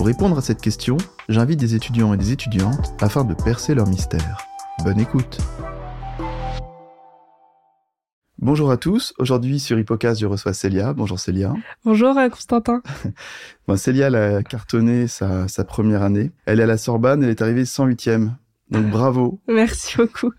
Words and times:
Pour 0.00 0.06
répondre 0.06 0.38
à 0.38 0.40
cette 0.40 0.62
question, 0.62 0.96
j'invite 1.28 1.60
des 1.60 1.74
étudiants 1.74 2.14
et 2.14 2.16
des 2.16 2.32
étudiantes 2.32 2.94
afin 3.02 3.22
de 3.22 3.34
percer 3.34 3.74
leur 3.74 3.86
mystère. 3.86 4.38
Bonne 4.82 4.98
écoute 4.98 5.36
Bonjour 8.38 8.70
à 8.70 8.78
tous, 8.78 9.12
aujourd'hui 9.18 9.60
sur 9.60 9.78
Hippocast 9.78 10.18
je 10.18 10.24
reçois 10.24 10.54
Célia. 10.54 10.94
Bonjour 10.94 11.20
Célia. 11.20 11.52
Bonjour 11.84 12.16
euh, 12.16 12.30
Constantin. 12.30 12.80
bon, 13.68 13.76
Célia 13.76 14.06
elle 14.06 14.14
a 14.14 14.42
cartonné 14.42 15.06
sa, 15.06 15.48
sa, 15.48 15.64
première 15.64 16.02
année. 16.02 16.30
Elle 16.46 16.60
est 16.60 16.62
à 16.62 16.66
la 16.66 16.78
Sorbonne, 16.78 17.22
elle 17.22 17.28
est 17.28 17.42
arrivée 17.42 17.64
108e. 17.64 18.30
Donc 18.70 18.86
bravo. 18.88 19.40
Merci 19.48 19.96
beaucoup. 19.96 20.32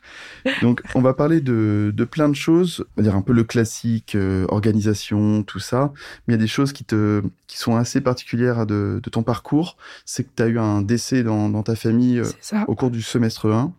Donc 0.61 0.81
on 0.95 1.01
va 1.01 1.13
parler 1.13 1.41
de, 1.41 1.91
de 1.93 2.03
plein 2.05 2.29
de 2.29 2.35
choses, 2.35 2.85
on 2.95 3.01
va 3.01 3.03
dire 3.03 3.15
un 3.15 3.21
peu 3.21 3.33
le 3.33 3.43
classique, 3.43 4.15
euh, 4.15 4.45
organisation, 4.49 5.43
tout 5.43 5.59
ça. 5.59 5.91
Mais 6.27 6.33
il 6.33 6.37
y 6.37 6.39
a 6.39 6.41
des 6.41 6.47
choses 6.47 6.71
qui 6.71 6.83
te 6.85 7.21
qui 7.47 7.57
sont 7.57 7.75
assez 7.75 7.99
particulières 7.99 8.65
de, 8.65 8.99
de 9.03 9.09
ton 9.09 9.23
parcours. 9.23 9.77
C'est 10.05 10.23
que 10.23 10.29
tu 10.35 10.43
as 10.43 10.47
eu 10.47 10.59
un 10.59 10.81
décès 10.81 11.23
dans, 11.23 11.49
dans 11.49 11.63
ta 11.63 11.75
famille 11.75 12.19
euh, 12.19 12.59
au 12.67 12.75
cours 12.75 12.91
du 12.91 13.01
semestre 13.01 13.51
1. 13.51 13.73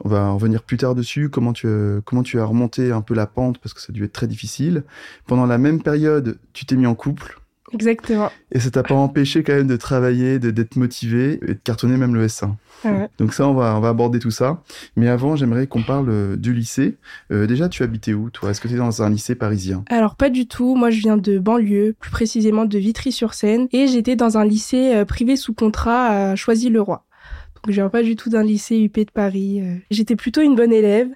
On 0.00 0.08
va 0.08 0.30
revenir 0.30 0.62
plus 0.62 0.76
tard 0.76 0.94
dessus, 0.94 1.30
comment 1.30 1.52
tu, 1.52 1.68
comment 2.04 2.22
tu 2.22 2.40
as 2.40 2.44
remonté 2.44 2.90
un 2.90 3.00
peu 3.00 3.14
la 3.14 3.26
pente, 3.26 3.58
parce 3.58 3.74
que 3.74 3.80
ça 3.80 3.86
a 3.90 3.92
dû 3.92 4.04
être 4.04 4.12
très 4.12 4.26
difficile. 4.26 4.82
Pendant 5.26 5.46
la 5.46 5.56
même 5.56 5.82
période, 5.82 6.38
tu 6.52 6.66
t'es 6.66 6.76
mis 6.76 6.86
en 6.86 6.96
couple. 6.96 7.38
Exactement. 7.74 8.30
Et 8.52 8.60
ça 8.60 8.70
t'a 8.70 8.82
pas 8.82 8.94
empêché 8.94 9.42
quand 9.42 9.54
même 9.54 9.66
de 9.66 9.76
travailler, 9.76 10.38
d'être 10.38 10.76
motivé 10.76 11.40
et 11.42 11.54
de 11.54 11.60
cartonner 11.62 11.96
même 11.96 12.14
le 12.14 12.26
S1. 12.26 12.52
Ouais. 12.84 13.08
Donc 13.18 13.34
ça, 13.34 13.48
on 13.48 13.54
va, 13.54 13.76
on 13.76 13.80
va 13.80 13.88
aborder 13.88 14.18
tout 14.18 14.30
ça. 14.30 14.62
Mais 14.96 15.08
avant, 15.08 15.36
j'aimerais 15.36 15.66
qu'on 15.66 15.82
parle 15.82 16.08
euh, 16.08 16.36
du 16.36 16.52
lycée. 16.54 16.96
Euh, 17.32 17.46
déjà, 17.46 17.68
tu 17.68 17.82
habitais 17.82 18.14
où, 18.14 18.30
toi? 18.30 18.50
Est-ce 18.50 18.60
que 18.60 18.68
tu 18.68 18.74
es 18.74 18.78
dans 18.78 19.02
un 19.02 19.10
lycée 19.10 19.34
parisien? 19.34 19.84
Alors, 19.90 20.14
pas 20.14 20.30
du 20.30 20.46
tout. 20.46 20.76
Moi, 20.76 20.90
je 20.90 21.00
viens 21.00 21.16
de 21.16 21.38
banlieue, 21.38 21.96
plus 21.98 22.10
précisément 22.10 22.64
de 22.64 22.78
Vitry-sur-Seine. 22.78 23.68
Et 23.72 23.88
j'étais 23.88 24.16
dans 24.16 24.38
un 24.38 24.44
lycée 24.44 24.94
euh, 24.94 25.04
privé 25.04 25.36
sous 25.36 25.54
contrat 25.54 26.06
à 26.06 26.36
Choisy-le-Roi. 26.36 27.04
Je 27.66 27.72
viens 27.72 27.88
pas 27.88 28.02
du 28.02 28.14
tout 28.14 28.28
d'un 28.28 28.42
lycée 28.42 28.78
UP 28.78 28.98
de 28.98 29.10
Paris. 29.12 29.62
J'étais 29.90 30.16
plutôt 30.16 30.42
une 30.42 30.54
bonne 30.54 30.72
élève, 30.72 31.08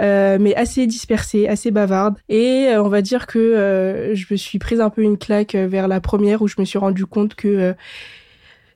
euh, 0.00 0.38
mais 0.40 0.54
assez 0.54 0.86
dispersée, 0.86 1.48
assez 1.48 1.70
bavarde. 1.70 2.16
Et 2.28 2.68
euh, 2.68 2.82
on 2.82 2.88
va 2.88 3.02
dire 3.02 3.26
que 3.26 3.38
euh, 3.38 4.14
je 4.14 4.26
me 4.30 4.36
suis 4.36 4.58
prise 4.58 4.80
un 4.80 4.88
peu 4.88 5.02
une 5.02 5.18
claque 5.18 5.54
vers 5.54 5.88
la 5.88 6.00
première 6.00 6.42
où 6.42 6.48
je 6.48 6.56
me 6.58 6.64
suis 6.64 6.78
rendu 6.78 7.06
compte 7.06 7.34
que 7.34 7.74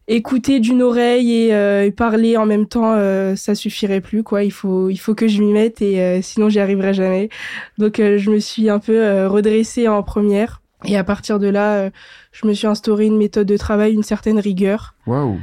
écouter 0.06 0.60
d'une 0.60 0.82
oreille 0.82 1.32
et, 1.32 1.86
et, 1.86 1.90
parler 1.90 2.36
en 2.36 2.44
même 2.44 2.66
temps, 2.66 2.94
ça 3.36 3.54
suffirait 3.54 4.02
plus. 4.02 4.22
Quoi, 4.22 4.44
il 4.44 4.52
faut, 4.52 4.90
il 4.90 4.98
faut 4.98 5.14
que 5.14 5.28
je 5.28 5.40
m'y 5.40 5.52
mette 5.52 5.80
et 5.80 6.20
sinon 6.20 6.50
j'y 6.50 6.60
arriverai 6.60 6.92
jamais. 6.92 7.30
Donc 7.78 7.96
je 7.96 8.30
me 8.30 8.38
suis 8.38 8.68
un 8.68 8.80
peu 8.80 9.26
redressée 9.26 9.88
en 9.88 10.02
première. 10.02 10.60
Et 10.84 10.98
à 10.98 11.04
partir 11.04 11.38
de 11.38 11.46
là, 11.46 11.90
je 12.32 12.46
me 12.46 12.52
suis 12.52 12.66
instauré 12.66 13.06
une 13.06 13.16
méthode 13.16 13.46
de 13.46 13.56
travail, 13.56 13.94
une 13.94 14.02
certaine 14.02 14.38
rigueur. 14.38 14.94
Waouh 15.06 15.38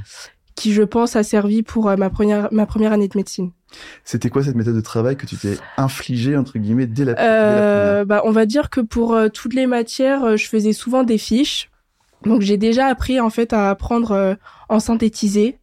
qui, 0.55 0.73
je 0.73 0.83
pense, 0.83 1.16
a 1.16 1.23
servi 1.23 1.63
pour 1.63 1.89
euh, 1.89 1.95
ma 1.95 2.09
première, 2.09 2.49
ma 2.52 2.66
première 2.66 2.91
année 2.91 3.07
de 3.07 3.17
médecine. 3.17 3.52
C'était 4.03 4.30
quoi 4.30 4.44
cette 4.44 4.55
méthode 4.55 4.75
de 4.75 4.81
travail 4.81 5.16
que 5.16 5.25
tu 5.25 5.38
t'es 5.38 5.57
infligée, 5.78 6.35
entre 6.35 6.57
guillemets, 6.57 6.88
dès 6.88 7.06
la, 7.06 7.13
euh, 7.13 7.16
dès 7.16 7.22
la 7.22 8.01
première 8.01 8.06
bah, 8.06 8.22
On 8.25 8.31
va 8.31 8.45
dire 8.45 8.69
que 8.69 8.81
pour 8.81 9.13
euh, 9.13 9.29
toutes 9.29 9.53
les 9.53 9.67
matières, 9.67 10.23
euh, 10.23 10.38
je 10.38 10.47
faisais 10.47 10.73
souvent 10.73 11.03
des 11.03 11.17
fiches. 11.17 11.69
Donc 12.25 12.41
j'ai 12.41 12.57
déjà 12.57 12.85
appris 12.85 13.19
en 13.19 13.31
fait 13.31 13.51
à 13.51 13.72
apprendre 13.72 14.38
en 14.69 14.79
synthétiser 14.79 15.57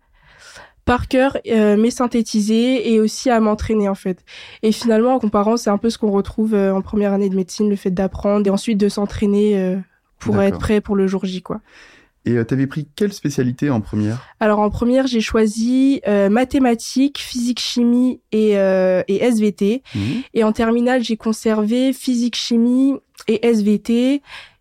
par 0.85 1.07
cœur, 1.07 1.37
mais 1.47 1.93
synthétiser 1.93 2.93
et 2.93 2.99
aussi 2.99 3.31
à 3.31 3.39
m'entraîner 3.39 3.89
en 3.89 3.95
fait. 3.95 4.25
Et 4.65 4.73
finalement, 4.73 5.15
en 5.15 5.19
comparant, 5.21 5.57
c'est 5.57 5.71
un 5.71 5.79
peu 5.79 5.89
ce 5.89 5.99
qu'on 5.99 6.11
retrouve 6.11 6.55
en 6.55 6.83
première 6.83 7.13
année 7.13 7.29
de 7.29 7.37
médecine, 7.37 7.71
le 7.71 7.77
fait 7.77 7.93
d'apprendre 7.93 8.45
et 8.49 8.51
ensuite 8.51 8.77
de 8.77 8.89
s'entraîner 8.89 9.77
pour 10.19 10.43
être 10.43 10.59
prêt 10.59 10.81
pour 10.81 10.97
le 10.97 11.07
jour 11.07 11.25
J, 11.25 11.43
quoi. 11.43 11.61
Et 12.29 12.37
euh, 12.37 12.45
tu 12.45 12.53
avais 12.53 12.67
pris 12.67 12.87
quelle 12.95 13.13
spécialité 13.15 13.71
en 13.71 13.81
première? 13.81 14.23
Alors 14.39 14.59
en 14.59 14.69
première, 14.69 15.07
j'ai 15.07 15.23
choisi 15.23 16.01
euh, 16.07 16.29
mathématiques, 16.29 17.19
physique, 17.19 17.59
chimie 17.59 18.21
et, 18.33 18.59
euh, 18.59 19.03
et 19.09 19.25
SVT. 19.25 19.83
Mmh. 19.95 19.99
Et 20.35 20.45
en 20.45 20.53
terminale, 20.53 21.03
j'ai 21.03 21.17
conservé 21.17 21.93
physique, 21.95 22.37
chimie 22.37 22.95
et 23.29 23.47
SVT. 23.47 24.21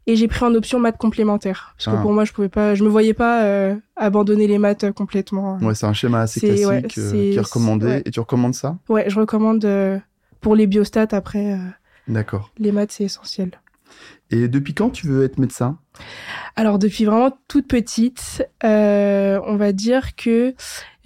Et 0.09 0.15
j'ai 0.15 0.29
pris 0.29 0.45
en 0.45 0.55
option 0.55 0.79
maths 0.79 0.97
complémentaires 0.97 1.75
parce 1.77 1.93
que 1.93 1.99
Ah. 1.99 2.01
pour 2.01 2.13
moi, 2.13 2.23
je 2.23 2.31
pouvais 2.31 2.47
pas, 2.47 2.73
je 2.75 2.83
me 2.85 2.87
voyais 2.89 3.13
pas 3.13 3.43
euh, 3.43 3.75
abandonner 3.97 4.47
les 4.47 4.57
maths 4.57 4.85
euh, 4.85 4.93
complètement. 4.93 5.57
Ouais, 5.61 5.75
c'est 5.75 5.85
un 5.85 5.91
schéma 5.91 6.21
assez 6.21 6.39
ouais, 6.65 6.81
classique 6.83 6.97
euh, 6.99 7.11
qui 7.31 7.35
est 7.37 7.41
recommandé. 7.41 7.85
ouais. 7.87 8.03
Et 8.05 8.11
tu 8.11 8.21
recommandes 8.21 8.55
ça? 8.55 8.77
Ouais, 8.87 9.09
je 9.09 9.19
recommande 9.19 9.65
euh, 9.65 9.97
pour 10.39 10.55
les 10.55 10.65
biostats 10.67 11.07
après 11.11 11.55
euh, 11.55 11.57
D'accord. 12.07 12.49
les 12.57 12.71
maths, 12.71 12.93
c'est 12.93 13.03
essentiel. 13.03 13.51
Et 14.29 14.47
depuis 14.47 14.73
quand 14.73 14.89
tu 14.89 15.07
veux 15.07 15.23
être 15.23 15.37
médecin? 15.37 15.79
Alors 16.55 16.79
depuis 16.79 17.05
vraiment 17.05 17.31
toute 17.47 17.67
petite, 17.67 18.45
euh, 18.63 19.39
on 19.45 19.55
va 19.55 19.71
dire 19.71 20.15
que 20.15 20.53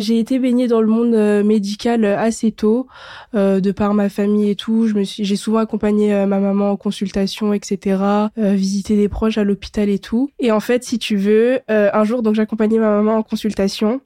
j'ai 0.02 0.18
été 0.18 0.40
baignée 0.40 0.68
dans 0.68 0.82
le 0.82 0.88
monde 0.88 1.14
euh, 1.14 1.44
médical 1.44 2.04
assez 2.06 2.52
tôt, 2.52 2.88
euh, 3.36 3.60
de 3.60 3.72
par 3.72 3.94
ma 3.94 4.10
famille 4.10 4.50
et 4.50 4.56
tout. 4.56 4.88
Je 4.88 4.96
me 4.96 5.04
suis, 5.04 5.24
j'ai 5.24 5.36
souvent 5.36 5.60
accompagné 5.60 6.26
ma 6.26 6.40
maman 6.40 6.72
en 6.72 6.78
consultation, 6.78 7.54
etc. 7.54 8.02
Euh, 8.38 8.54
visiter 8.54 8.96
des 8.96 9.10
proches 9.10 9.38
à 9.38 9.44
l'hôpital 9.44 9.90
et 9.90 10.00
tout. 10.00 10.32
Et 10.40 10.52
en 10.52 10.60
fait, 10.60 10.84
si 10.84 10.98
tu 10.98 11.16
veux, 11.16 11.60
un 11.68 12.04
jour 12.04 12.24
donc 12.24 12.36
j'accompagnais 12.36 12.80
ma 12.80 12.90
maman 12.90 13.18
en 13.18 13.24
consultation. 13.24 14.02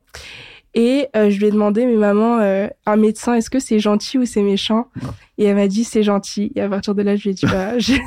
Et 0.75 1.07
euh, 1.15 1.29
je 1.29 1.39
lui 1.39 1.45
ai 1.47 1.51
demandé, 1.51 1.85
mais 1.85 1.95
maman, 1.95 2.39
euh, 2.39 2.67
un 2.85 2.97
médecin, 2.97 3.33
est-ce 3.35 3.49
que 3.49 3.59
c'est 3.59 3.79
gentil 3.79 4.17
ou 4.17 4.25
c'est 4.25 4.43
méchant? 4.43 4.89
Et 5.37 5.45
elle 5.45 5.55
m'a 5.55 5.67
dit, 5.67 5.83
c'est 5.85 6.03
gentil. 6.03 6.51
Et 6.55 6.61
à 6.61 6.69
partir 6.69 6.95
de 6.95 7.01
là, 7.01 7.15
je 7.15 7.23
lui 7.23 7.29
ai 7.31 7.33
dit, 7.33 7.45
bah, 7.49 7.79
j'ai 7.79 7.97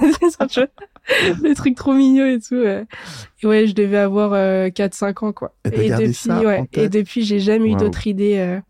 le 1.42 1.54
truc 1.54 1.74
trop 1.74 1.94
mignon 1.94 2.26
et 2.26 2.38
tout. 2.38 2.56
ouais. 2.56 2.84
Et 3.42 3.46
ouais, 3.46 3.66
je 3.66 3.74
devais 3.74 3.96
avoir 3.96 4.32
euh, 4.34 4.68
4-5 4.68 5.22
ans, 5.22 5.32
quoi. 5.32 5.54
Et 5.64 5.88
depuis, 5.90 6.30
ouais, 6.30 6.68
et 6.74 6.88
depuis, 6.88 7.24
j'ai 7.24 7.40
jamais 7.40 7.68
eu 7.68 7.70
Waouh. 7.70 7.80
d'autres 7.80 8.06
idées. 8.06 8.36
euh. 8.38 8.60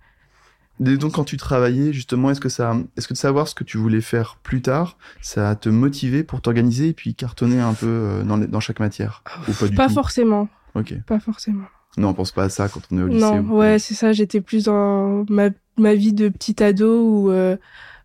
Et 0.80 0.97
donc 0.97 1.15
quand 1.15 1.25
tu 1.25 1.36
travaillais 1.36 1.92
justement, 1.92 2.30
est-ce 2.30 2.41
que 2.41 2.48
ça, 2.48 2.76
est-ce 2.97 3.09
que 3.09 3.15
de 3.15 3.19
savoir 3.19 3.48
ce 3.48 3.54
que 3.56 3.65
tu 3.65 3.78
voulais 3.78 4.00
faire 4.00 4.38
plus 4.44 4.62
tard, 4.62 4.97
ça 5.20 5.50
a 5.50 5.56
te 5.56 5.69
motivé 5.69 6.22
pour 6.22 6.41
t'organiser 6.41 6.88
et 6.88 6.92
puis 6.92 7.16
cartonner 7.16 7.59
un 7.59 7.75
peu 7.75 8.22
dans, 8.25 8.36
les- 8.36 8.47
dans 8.47 8.60
chaque 8.60 8.78
matière? 8.78 9.25
Ou 9.48 9.53
pas 9.54 9.66
du 9.66 9.75
Pas 9.76 9.88
tout? 9.88 9.94
forcément, 9.94 10.48
Ok. 10.76 10.94
pas 11.09 11.19
forcément. 11.19 11.65
Non, 11.98 12.09
on 12.10 12.14
pense 12.14 12.32
pas 12.32 12.44
à 12.44 12.48
ça 12.48 12.69
quand 12.69 12.81
on 12.91 12.98
est 12.98 13.03
au 13.03 13.06
lycée. 13.09 13.20
Non, 13.26 13.41
ou- 13.41 13.59
ouais, 13.59 13.78
c'est 13.78 13.94
ça. 13.94 14.12
J'étais 14.12 14.41
plus 14.41 14.64
dans 14.64 15.25
ma, 15.28 15.50
ma 15.76 15.94
vie 15.94 16.12
de 16.12 16.28
petit 16.28 16.62
ado 16.62 17.03
où 17.03 17.31
euh, 17.31 17.56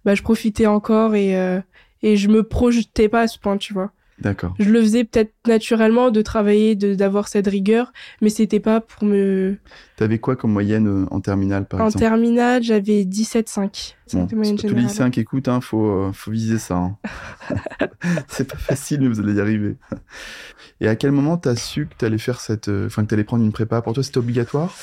bah, 0.03 0.15
je 0.15 0.21
profitais 0.23 0.65
encore 0.67 1.15
et, 1.15 1.37
euh, 1.39 1.61
et 2.01 2.17
je 2.17 2.27
me 2.27 2.43
projetais 2.43 3.07
pas 3.09 3.21
à 3.21 3.27
ce 3.27 3.37
point, 3.39 3.57
tu 3.57 3.73
vois. 3.73 3.91
D'accord. 4.19 4.53
Je 4.59 4.69
le 4.69 4.79
faisais 4.81 5.03
peut-être 5.03 5.33
naturellement 5.47 6.11
de 6.11 6.21
travailler, 6.21 6.75
de 6.75 6.93
d'avoir 6.93 7.27
cette 7.27 7.47
rigueur, 7.47 7.91
mais 8.21 8.29
c'était 8.29 8.59
pas 8.59 8.79
pour 8.79 9.03
me. 9.05 9.57
T'avais 9.95 10.19
quoi 10.19 10.35
comme 10.35 10.51
moyenne 10.53 10.87
euh, 10.87 11.05
en 11.09 11.19
terminale 11.19 11.65
par 11.65 11.81
en 11.81 11.87
exemple? 11.87 11.99
terminale, 12.05 12.61
j'avais 12.63 13.05
17,5. 13.05 13.95
Bon, 14.13 14.25
de 14.25 14.35
moyenne 14.35 14.55
tous 14.55 14.67
les 14.75 14.81
lycéens 14.81 15.09
qui 15.09 15.19
écoutent, 15.19 15.47
hein, 15.47 15.61
faut, 15.61 15.85
euh, 15.87 16.11
faut 16.13 16.29
viser 16.31 16.59
ça. 16.59 16.75
hein. 16.77 16.97
c'est 18.27 18.49
pas 18.49 18.57
facile, 18.57 19.01
mais 19.01 19.07
vous 19.07 19.19
allez 19.19 19.33
y 19.33 19.41
arriver. 19.41 19.75
Et 20.81 20.87
à 20.87 20.95
quel 20.95 21.11
moment 21.11 21.37
t'as 21.37 21.55
su 21.55 21.87
que 21.87 21.95
t'allais 21.95 22.17
faire 22.17 22.39
cette, 22.41 22.67
euh, 22.67 22.87
enfin 22.87 23.03
que 23.03 23.09
t'allais 23.09 23.23
prendre 23.23 23.43
une 23.43 23.51
prépa? 23.51 23.81
Pour 23.81 23.93
toi, 23.93 24.03
c'était 24.03 24.17
obligatoire? 24.17 24.73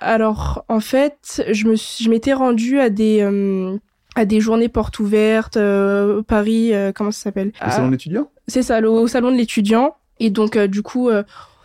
Alors, 0.00 0.64
en 0.68 0.80
fait, 0.80 1.42
je 1.50 1.66
me 1.66 1.76
suis- 1.76 2.04
je 2.04 2.10
m'étais 2.10 2.32
rendue 2.32 2.78
à 2.80 2.90
des 2.90 3.20
euh, 3.22 3.76
à 4.16 4.24
des 4.26 4.40
journées 4.40 4.68
portes 4.68 4.98
ouvertes, 5.00 5.56
euh, 5.56 6.22
Paris, 6.22 6.72
euh, 6.72 6.92
comment 6.92 7.10
ça 7.10 7.22
s'appelle? 7.24 7.52
Au 7.66 7.70
salon 7.70 7.88
d'étudiants 7.88 8.30
C'est 8.46 8.62
ça, 8.62 8.80
le- 8.80 8.88
au 8.90 9.06
salon 9.08 9.32
de 9.32 9.36
l'étudiant. 9.36 9.96
Et 10.20 10.30
donc, 10.30 10.56
du 10.56 10.82
coup, 10.82 11.10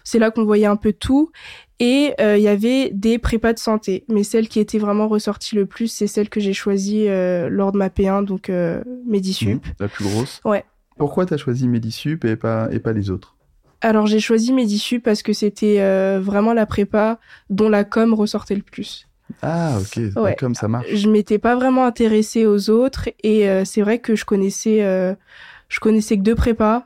c'est 0.03 0.17
là 0.17 0.31
qu'on 0.31 0.43
voyait 0.45 0.65
un 0.65 0.75
peu 0.77 0.91
tout. 0.93 1.31
Et 1.79 2.13
euh, 2.19 2.37
il 2.37 2.43
y 2.43 2.47
avait 2.47 2.89
des 2.93 3.19
prépas 3.19 3.53
de 3.53 3.59
santé. 3.59 4.03
Mais 4.09 4.23
celle 4.23 4.47
qui 4.49 4.59
était 4.59 4.79
vraiment 4.79 5.07
ressortie 5.07 5.55
le 5.55 5.65
plus, 5.67 5.87
c'est 5.87 6.07
celle 6.07 6.29
que 6.29 6.39
j'ai 6.39 6.53
choisie 6.53 7.07
euh, 7.07 7.47
lors 7.49 7.71
de 7.71 7.77
ma 7.77 7.89
P1, 7.89 8.23
donc 8.23 8.49
euh, 8.49 8.81
Medisup. 9.05 9.49
Mhm, 9.49 9.59
La 9.79 9.87
plus 9.87 10.03
grosse 10.05 10.41
Ouais. 10.43 10.65
Pourquoi 10.97 11.25
t'as 11.27 11.37
choisi 11.37 11.67
Medisup 11.67 12.25
et 12.25 12.35
pas, 12.35 12.67
et 12.71 12.79
pas 12.79 12.91
les 12.93 13.11
autres? 13.11 13.35
Alors, 13.81 14.07
j'ai 14.07 14.19
choisi 14.19 14.51
Medisup 14.53 15.03
parce 15.03 15.23
que 15.23 15.31
c'était 15.33 15.77
euh, 15.79 16.19
vraiment 16.21 16.53
la 16.53 16.65
prépa 16.65 17.19
dont 17.49 17.69
la 17.69 17.83
com 17.83 18.13
ressortait 18.13 18.55
le 18.55 18.61
plus. 18.61 19.07
Ah, 19.41 19.77
ok, 19.79 20.01
Ouais. 20.21 20.35
comme 20.35 20.55
ça 20.55 20.67
marche. 20.67 20.87
je 20.93 21.07
m'étais 21.09 21.37
pas 21.37 21.55
vraiment 21.55 21.85
intéressée 21.85 22.45
aux 22.47 22.69
autres 22.71 23.09
et 23.23 23.47
euh, 23.47 23.63
c'est 23.63 23.81
vrai 23.81 23.99
que 23.99 24.15
je 24.15 24.25
connaissais 24.25 24.83
euh, 24.83 25.13
je 25.69 25.79
connaissais 25.79 26.17
que 26.17 26.23
deux 26.23 26.33
prépas 26.35 26.85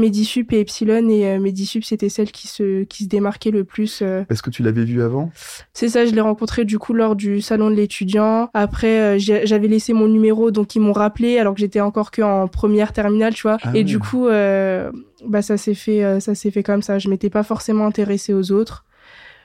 Medisup 0.00 0.52
et 0.52 0.60
Epsilon 0.60 1.08
et 1.08 1.26
euh, 1.26 1.38
Medisup 1.38 1.84
c'était 1.84 2.08
celle 2.08 2.32
qui 2.32 2.48
se 2.48 2.84
qui 2.84 3.04
se 3.04 3.08
démarquait 3.08 3.50
le 3.50 3.64
plus. 3.64 4.00
euh. 4.02 4.24
Est-ce 4.30 4.42
que 4.42 4.50
tu 4.50 4.62
l'avais 4.62 4.84
vu 4.84 5.02
avant? 5.02 5.30
C'est 5.72 5.88
ça, 5.88 6.06
je 6.06 6.12
l'ai 6.12 6.20
rencontré 6.20 6.64
du 6.64 6.78
coup 6.78 6.92
lors 6.92 7.14
du 7.16 7.40
salon 7.40 7.70
de 7.70 7.76
l'étudiant. 7.76 8.50
Après 8.54 9.16
euh, 9.16 9.18
j'avais 9.18 9.68
laissé 9.68 9.92
mon 9.92 10.08
numéro 10.08 10.50
donc 10.50 10.74
ils 10.74 10.80
m'ont 10.80 10.92
rappelé 10.92 11.38
alors 11.38 11.54
que 11.54 11.60
j'étais 11.60 11.80
encore 11.80 12.10
que 12.10 12.22
en 12.22 12.48
première 12.48 12.92
terminale, 12.92 13.34
tu 13.34 13.42
vois. 13.42 13.58
Ah 13.62 13.70
et 13.74 13.84
du 13.84 13.98
coup 13.98 14.26
euh, 14.26 14.90
bah 15.26 15.42
ça 15.42 15.56
s'est 15.56 15.74
fait 15.74 16.20
ça 16.20 16.34
s'est 16.34 16.50
fait 16.50 16.62
comme 16.62 16.82
ça. 16.82 16.98
Je 16.98 17.08
m'étais 17.08 17.30
pas 17.30 17.42
forcément 17.42 17.86
intéressée 17.86 18.34
aux 18.34 18.50
autres. 18.52 18.84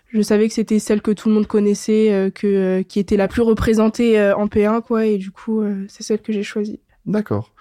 Je 0.07 0.21
savais 0.21 0.47
que 0.47 0.53
c'était 0.53 0.79
celle 0.79 1.01
que 1.01 1.11
tout 1.11 1.27
le 1.29 1.35
monde 1.35 1.47
connaissait, 1.47 2.31
que 2.33 2.81
qui 2.83 2.99
était 2.99 3.17
la 3.17 3.27
plus 3.27 3.41
représentée 3.41 4.31
en 4.33 4.47
P1 4.47 4.81
quoi 4.81 5.05
et 5.05 5.17
du 5.17 5.31
coup 5.31 5.63
c'est 5.89 6.03
celle 6.03 6.21
que 6.21 6.31
j'ai 6.31 6.43
choisie. 6.43 6.79
D'accord. 7.05 7.53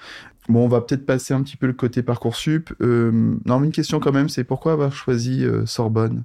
Bon, 0.49 0.65
on 0.65 0.69
va 0.69 0.81
peut-être 0.81 1.07
passer 1.07 1.33
un 1.35 1.43
petit 1.43 1.57
peu 1.57 1.67
le 1.67 1.73
côté 1.73 2.03
Parcoursup. 2.03 2.71
Euh, 2.81 3.11
non, 3.47 3.59
mais 3.61 3.67
une 3.67 3.73
question 3.73 3.99
quand 4.01 4.13
même, 4.13 4.29
c'est 4.29 4.45
pourquoi 4.45 4.73
avoir 4.73 4.93
choisi 4.93 5.45
euh, 5.45 5.65
Sorbonne? 5.67 6.25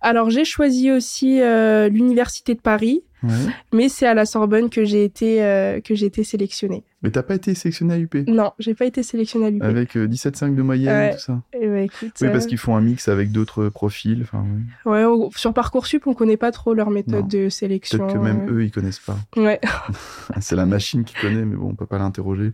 Alors 0.00 0.30
j'ai 0.30 0.44
choisi 0.44 0.90
aussi 0.92 1.40
euh, 1.40 1.88
l'université 1.88 2.54
de 2.54 2.60
Paris, 2.60 3.02
Ouais. 3.24 3.30
mais 3.72 3.88
c'est 3.88 4.06
à 4.06 4.14
la 4.14 4.24
Sorbonne 4.26 4.70
que 4.70 4.84
j'ai 4.84 5.02
été 5.02 5.38
que 5.84 5.96
j'ai 5.96 6.06
été 6.06 6.22
sélectionnée. 6.22 6.84
Mais 7.02 7.10
t'as 7.12 7.22
pas 7.22 7.36
été 7.36 7.54
sélectionné 7.54 7.94
à 7.94 7.98
UP 7.98 8.14
Non, 8.26 8.50
j'ai 8.58 8.74
pas 8.74 8.84
été 8.84 9.04
sélectionnée 9.04 9.46
à 9.46 9.50
l'UP. 9.50 9.62
Avec 9.62 9.96
euh, 9.96 10.08
17,5 10.08 10.56
de 10.56 10.62
moyenne 10.62 10.88
Ouais. 10.96 11.10
et 11.12 11.14
tout 11.14 11.20
ça 11.20 11.40
Eh 11.52 11.66
ben, 11.68 11.84
écoute, 11.84 12.12
Oui, 12.20 12.26
euh, 12.26 12.32
parce 12.32 12.46
qu'ils 12.46 12.58
font 12.58 12.74
un 12.74 12.80
mix 12.80 13.06
avec 13.06 13.30
d'autres 13.30 13.68
profils. 13.68 14.26
Ouais. 14.84 15.04
ouais, 15.04 15.28
sur 15.36 15.54
parcoursup, 15.54 16.08
on 16.08 16.14
connaît 16.14 16.36
pas 16.36 16.50
trop 16.50 16.74
leur 16.74 16.90
méthode 16.90 17.32
Non. 17.32 17.44
de 17.44 17.48
sélection. 17.50 17.98
Peut-être 17.98 18.14
que 18.14 18.18
même 18.18 18.48
euh, 18.48 18.52
eux, 18.54 18.64
ils 18.64 18.72
connaissent 18.72 18.98
pas. 18.98 19.16
Ouais. 19.36 19.60
C'est 20.40 20.56
la 20.56 20.66
machine 20.66 21.04
qui 21.04 21.14
connaît, 21.14 21.44
mais 21.44 21.54
bon, 21.54 21.68
on 21.70 21.74
peut 21.76 21.86
pas 21.86 21.98
l'interroger. 21.98 22.52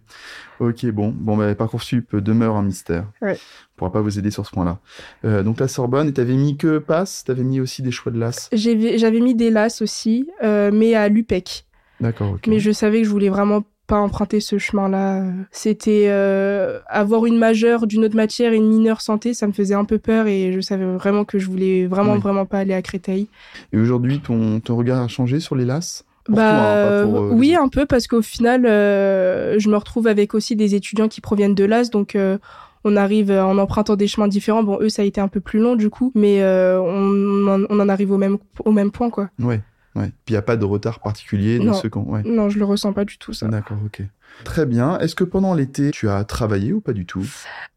Ok, 0.60 0.84
bon, 0.86 1.08
bon, 1.16 1.38
bah, 1.38 1.54
Parcoursup 1.54 2.14
demeure 2.16 2.56
un 2.56 2.62
mystère. 2.62 3.06
Ouais. 3.22 3.38
On 3.38 3.78
pourra 3.78 3.92
pas 3.92 4.02
vous 4.02 4.18
aider 4.18 4.30
sur 4.30 4.44
ce 4.44 4.50
point-là. 4.50 4.78
Euh, 5.24 5.42
donc 5.42 5.58
la 5.58 5.68
Sorbonne, 5.68 6.06
et 6.08 6.12
t'avais 6.12 6.34
mis 6.36 6.58
que 6.58 6.76
passe, 6.78 7.24
t'avais 7.24 7.44
mis 7.44 7.60
aussi 7.60 7.80
des 7.82 7.90
choix 7.90 8.12
de 8.12 8.18
l'AS. 8.20 8.50
J'avais 8.52 9.20
mis 9.20 9.34
des 9.34 9.50
LAS 9.50 9.80
aussi, 9.80 10.28
euh, 10.42 10.70
mais 10.70 10.94
à 10.94 11.08
l'UPEC. 11.08 11.64
D'accord, 12.00 12.32
ok. 12.32 12.46
Mais 12.46 12.58
je 12.58 12.70
savais 12.72 12.98
que 13.00 13.04
je 13.06 13.10
voulais 13.10 13.28
vraiment 13.30 13.64
pas 13.86 13.98
emprunter 13.98 14.40
ce 14.40 14.58
chemin-là. 14.58 15.24
C'était 15.50 16.06
euh, 16.08 16.80
avoir 16.88 17.26
une 17.26 17.38
majeure 17.38 17.86
d'une 17.86 18.04
autre 18.04 18.16
matière 18.16 18.52
et 18.52 18.56
une 18.56 18.68
mineure 18.68 19.00
santé, 19.00 19.34
ça 19.34 19.46
me 19.46 19.52
faisait 19.52 19.74
un 19.74 19.84
peu 19.84 19.98
peur 19.98 20.26
et 20.26 20.52
je 20.52 20.60
savais 20.60 20.84
vraiment 20.84 21.24
que 21.24 21.38
je 21.38 21.46
voulais 21.48 21.86
vraiment 21.86 22.18
vraiment 22.18 22.46
pas 22.46 22.60
aller 22.60 22.74
à 22.74 22.82
Créteil. 22.82 23.28
Et 23.72 23.78
aujourd'hui, 23.78 24.20
ton, 24.20 24.60
ton 24.60 24.76
regard 24.76 25.02
a 25.02 25.08
changé 25.08 25.40
sur 25.40 25.54
les 25.54 25.64
LAS? 25.64 26.04
Pour 26.24 26.36
bah 26.36 26.50
toi, 26.50 26.60
hein, 26.60 27.06
pour, 27.06 27.20
euh, 27.20 27.30
oui 27.34 27.54
un 27.54 27.68
peu 27.68 27.84
parce 27.84 28.06
qu'au 28.06 28.22
final 28.22 28.64
euh, 28.64 29.58
je 29.58 29.68
me 29.68 29.76
retrouve 29.76 30.06
avec 30.06 30.32
aussi 30.32 30.56
des 30.56 30.74
étudiants 30.74 31.08
qui 31.08 31.20
proviennent 31.20 31.54
de 31.54 31.64
l'AS 31.64 31.90
donc 31.90 32.16
on 32.84 32.96
arrive 32.96 33.30
en 33.30 33.58
empruntant 33.58 33.94
des 33.94 34.06
chemins 34.06 34.28
différents. 34.28 34.62
Bon 34.62 34.78
eux 34.80 34.88
ça 34.88 35.02
a 35.02 35.04
été 35.04 35.20
un 35.20 35.28
peu 35.28 35.40
plus 35.40 35.60
long 35.60 35.76
du 35.76 35.90
coup 35.90 36.12
mais 36.14 36.42
on, 36.42 37.46
en, 37.46 37.64
on 37.68 37.78
en 37.78 37.88
arrive 37.90 38.10
au 38.10 38.16
même 38.16 38.38
au 38.64 38.72
même 38.72 38.90
point 38.90 39.10
quoi. 39.10 39.28
Ouais, 39.38 39.60
ouais. 39.96 40.06
Puis 40.24 40.28
il 40.28 40.32
n'y 40.32 40.36
a 40.38 40.42
pas 40.42 40.56
de 40.56 40.64
retard 40.64 41.00
particulier 41.00 41.58
de 41.58 41.64
Non. 41.64 41.74
ceux 41.74 41.88
qu'on... 41.90 42.02
Ouais. 42.02 42.22
non 42.24 42.48
je 42.50 42.58
le 42.58 42.64
ressens 42.64 42.92
pas 42.92 43.04
du 43.04 43.18
tout 43.18 43.32
ça 43.32 43.48
D'accord, 43.48 43.78
ok. 43.84 44.02
Très 44.42 44.66
bien. 44.66 44.98
Est-ce 44.98 45.14
que 45.14 45.24
pendant 45.24 45.54
l'été, 45.54 45.90
tu 45.92 46.08
as 46.08 46.24
travaillé 46.24 46.72
ou 46.72 46.80
pas 46.80 46.92
du 46.92 47.06
tout? 47.06 47.24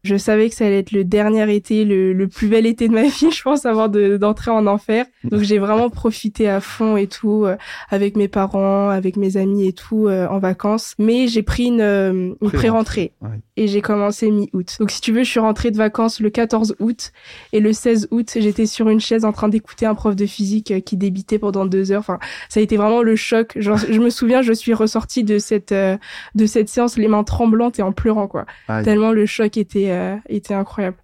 Je 0.02 0.16
savais 0.16 0.48
que 0.50 0.54
ça 0.54 0.66
allait 0.66 0.80
être 0.80 0.92
le 0.92 1.04
dernier 1.04 1.52
été 1.54 1.84
le, 1.84 2.12
le 2.12 2.28
plus 2.28 2.48
bel 2.48 2.66
été 2.66 2.88
de 2.88 2.92
ma 2.94 3.02
vie 3.04 3.30
je 3.32 3.42
pense 3.42 3.64
avant 3.66 3.88
de- 3.88 4.16
d'entrer 4.16 4.50
en 4.50 4.66
enfer 4.66 5.04
donc 5.24 5.40
j'ai 5.42 5.58
vraiment 5.58 5.90
profité 5.90 6.48
à 6.48 6.60
fond 6.60 6.96
et 6.96 7.06
tout 7.08 7.44
euh, 7.44 7.56
avec 7.90 8.16
mes 8.16 8.28
parents 8.28 8.88
avec 8.90 9.16
mes 9.16 9.36
amis 9.36 9.66
et 9.66 9.72
tout 9.72 10.06
euh, 10.06 10.26
en 10.28 10.38
vacances 10.38 10.94
mais 10.98 11.26
j'ai 11.26 11.42
pris 11.42 11.64
une, 11.64 11.80
euh, 11.80 12.32
une 12.40 12.50
pré-rentrée 12.50 13.12
Ouais. 13.20 13.40
et 13.56 13.66
j'ai 13.68 13.80
commencé 13.82 14.30
mi-août. 14.30 14.76
Donc 14.78 14.90
si 14.92 15.00
tu 15.00 15.12
veux, 15.12 15.24
je 15.24 15.28
suis 15.30 15.40
rentrée 15.40 15.70
de 15.70 15.76
vacances 15.76 16.20
le 16.20 16.30
14 16.30 16.76
août 16.80 17.12
et 17.52 17.60
le 17.60 17.72
16 17.72 18.08
août, 18.10 18.30
j'étais 18.36 18.66
sur 18.66 18.88
une 18.88 19.00
chaise 19.00 19.24
en 19.24 19.32
train 19.32 19.48
d'écouter 19.48 19.86
un 19.86 19.94
prof 19.94 20.14
de 20.14 20.26
physique 20.26 20.72
qui 20.84 20.96
débitait 20.96 21.38
pendant 21.38 21.66
deux 21.66 21.90
heures. 21.92 22.00
Enfin, 22.00 22.18
ça 22.48 22.60
a 22.60 22.62
été 22.62 22.76
vraiment 22.76 23.02
le 23.02 23.16
choc. 23.16 23.52
Genre, 23.56 23.76
je 23.78 23.98
me 23.98 24.10
souviens, 24.10 24.42
je 24.42 24.52
suis 24.52 24.74
ressortie 24.74 25.24
de 25.24 25.38
cette 25.38 25.72
de 25.72 26.46
cette 26.48 26.68
séance 26.68 26.96
les 26.96 27.06
mains 27.06 27.22
tremblantes 27.24 27.78
et 27.78 27.82
en 27.82 27.92
pleurant 27.92 28.26
quoi. 28.26 28.44
Aïe. 28.66 28.84
Tellement 28.84 29.12
le 29.12 29.24
choc 29.26 29.56
était 29.56 29.90
euh, 29.90 30.16
était 30.28 30.54
incroyable. 30.54 30.96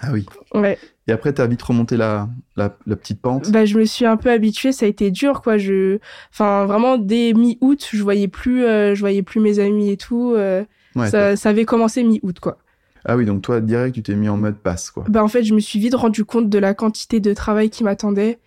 Ah 0.00 0.10
oui. 0.12 0.26
Ouais. 0.54 0.78
Et 1.08 1.12
après, 1.12 1.32
tu 1.32 1.40
as 1.40 1.46
vite 1.46 1.62
remonté 1.62 1.96
la, 1.96 2.28
la, 2.56 2.76
la 2.86 2.96
petite 2.96 3.20
pente 3.22 3.50
Bah 3.50 3.64
je 3.64 3.78
me 3.78 3.84
suis 3.84 4.04
un 4.04 4.16
peu 4.16 4.30
habituée, 4.30 4.72
ça 4.72 4.84
a 4.86 4.88
été 4.88 5.10
dur 5.10 5.40
quoi. 5.40 5.56
Je, 5.56 5.98
enfin 6.32 6.66
vraiment 6.66 6.98
dès 6.98 7.32
mi-août, 7.32 7.88
je 7.92 8.02
voyais 8.02 8.28
plus, 8.28 8.64
euh, 8.64 8.94
je 8.94 9.00
voyais 9.00 9.22
plus 9.22 9.40
mes 9.40 9.58
amis 9.58 9.90
et 9.90 9.96
tout. 9.96 10.34
euh, 10.36 10.64
Ouais, 10.96 11.10
ça, 11.10 11.36
ça 11.36 11.50
avait 11.50 11.66
commencé 11.66 12.02
mi-août 12.02 12.40
quoi. 12.40 12.58
Ah 13.04 13.16
oui, 13.16 13.24
donc 13.24 13.42
toi, 13.42 13.60
direct, 13.60 13.94
tu 13.94 14.02
t'es 14.02 14.14
mis 14.16 14.28
en 14.28 14.36
mode 14.36 14.56
passe, 14.56 14.90
quoi. 14.90 15.04
Bah 15.08 15.22
en 15.22 15.28
fait, 15.28 15.44
je 15.44 15.54
me 15.54 15.60
suis 15.60 15.78
vite 15.78 15.94
rendu 15.94 16.24
compte 16.24 16.48
de 16.48 16.58
la 16.58 16.74
quantité 16.74 17.20
de 17.20 17.32
travail 17.34 17.70
qui 17.70 17.84
m'attendait 17.84 18.40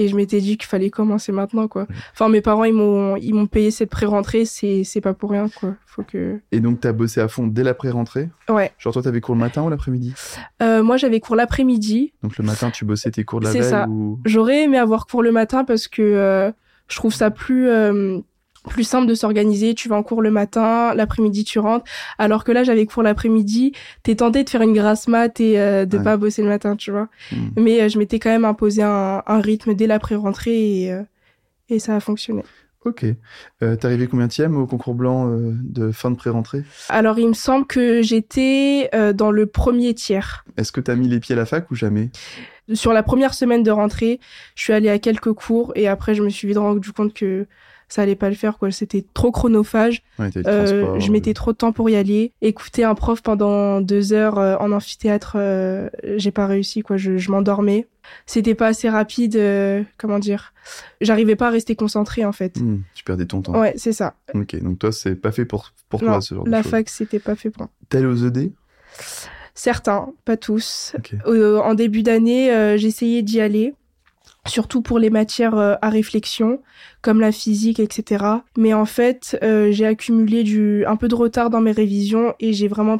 et 0.00 0.08
je 0.08 0.16
m'étais 0.16 0.40
dit 0.40 0.56
qu'il 0.56 0.66
fallait 0.68 0.90
commencer 0.90 1.30
maintenant 1.30 1.68
quoi. 1.68 1.86
Enfin 2.12 2.28
mes 2.28 2.40
parents 2.40 2.64
ils 2.64 2.72
m'ont 2.72 3.16
ils 3.16 3.34
m'ont 3.34 3.46
payé 3.46 3.70
cette 3.70 3.90
pré-rentrée, 3.90 4.44
c'est 4.44 4.82
c'est 4.84 5.00
pas 5.00 5.14
pour 5.14 5.30
rien 5.30 5.48
quoi. 5.48 5.74
Faut 5.86 6.02
que 6.04 6.40
Et 6.52 6.60
donc, 6.60 6.80
tu 6.80 6.86
as 6.86 6.92
bossé 6.92 7.20
à 7.20 7.26
fond 7.26 7.48
dès 7.48 7.64
la 7.64 7.74
pré-rentrée? 7.74 8.28
Ouais. 8.48 8.70
Genre, 8.78 8.92
toi, 8.92 9.02
t'avais 9.02 9.20
cours 9.20 9.34
le 9.34 9.40
matin 9.40 9.62
ou 9.64 9.68
l'après-midi? 9.70 10.14
Euh, 10.62 10.82
moi 10.84 10.96
j'avais 10.96 11.18
cours 11.18 11.34
l'après-midi. 11.36 12.12
Donc, 12.22 12.38
le 12.38 12.44
matin, 12.44 12.70
tu 12.70 12.84
bossais 12.84 13.10
tes 13.10 13.24
cours 13.24 13.40
de 13.40 13.46
la 13.46 13.50
C'est 13.52 13.60
veille 13.60 13.70
ça. 13.70 13.86
ou... 13.88 14.20
J'aurais 14.24 14.62
aimé 14.64 14.78
avoir 14.78 15.06
cours 15.06 15.22
le 15.22 15.32
matin 15.32 15.64
parce 15.64 15.88
que 15.88 16.00
euh, 16.00 16.52
je 16.88 16.96
trouve 16.96 17.12
ça 17.12 17.30
plus 17.30 17.68
euh, 17.68 18.20
plus 18.68 18.84
simple 18.84 19.06
de 19.06 19.14
s'organiser. 19.14 19.74
Tu 19.74 19.88
vas 19.88 19.96
en 19.96 20.02
cours 20.02 20.22
le 20.22 20.30
matin, 20.30 20.92
l'après-midi 20.94 21.44
tu 21.44 21.58
rentres. 21.58 21.84
Alors 22.18 22.44
que 22.44 22.52
là 22.52 22.62
j'avais 22.64 22.86
cours 22.86 23.02
l'après-midi, 23.02 23.72
t'es 24.02 24.16
tenté 24.16 24.44
de 24.44 24.50
faire 24.50 24.62
une 24.62 24.74
grasse 24.74 25.08
mat 25.08 25.40
et 25.40 25.58
euh, 25.58 25.86
de 25.86 25.96
Ouais. 25.98 26.04
pas 26.04 26.16
bosser 26.16 26.42
le 26.42 26.48
matin, 26.48 26.76
tu 26.76 26.90
vois. 26.90 27.08
Hmm. 27.32 27.48
Mais 27.56 27.80
euh, 27.82 27.88
je 27.88 27.98
m'étais 27.98 28.18
quand 28.18 28.30
même 28.30 28.44
imposé 28.44 28.82
un, 28.82 29.22
un 29.26 29.40
rythme 29.40 29.74
dès 29.74 29.86
l'après-rentrée 29.86 30.82
et, 30.82 30.92
euh, 30.92 31.02
et 31.68 31.78
ça 31.78 31.96
a 31.96 32.00
fonctionné. 32.00 32.42
Ok. 32.86 33.04
Euh, 33.62 33.76
T'es 33.76 33.84
arrivé 33.86 34.06
combien 34.06 34.26
au 34.54 34.66
concours 34.66 34.94
blanc 34.94 35.28
euh, 35.30 35.52
de 35.62 35.90
fin 35.92 36.10
de 36.10 36.16
pré-rentrée? 36.16 36.62
Alors 36.88 37.18
il 37.18 37.28
me 37.28 37.34
semble 37.34 37.66
que 37.66 38.00
j'étais 38.00 38.88
euh, 38.94 39.12
dans 39.12 39.30
le 39.30 39.44
premier 39.44 39.92
tiers. 39.92 40.44
Est-ce 40.56 40.72
que 40.72 40.80
t'as 40.80 40.94
mis 40.94 41.06
les 41.06 41.20
pieds 41.20 41.34
à 41.34 41.38
la 41.38 41.44
fac 41.44 41.70
ou 41.70 41.74
jamais? 41.74 42.08
Sur 42.72 42.92
la 42.94 43.02
première 43.02 43.34
semaine 43.34 43.62
de 43.62 43.70
rentrée, 43.70 44.18
je 44.54 44.62
suis 44.62 44.72
allée 44.72 44.88
à 44.88 44.98
quelques 44.98 45.32
cours 45.34 45.72
et 45.74 45.88
après 45.88 46.14
je 46.14 46.22
me 46.22 46.30
suis 46.30 46.48
vite 46.48 46.56
rendu 46.56 46.92
compte 46.92 47.12
que 47.12 47.46
ça 47.90 48.00
allait 48.02 48.16
pas 48.16 48.30
le 48.30 48.34
faire 48.36 48.56
quoi. 48.56 48.70
C'était 48.70 49.04
trop 49.12 49.30
chronophage. 49.32 50.02
Ouais, 50.18 50.30
Euh, 50.46 50.98
je 50.98 51.12
mettais 51.12 51.34
trop 51.34 51.52
de 51.52 51.56
temps 51.58 51.72
pour 51.72 51.90
y 51.90 51.96
aller. 51.96 52.32
Écouter 52.40 52.84
un 52.84 52.94
prof 52.94 53.20
pendant 53.20 53.82
deux 53.82 54.14
heures 54.14 54.38
euh, 54.38 54.56
en 54.56 54.72
amphithéâtre, 54.72 55.32
euh, 55.36 55.90
j'ai 56.16 56.30
pas 56.30 56.46
réussi 56.46 56.80
quoi. 56.82 56.96
Je, 56.96 57.18
je 57.18 57.30
m'endormais. 57.30 57.86
C'était 58.26 58.54
pas 58.54 58.68
assez 58.68 58.88
rapide. 58.88 59.36
euh, 59.36 59.82
comment 59.98 60.18
dire 60.18 60.52
J'arrivais 61.00 61.36
pas 61.36 61.48
à 61.48 61.50
rester 61.50 61.76
concentrée 61.76 62.24
en 62.24 62.32
fait. 62.32 62.56
Hmm, 62.58 62.78
tu 62.94 63.04
perdais 63.04 63.26
ton 63.26 63.42
temps. 63.42 63.60
Ouais, 63.60 63.74
c'est 63.76 63.92
ça. 63.92 64.14
Ok, 64.34 64.56
donc 64.62 64.78
toi, 64.78 64.90
c'est 64.92 65.14
pas 65.16 65.32
fait 65.32 65.44
pour, 65.44 65.70
pour 65.88 66.02
Non, 66.02 66.12
toi, 66.12 66.20
ce 66.20 66.34
genre 66.34 66.44
de 66.44 66.50
La 66.50 66.62
choses. 66.62 66.70
fac, 66.70 66.88
c'était 66.88 67.18
pas 67.18 67.34
fait 67.36 67.50
pour 67.50 67.62
moi. 67.62 67.70
Tel 67.88 68.06
aux 68.06 68.16
ED 68.16 68.52
Certains, 69.54 70.08
pas 70.24 70.36
tous. 70.36 70.94
Euh, 71.26 71.58
en 71.58 71.74
début 71.74 72.02
d'année, 72.02 72.52
euh, 72.52 72.76
j'essayais 72.76 73.22
d'y 73.22 73.40
aller, 73.40 73.74
surtout 74.50 74.82
pour 74.82 74.98
les 74.98 75.10
matières 75.10 75.56
euh, 75.56 75.74
à 75.80 75.88
réflexion, 75.88 76.60
comme 77.02 77.20
la 77.20 77.32
physique, 77.32 77.80
etc. 77.80 78.24
Mais 78.56 78.74
en 78.74 78.84
fait, 78.84 79.38
euh, 79.42 79.70
j'ai 79.72 79.86
accumulé 79.86 80.42
du 80.42 80.84
un 80.86 80.96
peu 80.96 81.08
de 81.08 81.14
retard 81.14 81.50
dans 81.50 81.60
mes 81.60 81.72
révisions 81.72 82.34
et 82.40 82.52
j'ai 82.52 82.68
vraiment 82.68 82.98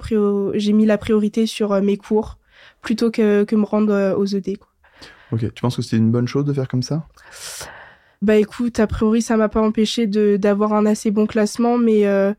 j'ai 0.55 0.73
mis 0.73 0.87
la 0.87 0.99
priorité 0.99 1.47
sur 1.47 1.73
euh, 1.73 1.81
mes 1.81 1.97
cours 1.97 2.39
plutôt 2.83 3.11
que, 3.11 3.45
que 3.45 3.57
me 3.57 3.65
rendre 3.65 4.15
aux 4.17 4.25
ED. 4.25 4.57
Quoi. 4.57 4.69
Ok, 5.33 5.53
tu 5.53 5.61
penses 5.61 5.77
que 5.77 5.83
c'était 5.83 5.99
une 5.99 6.11
bonne 6.11 6.27
chose 6.27 6.45
de 6.45 6.53
faire 6.53 6.69
comme 6.69 6.83
ça? 6.83 7.07
Bah 8.23 8.37
écoute, 8.37 8.81
a 8.81 8.87
priori, 8.87 9.23
ça 9.23 9.37
m'a 9.37 9.49
pas 9.49 9.63
empêché 9.63 10.07
d'avoir 10.07 10.75
un 10.75 10.85
assez 10.85 11.11
bon 11.11 11.27
classement, 11.27 11.79
mais 11.79 12.07
euh, 12.07 12.35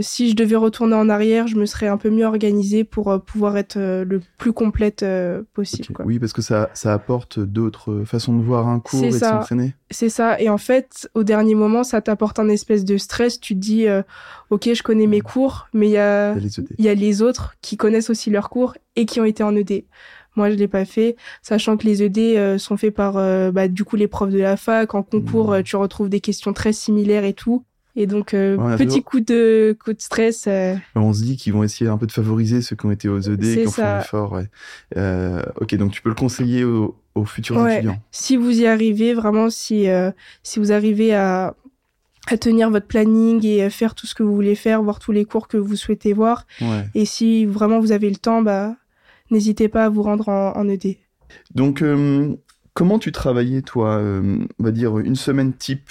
si 0.00 0.30
je 0.30 0.36
devais 0.36 0.56
retourner 0.56 0.94
en 0.94 1.08
arrière, 1.08 1.48
je 1.48 1.56
me 1.56 1.66
serais 1.66 1.88
un 1.88 1.96
peu 1.96 2.08
mieux 2.10 2.24
organisée 2.24 2.84
pour 2.84 3.10
euh, 3.10 3.18
pouvoir 3.18 3.56
être 3.56 3.76
euh, 3.76 4.04
le 4.04 4.20
plus 4.36 4.52
complète 4.52 5.02
euh, 5.02 5.42
possible. 5.54 5.88
Quoi. 5.92 6.04
Oui, 6.04 6.18
parce 6.18 6.32
que 6.32 6.42
ça, 6.42 6.70
ça 6.74 6.92
apporte 6.92 7.40
d'autres 7.40 8.04
façons 8.04 8.36
de 8.36 8.42
voir 8.42 8.68
un 8.68 8.78
cours 8.78 9.02
et 9.02 9.10
de 9.10 9.18
s'entraîner. 9.18 9.74
C'est 9.90 10.08
ça. 10.08 10.40
Et 10.40 10.48
en 10.48 10.58
fait, 10.58 11.08
au 11.14 11.24
dernier 11.24 11.54
moment, 11.54 11.82
ça 11.82 12.00
t'apporte 12.00 12.38
un 12.38 12.48
espèce 12.48 12.84
de 12.84 12.96
stress. 12.96 13.40
Tu 13.40 13.54
te 13.54 13.60
dis, 13.60 13.88
euh, 13.88 14.02
ok, 14.50 14.72
je 14.72 14.82
connais 14.82 15.06
mes 15.06 15.20
cours, 15.20 15.68
mais 15.72 15.88
il 15.88 15.92
y 15.92 15.98
a, 15.98 16.34
Il 16.78 16.84
y 16.84 16.88
a 16.88 16.94
les 16.94 17.22
autres 17.22 17.54
qui 17.60 17.76
connaissent 17.76 18.10
aussi 18.10 18.30
leurs 18.30 18.50
cours 18.50 18.74
et 18.94 19.04
qui 19.04 19.20
ont 19.20 19.24
été 19.24 19.42
en 19.42 19.54
ED. 19.56 19.84
Moi, 20.36 20.50
je 20.50 20.54
l'ai 20.54 20.68
pas 20.68 20.84
fait, 20.84 21.16
sachant 21.42 21.76
que 21.76 21.84
les 21.84 22.04
ED 22.04 22.18
euh, 22.18 22.58
sont 22.58 22.76
faits 22.76 22.94
par, 22.94 23.16
euh, 23.16 23.50
bah, 23.50 23.66
du 23.66 23.82
coup, 23.84 23.96
les 23.96 24.06
profs 24.06 24.30
de 24.30 24.38
la 24.38 24.56
fac. 24.56 24.94
En 24.94 25.02
concours, 25.02 25.50
Mmh. 25.50 25.62
tu 25.64 25.74
retrouves 25.74 26.08
des 26.08 26.20
questions 26.20 26.52
très 26.52 26.72
similaires 26.72 27.24
et 27.24 27.32
tout. 27.32 27.64
Et 28.00 28.06
donc, 28.06 28.32
euh, 28.32 28.56
Ouais, 28.56 28.76
petit 28.76 29.02
coup 29.02 29.18
de, 29.18 29.76
coup 29.82 29.92
de 29.92 30.00
stress. 30.00 30.44
euh, 30.46 30.76
On 30.94 31.12
se 31.12 31.22
dit 31.24 31.36
qu'ils 31.36 31.52
vont 31.52 31.64
essayer 31.64 31.90
un 31.90 31.98
peu 31.98 32.06
de 32.06 32.12
favoriser 32.12 32.62
ceux 32.62 32.76
qui 32.76 32.86
ont 32.86 32.92
été 32.92 33.08
aux 33.08 33.18
ED, 33.18 33.40
qui 33.62 33.66
ont 33.66 33.70
fait 33.72 33.82
un 33.82 34.00
effort. 34.00 34.32
Ouais. 34.32 34.46
Euh, 34.96 35.42
ok, 35.60 35.74
donc 35.74 35.90
tu 35.90 36.00
peux 36.00 36.08
le 36.08 36.14
conseiller 36.14 36.62
aux, 36.62 36.96
aux 37.16 37.24
futurs 37.24 37.56
Ouais. 37.56 37.74
étudiants. 37.78 38.00
si 38.12 38.36
vous 38.36 38.60
y 38.60 38.66
arrivez, 38.66 39.14
vraiment, 39.14 39.50
si, 39.50 39.86
si 40.44 40.60
vous 40.60 40.70
arrivez 40.70 41.12
à, 41.12 41.56
à 42.28 42.36
tenir 42.38 42.70
votre 42.70 42.86
planning 42.86 43.44
et 43.44 43.68
faire 43.68 43.96
tout 43.96 44.06
ce 44.06 44.14
que 44.14 44.22
vous 44.22 44.32
voulez 44.34 44.54
faire, 44.54 44.80
voir 44.80 45.00
tous 45.00 45.10
les 45.10 45.24
cours 45.24 45.48
que 45.48 45.56
vous 45.56 45.74
souhaitez 45.74 46.12
voir. 46.12 46.46
Et 46.94 47.04
si 47.04 47.46
vraiment 47.46 47.80
vous 47.80 47.90
avez 47.90 48.10
le 48.10 48.16
temps, 48.16 48.42
bah, 48.42 48.76
n'hésitez 49.32 49.68
pas 49.68 49.86
à 49.86 49.88
vous 49.88 50.02
rendre 50.04 50.28
en, 50.28 50.56
en 50.56 50.68
ED. 50.68 50.98
Donc, 51.52 51.82
euh, 51.82 52.32
comment 52.74 53.00
tu 53.00 53.10
travaillais, 53.10 53.62
toi 53.62 54.00
On 54.00 54.46
va 54.62 54.70
dire 54.70 54.98
une 55.00 55.16
semaine 55.16 55.52
type. 55.52 55.90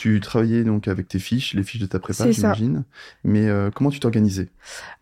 Tu 0.00 0.18
travaillais 0.20 0.64
donc 0.64 0.88
avec 0.88 1.08
tes 1.08 1.18
fiches, 1.18 1.52
les 1.52 1.62
fiches 1.62 1.82
de 1.82 1.84
ta 1.86 1.98
prépa, 1.98 2.24
j'imagine. 2.54 2.84
Mais 3.22 3.46
euh, 3.48 3.68
comment 3.70 3.90
tu 3.90 4.00
t'organisais? 4.00 4.48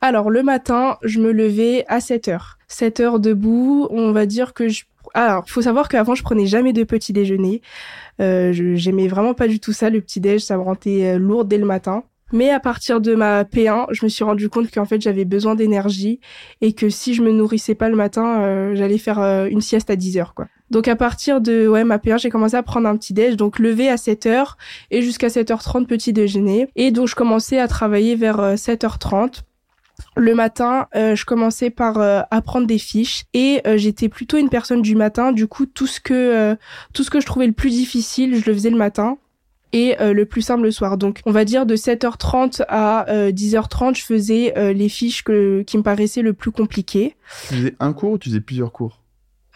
Alors, 0.00 0.28
le 0.28 0.42
matin, 0.42 0.96
je 1.04 1.20
me 1.20 1.30
levais 1.30 1.84
à 1.86 2.00
7 2.00 2.26
heures. 2.26 2.58
7 2.66 2.98
heures 2.98 3.20
debout, 3.20 3.86
on 3.92 4.10
va 4.10 4.26
dire 4.26 4.54
que 4.54 4.66
je... 4.68 4.82
Alors, 5.14 5.48
faut 5.48 5.62
savoir 5.62 5.88
qu'avant, 5.88 6.16
je 6.16 6.24
prenais 6.24 6.46
jamais 6.46 6.72
de 6.72 6.82
petit 6.82 7.12
déjeuner. 7.12 7.62
Euh, 8.20 8.52
je- 8.52 8.74
J'aimais 8.74 9.06
vraiment 9.06 9.34
pas 9.34 9.46
du 9.46 9.60
tout 9.60 9.72
ça, 9.72 9.88
le 9.88 10.00
petit 10.00 10.18
déj, 10.18 10.40
ça 10.42 10.56
me 10.56 10.62
rendait 10.62 11.14
euh, 11.14 11.18
lourd 11.18 11.44
dès 11.44 11.58
le 11.58 11.64
matin. 11.64 12.02
Mais 12.32 12.50
à 12.50 12.60
partir 12.60 13.00
de 13.00 13.14
ma 13.14 13.44
P1, 13.44 13.86
je 13.90 14.04
me 14.04 14.08
suis 14.08 14.24
rendu 14.24 14.48
compte 14.48 14.70
qu'en 14.70 14.84
fait, 14.84 15.00
j'avais 15.00 15.24
besoin 15.24 15.54
d'énergie 15.54 16.20
et 16.60 16.72
que 16.72 16.88
si 16.88 17.14
je 17.14 17.22
me 17.22 17.32
nourrissais 17.32 17.74
pas 17.74 17.88
le 17.88 17.96
matin, 17.96 18.42
euh, 18.42 18.74
j'allais 18.74 18.98
faire 18.98 19.20
euh, 19.20 19.46
une 19.50 19.60
sieste 19.60 19.90
à 19.90 19.96
10 19.96 20.18
heures, 20.18 20.34
quoi. 20.34 20.46
Donc 20.70 20.86
à 20.86 20.96
partir 20.96 21.40
de 21.40 21.66
ouais 21.66 21.84
ma 21.84 21.96
P1, 21.96 22.18
j'ai 22.18 22.28
commencé 22.28 22.54
à 22.54 22.62
prendre 22.62 22.88
un 22.88 22.96
petit 22.96 23.14
déj, 23.14 23.36
donc 23.36 23.58
lever 23.58 23.88
à 23.88 23.96
7 23.96 24.26
heures 24.26 24.58
et 24.90 25.00
jusqu'à 25.00 25.28
7h30 25.28 25.86
petit 25.86 26.12
déjeuner. 26.12 26.68
Et 26.76 26.90
donc 26.90 27.08
je 27.08 27.14
commençais 27.14 27.58
à 27.58 27.68
travailler 27.68 28.16
vers 28.16 28.40
euh, 28.40 28.54
7h30. 28.54 29.42
Le 30.16 30.34
matin, 30.34 30.86
euh, 30.94 31.16
je 31.16 31.24
commençais 31.24 31.70
par 31.70 31.98
euh, 31.98 32.20
apprendre 32.30 32.66
des 32.66 32.78
fiches 32.78 33.24
et 33.34 33.60
euh, 33.66 33.76
j'étais 33.76 34.08
plutôt 34.08 34.36
une 34.36 34.48
personne 34.48 34.82
du 34.82 34.94
matin. 34.94 35.32
Du 35.32 35.46
coup, 35.46 35.66
tout 35.66 35.86
ce 35.86 36.00
que 36.00 36.14
euh, 36.14 36.54
tout 36.92 37.02
ce 37.02 37.10
que 37.10 37.20
je 37.20 37.26
trouvais 37.26 37.46
le 37.46 37.52
plus 37.52 37.70
difficile, 37.70 38.36
je 38.36 38.44
le 38.46 38.54
faisais 38.54 38.70
le 38.70 38.76
matin 38.76 39.18
et 39.72 40.00
euh, 40.00 40.12
le 40.12 40.24
plus 40.24 40.42
simple 40.42 40.62
le 40.64 40.70
soir. 40.70 40.96
Donc, 40.98 41.20
on 41.26 41.30
va 41.32 41.44
dire 41.44 41.66
de 41.66 41.76
7h30 41.76 42.62
à 42.68 43.08
euh, 43.10 43.30
10h30, 43.30 43.96
je 43.96 44.02
faisais 44.04 44.56
euh, 44.56 44.72
les 44.72 44.88
fiches 44.88 45.22
que, 45.22 45.62
qui 45.62 45.76
me 45.78 45.82
paraissaient 45.82 46.22
le 46.22 46.32
plus 46.32 46.50
compliquées. 46.50 47.16
Tu 47.48 47.54
faisais 47.56 47.74
un 47.80 47.92
cours 47.92 48.12
ou 48.12 48.18
tu 48.18 48.28
faisais 48.28 48.40
plusieurs 48.40 48.72
cours? 48.72 49.00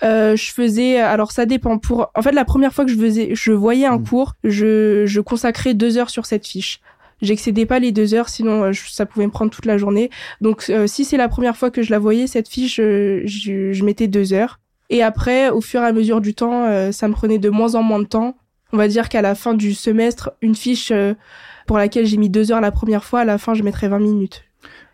Euh, 0.02 0.34
je 0.36 0.52
faisais, 0.52 0.98
alors 0.98 1.30
ça 1.32 1.46
dépend. 1.46 1.78
Pour, 1.78 2.10
en 2.16 2.22
fait, 2.22 2.32
la 2.32 2.44
première 2.44 2.72
fois 2.74 2.84
que 2.84 2.90
je 2.90 2.96
faisais, 2.98 3.34
je 3.34 3.52
voyais 3.52 3.86
un 3.86 3.98
Mm. 3.98 4.04
cours, 4.08 4.32
je, 4.42 5.04
je 5.06 5.20
consacrais 5.20 5.74
deux 5.74 5.96
heures 5.96 6.10
sur 6.10 6.26
cette 6.26 6.46
fiche. 6.46 6.80
J'excédais 7.20 7.66
pas 7.66 7.78
les 7.78 7.92
deux 7.92 8.14
heures, 8.14 8.28
sinon 8.28 8.64
euh, 8.64 8.72
je- 8.72 8.90
ça 8.90 9.06
pouvait 9.06 9.26
me 9.26 9.30
prendre 9.30 9.52
toute 9.52 9.64
la 9.66 9.78
journée. 9.78 10.10
Donc, 10.40 10.64
euh, 10.70 10.88
si 10.88 11.04
c'est 11.04 11.16
la 11.16 11.28
première 11.28 11.56
fois 11.56 11.70
que 11.70 11.80
je 11.82 11.92
la 11.92 12.00
voyais 12.00 12.26
cette 12.26 12.48
fiche, 12.48 12.80
euh, 12.80 13.22
je, 13.26 13.72
je 13.72 13.84
mettais 13.84 14.08
deux 14.08 14.32
heures. 14.32 14.58
Et 14.90 15.04
après, 15.04 15.48
au 15.50 15.60
fur 15.60 15.80
et 15.82 15.86
à 15.86 15.92
mesure 15.92 16.20
du 16.20 16.34
temps, 16.34 16.64
euh, 16.64 16.90
ça 16.90 17.06
me 17.06 17.12
prenait 17.14 17.38
de 17.38 17.48
moins 17.48 17.76
en 17.76 17.82
moins 17.84 18.00
de 18.00 18.06
temps. 18.06 18.36
On 18.72 18.76
va 18.76 18.88
dire 18.88 19.08
qu'à 19.08 19.22
la 19.22 19.34
fin 19.34 19.54
du 19.54 19.74
semestre, 19.74 20.32
une 20.40 20.54
fiche 20.54 20.90
euh, 20.90 21.14
pour 21.66 21.76
laquelle 21.78 22.06
j'ai 22.06 22.16
mis 22.16 22.30
deux 22.30 22.52
heures 22.52 22.60
la 22.60 22.72
première 22.72 23.04
fois, 23.04 23.20
à 23.20 23.24
la 23.24 23.38
fin, 23.38 23.54
je 23.54 23.62
mettrais 23.62 23.88
20 23.88 23.98
minutes. 23.98 24.44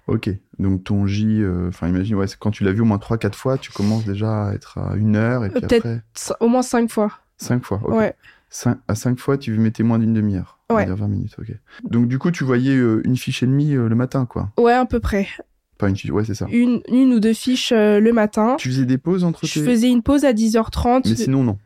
Ok, 0.06 0.30
donc 0.58 0.84
ton 0.84 1.06
J, 1.06 1.42
euh, 1.42 1.68
enfin 1.68 1.86
imagine, 1.88 2.16
ouais, 2.16 2.26
quand 2.38 2.50
tu 2.50 2.64
l'as 2.64 2.72
vu 2.72 2.80
au 2.80 2.84
moins 2.86 2.96
3-4 2.96 3.34
fois, 3.34 3.58
tu 3.58 3.70
commences 3.70 4.04
déjà 4.06 4.46
à 4.48 4.54
être 4.54 4.78
à 4.78 4.96
une 4.96 5.16
heure 5.16 5.44
et 5.44 5.50
puis 5.50 5.60
peut-être 5.60 5.86
après 5.86 6.02
Au 6.40 6.48
moins 6.48 6.62
cinq 6.62 6.90
fois. 6.90 7.12
5 7.36 7.62
fois. 7.64 7.80
ok. 7.84 7.94
Ouais. 7.94 8.14
Cin- 8.50 8.78
à 8.88 8.94
5 8.94 9.18
fois, 9.18 9.36
tu 9.36 9.52
mettais 9.58 9.82
moins 9.82 9.98
d'une 9.98 10.14
demi-heure. 10.14 10.58
On 10.70 10.74
va 10.74 10.80
Ouais. 10.80 10.86
dire 10.86 10.96
20 10.96 11.08
minutes, 11.08 11.36
ok. 11.38 11.52
Donc 11.84 12.08
du 12.08 12.18
coup, 12.18 12.30
tu 12.30 12.44
voyais 12.44 12.74
euh, 12.74 13.02
une 13.04 13.16
fiche 13.18 13.42
et 13.42 13.46
demie 13.46 13.74
euh, 13.74 13.88
le 13.88 13.94
matin, 13.94 14.24
quoi. 14.24 14.48
Ouais, 14.58 14.72
à 14.72 14.86
peu 14.86 14.98
près. 15.00 15.28
Pas 15.76 15.88
une 15.90 15.96
fiche, 15.96 16.10
ouais, 16.10 16.24
c'est 16.24 16.34
ça. 16.34 16.46
Une, 16.50 16.80
une 16.90 17.12
ou 17.12 17.20
deux 17.20 17.34
fiches 17.34 17.72
euh, 17.72 18.00
le 18.00 18.12
matin. 18.14 18.56
Tu 18.58 18.70
faisais 18.70 18.86
des 18.86 18.98
pauses 18.98 19.22
entre 19.24 19.46
Je 19.46 19.60
tes... 19.60 19.64
faisais 19.66 19.88
une 19.90 20.02
pause 20.02 20.24
à 20.24 20.32
10h30 20.32 21.02
Mais 21.08 21.14
sinon, 21.16 21.44
non. 21.44 21.58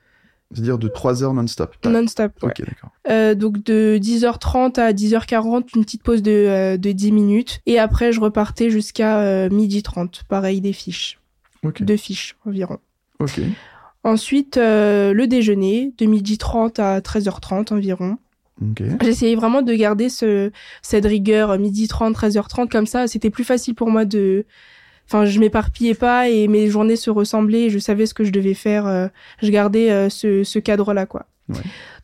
C'est-à-dire 0.52 0.78
de 0.78 0.88
3 0.88 1.23
heures 1.23 1.35
non-stop. 1.35 1.75
Non-stop. 1.85 2.32
ouais. 2.42 2.49
Ok, 2.50 2.66
d'accord. 2.66 2.90
Euh, 3.09 3.35
donc 3.35 3.62
de 3.64 3.99
10h30 4.00 4.78
à 4.78 4.92
10h40, 4.92 5.64
une 5.76 5.85
petite 5.85 6.02
pause 6.02 6.23
de, 6.23 6.30
euh, 6.30 6.76
de 6.76 6.92
10 6.92 7.12
minutes. 7.12 7.61
Et 7.66 7.78
après, 7.78 8.12
je 8.12 8.21
repartais 8.21 8.68
jusqu'à 8.71 9.21
euh, 9.21 9.49
midi 9.50 9.82
30. 9.82 10.25
Pareil, 10.28 10.61
des 10.61 10.73
fiches. 10.73 11.18
Ok, 11.64 11.82
Deux 11.82 11.97
fiches 11.97 12.37
environ. 12.47 12.78
ok. 13.21 13.40
Ensuite, 14.04 14.56
euh, 14.56 15.12
le 15.12 15.26
déjeuner, 15.28 15.92
de 15.97 16.06
midi 16.06 16.37
30 16.37 16.80
à 16.80 17.00
13h30 17.00 17.73
environ. 17.73 18.18
Ok. 18.61 18.82
J'essayais 19.00 19.37
vraiment 19.37 19.62
de 19.62 19.73
garder 19.75 20.09
ce, 20.09 20.50
cette 20.82 21.06
rigueur 21.06 21.56
midi 21.59 21.87
30, 21.88 22.14
13h30 22.16 22.68
comme 22.68 22.87
ça. 22.87 23.06
C'était 23.06 23.30
plus 23.30 23.44
facile 23.44 23.75
pour 23.75 23.90
moi 23.90 24.04
de... 24.04 24.44
Enfin, 25.06 25.25
je 25.26 25.38
m'éparpillais 25.40 25.94
pas 25.94 26.28
et 26.28 26.49
mes 26.49 26.68
journées 26.68 26.97
se 26.97 27.11
ressemblaient. 27.11 27.68
Je 27.71 27.78
savais 27.78 28.06
ce 28.06 28.14
que 28.14 28.25
je 28.25 28.32
devais 28.32 28.54
faire. 28.54 28.87
euh, 28.87 29.09
je 29.42 29.50
gardais 29.50 29.90
euh, 29.90 30.09
ce, 30.09 30.42
ce 30.44 30.59
cadre-là, 30.59 31.06
quoi. 31.06 31.26
Ouais. 31.49 31.56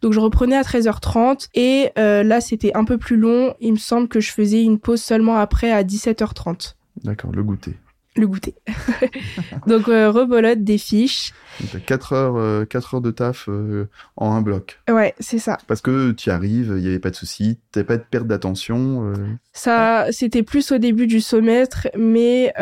Donc, 0.02 0.12
je 0.12 0.20
reprenais 0.20 0.56
à 0.56 0.62
13h30 0.62 1.48
et 1.54 1.90
euh, 1.98 2.22
là, 2.22 2.40
c'était 2.40 2.72
un 2.76 2.84
peu 2.84 2.98
plus 2.98 3.16
long. 3.16 3.54
Il 3.60 3.72
me 3.72 3.78
semble 3.78 4.08
que 4.08 4.20
je 4.20 4.30
faisais 4.32 4.62
une 4.62 4.78
pause 4.78 5.00
seulement 5.00 5.36
après 5.36 5.70
à 5.72 5.82
17h30. 5.84 6.74
D'accord, 7.04 7.32
le 7.32 7.42
goûter. 7.42 7.74
Le 8.18 8.26
goûter. 8.26 8.54
Donc, 9.66 9.88
euh, 9.88 10.10
rebolote 10.10 10.64
des 10.64 10.76
fiches. 10.76 11.32
Donc 11.60 11.70
t'as 11.72 11.78
4 11.80 12.12
heures, 12.12 12.36
euh, 12.36 12.64
quatre 12.64 12.94
heures 12.94 13.00
de 13.00 13.10
taf 13.10 13.48
euh, 13.48 13.88
en 14.16 14.32
un 14.34 14.42
bloc. 14.42 14.80
Ouais, 14.90 15.14
c'est 15.20 15.38
ça. 15.38 15.56
Parce 15.66 15.80
que 15.80 16.10
tu 16.12 16.28
y 16.28 16.32
arrives, 16.32 16.74
il 16.76 16.82
n'y 16.82 16.88
avait 16.88 16.98
pas 16.98 17.10
de 17.10 17.16
souci, 17.16 17.58
t'avais 17.72 17.84
pas 17.86 17.96
de 17.96 18.02
perte 18.08 18.26
d'attention. 18.26 19.12
euh, 19.12 19.14
Ça, 19.52 20.06
c'était 20.10 20.42
plus 20.42 20.70
au 20.72 20.78
début 20.78 21.06
du 21.06 21.20
semestre, 21.20 21.88
mais 21.96 22.52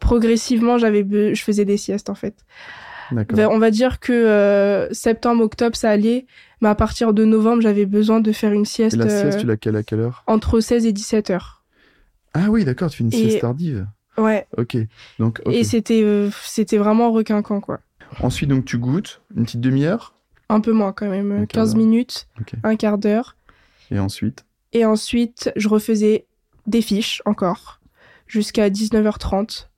progressivement, 0.00 0.78
j'avais, 0.78 1.34
je 1.34 1.42
faisais 1.42 1.64
des 1.64 1.76
siestes 1.76 2.10
en 2.10 2.14
fait. 2.14 2.34
D'accord. 3.12 3.36
Vers- 3.36 3.50
On 3.50 3.58
va 3.58 3.70
dire 3.70 4.00
que 4.00 4.88
septembre, 4.92 5.42
octobre, 5.44 5.76
ça 5.76 5.90
allait, 5.90 6.26
mais 6.60 6.68
à 6.68 6.74
partir 6.74 7.12
de 7.12 7.24
novembre, 7.24 7.62
j'avais 7.62 7.86
besoin 7.86 8.20
de 8.20 8.32
faire 8.32 8.52
une 8.52 8.64
sieste, 8.64 8.94
Et 8.94 8.98
la 8.98 9.08
sieste, 9.08 9.40
tu 9.40 9.46
l'as 9.46 9.56
quelle 9.56 9.76
à 9.76 9.82
quelle 9.82 10.00
heure? 10.00 10.24
entre 10.26 10.60
16 10.60 10.86
et 10.86 10.92
17 10.92 11.30
heures. 11.30 11.62
Ah 12.32 12.46
oui, 12.48 12.64
d'accord, 12.64 12.90
tu 12.90 12.98
fais 12.98 13.04
une 13.04 13.12
Et- 13.12 13.16
sieste 13.28 13.40
tardive. 13.42 13.86
Ouais, 14.16 14.46
Ok. 14.56 14.76
Donc, 15.18 15.40
et 15.50 15.64
c'était, 15.64 16.02
euh, 16.02 16.30
c'était 16.44 16.78
vraiment 16.78 17.10
requinquant 17.12 17.60
quoi. 17.60 17.80
Ensuite, 18.20 18.48
donc 18.48 18.64
tu 18.64 18.78
goûtes 18.78 19.20
une 19.36 19.44
petite 19.44 19.60
demi-heure? 19.60 20.14
Un 20.48 20.60
peu 20.60 20.72
moins 20.72 20.92
quand 20.92 21.08
même, 21.08 21.32
Un 21.32 21.42
euh, 21.42 21.46
quart 21.46 21.64
15 21.64 21.74
d'heure. 21.74 21.78
minutes, 21.84 22.28
un 22.62 22.76
quart 22.76 22.98
d'heure. 22.98 23.36
Et 23.90 23.98
ensuite, 23.98 24.44
Et 24.72 24.84
ensuite, 24.84 25.50
je 25.56 25.68
refaisais 25.68 26.26
des 26.66 26.80
fiches 26.82 27.22
encore 27.24 27.80
jusqu'à 28.26 28.70
19h30. 28.70 29.68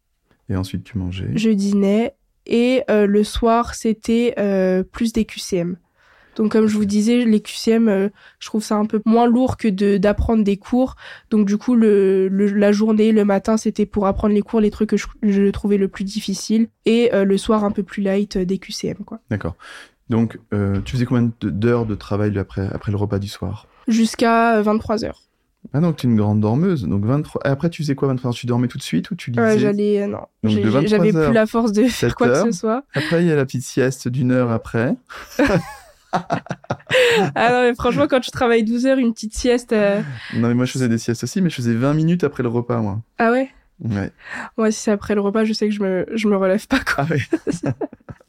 et 0.48 0.56
ensuite 0.56 0.84
tu 0.84 0.98
mangeais? 0.98 1.30
je 1.34 1.50
dînais 1.50 2.14
et 2.46 2.82
euh, 2.90 3.06
le 3.06 3.24
soir 3.24 3.74
c'était 3.74 4.34
euh, 4.38 4.82
plus 4.84 5.12
des 5.12 5.24
QCM. 5.24 5.76
Donc 6.36 6.52
comme 6.52 6.66
je 6.66 6.76
vous 6.76 6.84
disais, 6.84 7.24
les 7.24 7.40
QCM, 7.40 7.88
euh, 7.88 8.08
je 8.38 8.46
trouve 8.46 8.62
ça 8.62 8.76
un 8.76 8.84
peu 8.86 9.00
moins 9.04 9.26
lourd 9.26 9.56
que 9.56 9.68
de 9.68 9.96
d'apprendre 9.96 10.44
des 10.44 10.56
cours. 10.56 10.94
Donc 11.30 11.46
du 11.46 11.56
coup, 11.56 11.74
le, 11.74 12.28
le- 12.28 12.52
la 12.52 12.72
journée, 12.72 13.10
le 13.10 13.24
matin, 13.24 13.56
c'était 13.56 13.86
pour 13.86 14.06
apprendre 14.06 14.34
les 14.34 14.42
cours, 14.42 14.60
les 14.60 14.70
trucs 14.70 14.90
que 14.90 14.96
je, 14.96 15.06
je 15.22 15.50
trouvais 15.50 15.78
le 15.78 15.88
plus 15.88 16.04
difficile, 16.04 16.68
et 16.84 17.12
euh, 17.14 17.24
le 17.24 17.36
soir 17.38 17.64
un 17.64 17.70
peu 17.72 17.82
plus 17.82 18.02
light 18.02 18.36
euh, 18.36 18.44
des 18.44 18.58
QCM 18.58 18.98
quoi. 19.04 19.18
D'accord. 19.30 19.56
Donc, 20.08 20.38
euh, 20.54 20.80
tu 20.84 20.92
faisais 20.92 21.04
combien 21.04 21.32
d'heures 21.42 21.84
de 21.84 21.96
travail 21.96 22.38
après, 22.38 22.68
après 22.72 22.92
le 22.92 22.96
repas 22.98 23.18
du 23.18 23.26
soir? 23.26 23.66
Jusqu'à 23.88 24.60
23 24.62 25.04
heures. 25.04 25.22
Ah 25.72 25.80
donc 25.80 25.96
tu 25.96 26.06
es 26.06 26.10
une 26.10 26.16
grande 26.16 26.40
dormeuse. 26.40 26.84
Donc 26.84 27.04
23. 27.04 27.40
Et 27.44 27.48
après 27.48 27.70
tu 27.70 27.82
faisais 27.82 27.96
quoi 27.96 28.06
23 28.06 28.28
heures? 28.28 28.34
Tu 28.36 28.46
dormais 28.46 28.68
tout 28.68 28.78
de 28.78 28.84
suite 28.84 29.10
ou 29.10 29.16
tu 29.16 29.32
lisais? 29.32 29.42
Ouais, 29.42 29.58
j'allais 29.58 30.02
euh, 30.02 30.06
non, 30.06 30.18
Donc, 30.44 30.52
J'ai- 30.52 30.62
de 30.62 30.68
23 30.68 30.88
j'avais 30.88 31.12
plus 31.12 31.32
la 31.32 31.46
force 31.46 31.72
de 31.72 31.82
7 31.82 31.90
faire 31.90 32.14
quoi 32.14 32.28
heures. 32.28 32.44
que 32.44 32.52
ce 32.52 32.58
soit. 32.58 32.84
Après 32.94 33.22
il 33.24 33.26
y 33.26 33.32
a 33.32 33.36
la 33.36 33.44
petite 33.44 33.64
sieste 33.64 34.06
d'une 34.06 34.30
heure 34.30 34.52
après. 34.52 34.94
Ah 37.35 37.50
non, 37.52 37.62
mais 37.62 37.75
franchement, 37.75 38.06
quand 38.08 38.20
tu 38.20 38.30
travailles 38.30 38.64
12 38.64 38.87
heures, 38.87 38.99
une 38.99 39.12
petite 39.12 39.35
sieste. 39.35 39.73
euh, 39.73 40.00
Non 40.35 40.49
mais 40.49 40.54
moi 40.54 40.64
je 40.64 40.73
faisais 40.73 40.88
des 40.88 40.99
siestes 40.99 41.25
aussi, 41.25 41.40
mais 41.42 41.50
je 41.50 41.56
faisais 41.56 41.75
20 41.75 41.94
minutes 41.94 42.25
après 42.25 42.42
le 42.42 42.49
repas 42.49 42.80
moi. 42.80 43.00
Ah 43.18 43.30
ouais? 43.32 43.50
Ouais. 43.85 44.11
Moi, 44.56 44.70
si 44.70 44.80
c'est 44.80 44.90
après 44.90 45.14
le 45.14 45.20
repas, 45.20 45.44
je 45.44 45.52
sais 45.52 45.68
que 45.68 45.75
je 45.75 45.82
me 45.82 46.06
je 46.14 46.28
me 46.28 46.37
relève 46.37 46.66
pas 46.66 46.78
quoi. 46.80 47.04
Ah 47.06 47.06
ouais. 47.11 47.20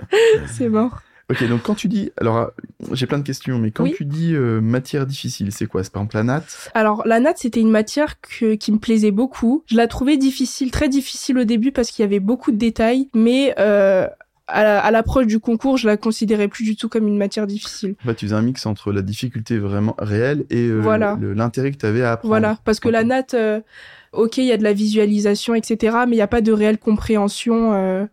C'est 0.48 0.70
mort. 0.70 1.01
Ok, 1.29 1.46
donc 1.50 1.62
quand 1.63 1.75
tu 1.75 1.89
dis, 1.89 2.10
alors 2.15 2.38
euh, 2.38 2.48
j'ai 2.94 3.06
plein 3.06 3.17
de 3.17 3.24
questions, 3.24 3.60
mais 3.60 3.72
quand 3.72 3.84
Oui. 3.84 3.94
tu 3.98 4.06
dis 4.06 4.34
euh, 4.34 4.62
matière 4.62 5.06
difficile, 5.06 5.51
c'est 5.51 5.65
quoi? 5.65 5.84
C'est 5.84 5.91
par 5.91 6.01
exemple 6.01 6.15
la 6.15 6.24
natte? 6.24 6.72
Alors, 6.74 7.06
la 7.06 7.20
natte, 7.20 7.39
c'était 7.39 7.60
une 7.60 7.70
matière 7.70 8.22
que, 8.22 8.56
qui 8.56 8.72
me 8.72 8.77
plaisait 8.79 9.12
beaucoup. 9.12 9.63
Je 9.67 9.75
la 9.75 9.88
trouvais 9.88 10.15
difficile, 10.15 10.72
très 10.72 10.88
difficile 10.88 11.38
au 11.38 11.44
début 11.44 11.74
parce 11.74 11.91
qu'il 11.91 12.03
y 12.03 12.06
avait 12.06 12.22
beaucoup 12.22 12.51
de 12.51 12.58
détails, 12.58 13.10
mais 13.13 13.53
euh, 13.60 14.08
à 14.48 14.63
la- 14.63 14.80
à 14.84 14.92
l'approche 14.92 15.27
du 15.27 15.39
concours, 15.39 15.77
je 15.77 15.88
la 15.88 15.98
considérais 15.98 16.48
plus 16.48 16.63
du 16.63 16.75
tout 16.75 16.89
comme 16.89 17.08
une 17.08 17.18
matière 17.18 17.48
difficile. 17.48 17.96
Fait, 18.04 18.16
tu 18.16 18.25
faisais 18.25 18.36
un 18.36 18.42
mix 18.42 18.66
entre 18.66 18.92
la 18.92 19.01
difficulté 19.01 19.58
vraiment 19.58 19.96
réelle 20.00 20.46
et 20.50 20.68
euh, 20.68 20.80
Voilà. 20.82 21.18
l'intérêt 21.22 21.72
que 21.72 21.77
tu 21.77 21.86
avais 21.86 22.04
à 22.04 22.13
apprendre. 22.13 22.30
Voilà, 22.30 22.58
parce 22.63 22.80
que 22.80 22.89
la 22.89 23.04
natte, 23.04 23.34
euh, 23.34 23.62
ok, 24.13 24.38
il 24.38 24.46
y 24.46 24.51
a 24.51 24.58
de 24.58 24.63
la 24.63 24.74
visualisation, 24.74 25.54
etc., 25.56 26.06
mais 26.08 26.13
il 26.13 26.18
n'y 26.18 26.22
a 26.22 26.27
pas 26.27 26.42
de 26.42 26.51
réelle 26.51 26.77
compréhension. 26.80 27.74
euh. 27.74 28.06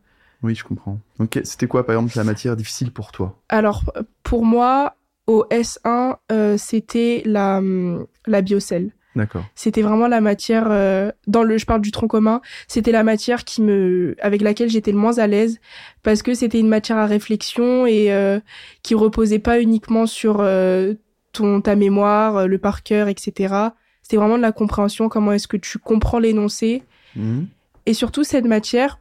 Oui, 0.42 0.54
je 0.54 0.64
comprends. 0.64 0.98
Ok, 1.20 1.40
c'était 1.44 1.66
quoi 1.66 1.86
par 1.86 1.94
exemple 1.96 2.12
la 2.16 2.24
matière 2.24 2.54
difficile 2.56 2.90
pour 2.90 3.12
toi? 3.12 3.40
Alors, 3.48 3.82
pour 4.22 4.44
moi, 4.44 4.96
au 5.26 5.46
S1, 5.50 6.16
euh, 6.32 6.56
c'était 6.58 7.22
la, 7.24 7.58
hum, 7.58 8.06
la 8.26 8.42
biocelle. 8.42 8.90
D'accord. 9.16 9.44
C'était 9.54 9.82
vraiment 9.82 10.08
la 10.08 10.20
matière 10.20 10.66
euh, 10.70 11.12
dans 11.26 11.42
le 11.42 11.56
je 11.56 11.66
parle 11.66 11.80
du 11.80 11.92
tronc 11.92 12.08
commun, 12.08 12.40
c'était 12.66 12.92
la 12.92 13.04
matière 13.04 13.44
qui 13.44 13.62
me 13.62 14.16
avec 14.20 14.42
laquelle 14.42 14.68
j'étais 14.68 14.90
le 14.92 14.98
moins 14.98 15.18
à 15.18 15.26
l'aise 15.26 15.60
parce 16.02 16.22
que 16.22 16.34
c'était 16.34 16.58
une 16.58 16.68
matière 16.68 16.96
à 16.96 17.06
réflexion 17.06 17.86
et 17.86 18.12
euh, 18.12 18.40
qui 18.82 18.94
reposait 18.94 19.38
pas 19.38 19.60
uniquement 19.60 20.06
sur 20.06 20.38
euh, 20.40 20.94
ton 21.32 21.60
ta 21.60 21.76
mémoire, 21.76 22.48
le 22.48 22.58
par 22.58 22.82
cœur, 22.82 23.08
etc. 23.08 23.54
C'était 24.02 24.16
vraiment 24.16 24.36
de 24.36 24.42
la 24.42 24.52
compréhension. 24.52 25.08
Comment 25.08 25.32
est-ce 25.32 25.48
que 25.48 25.56
tu 25.56 25.78
comprends 25.78 26.18
l'énoncé 26.18 26.82
Mhm. 27.16 27.48
Et 27.86 27.94
surtout 27.94 28.24
cette 28.24 28.44
matière, 28.44 28.98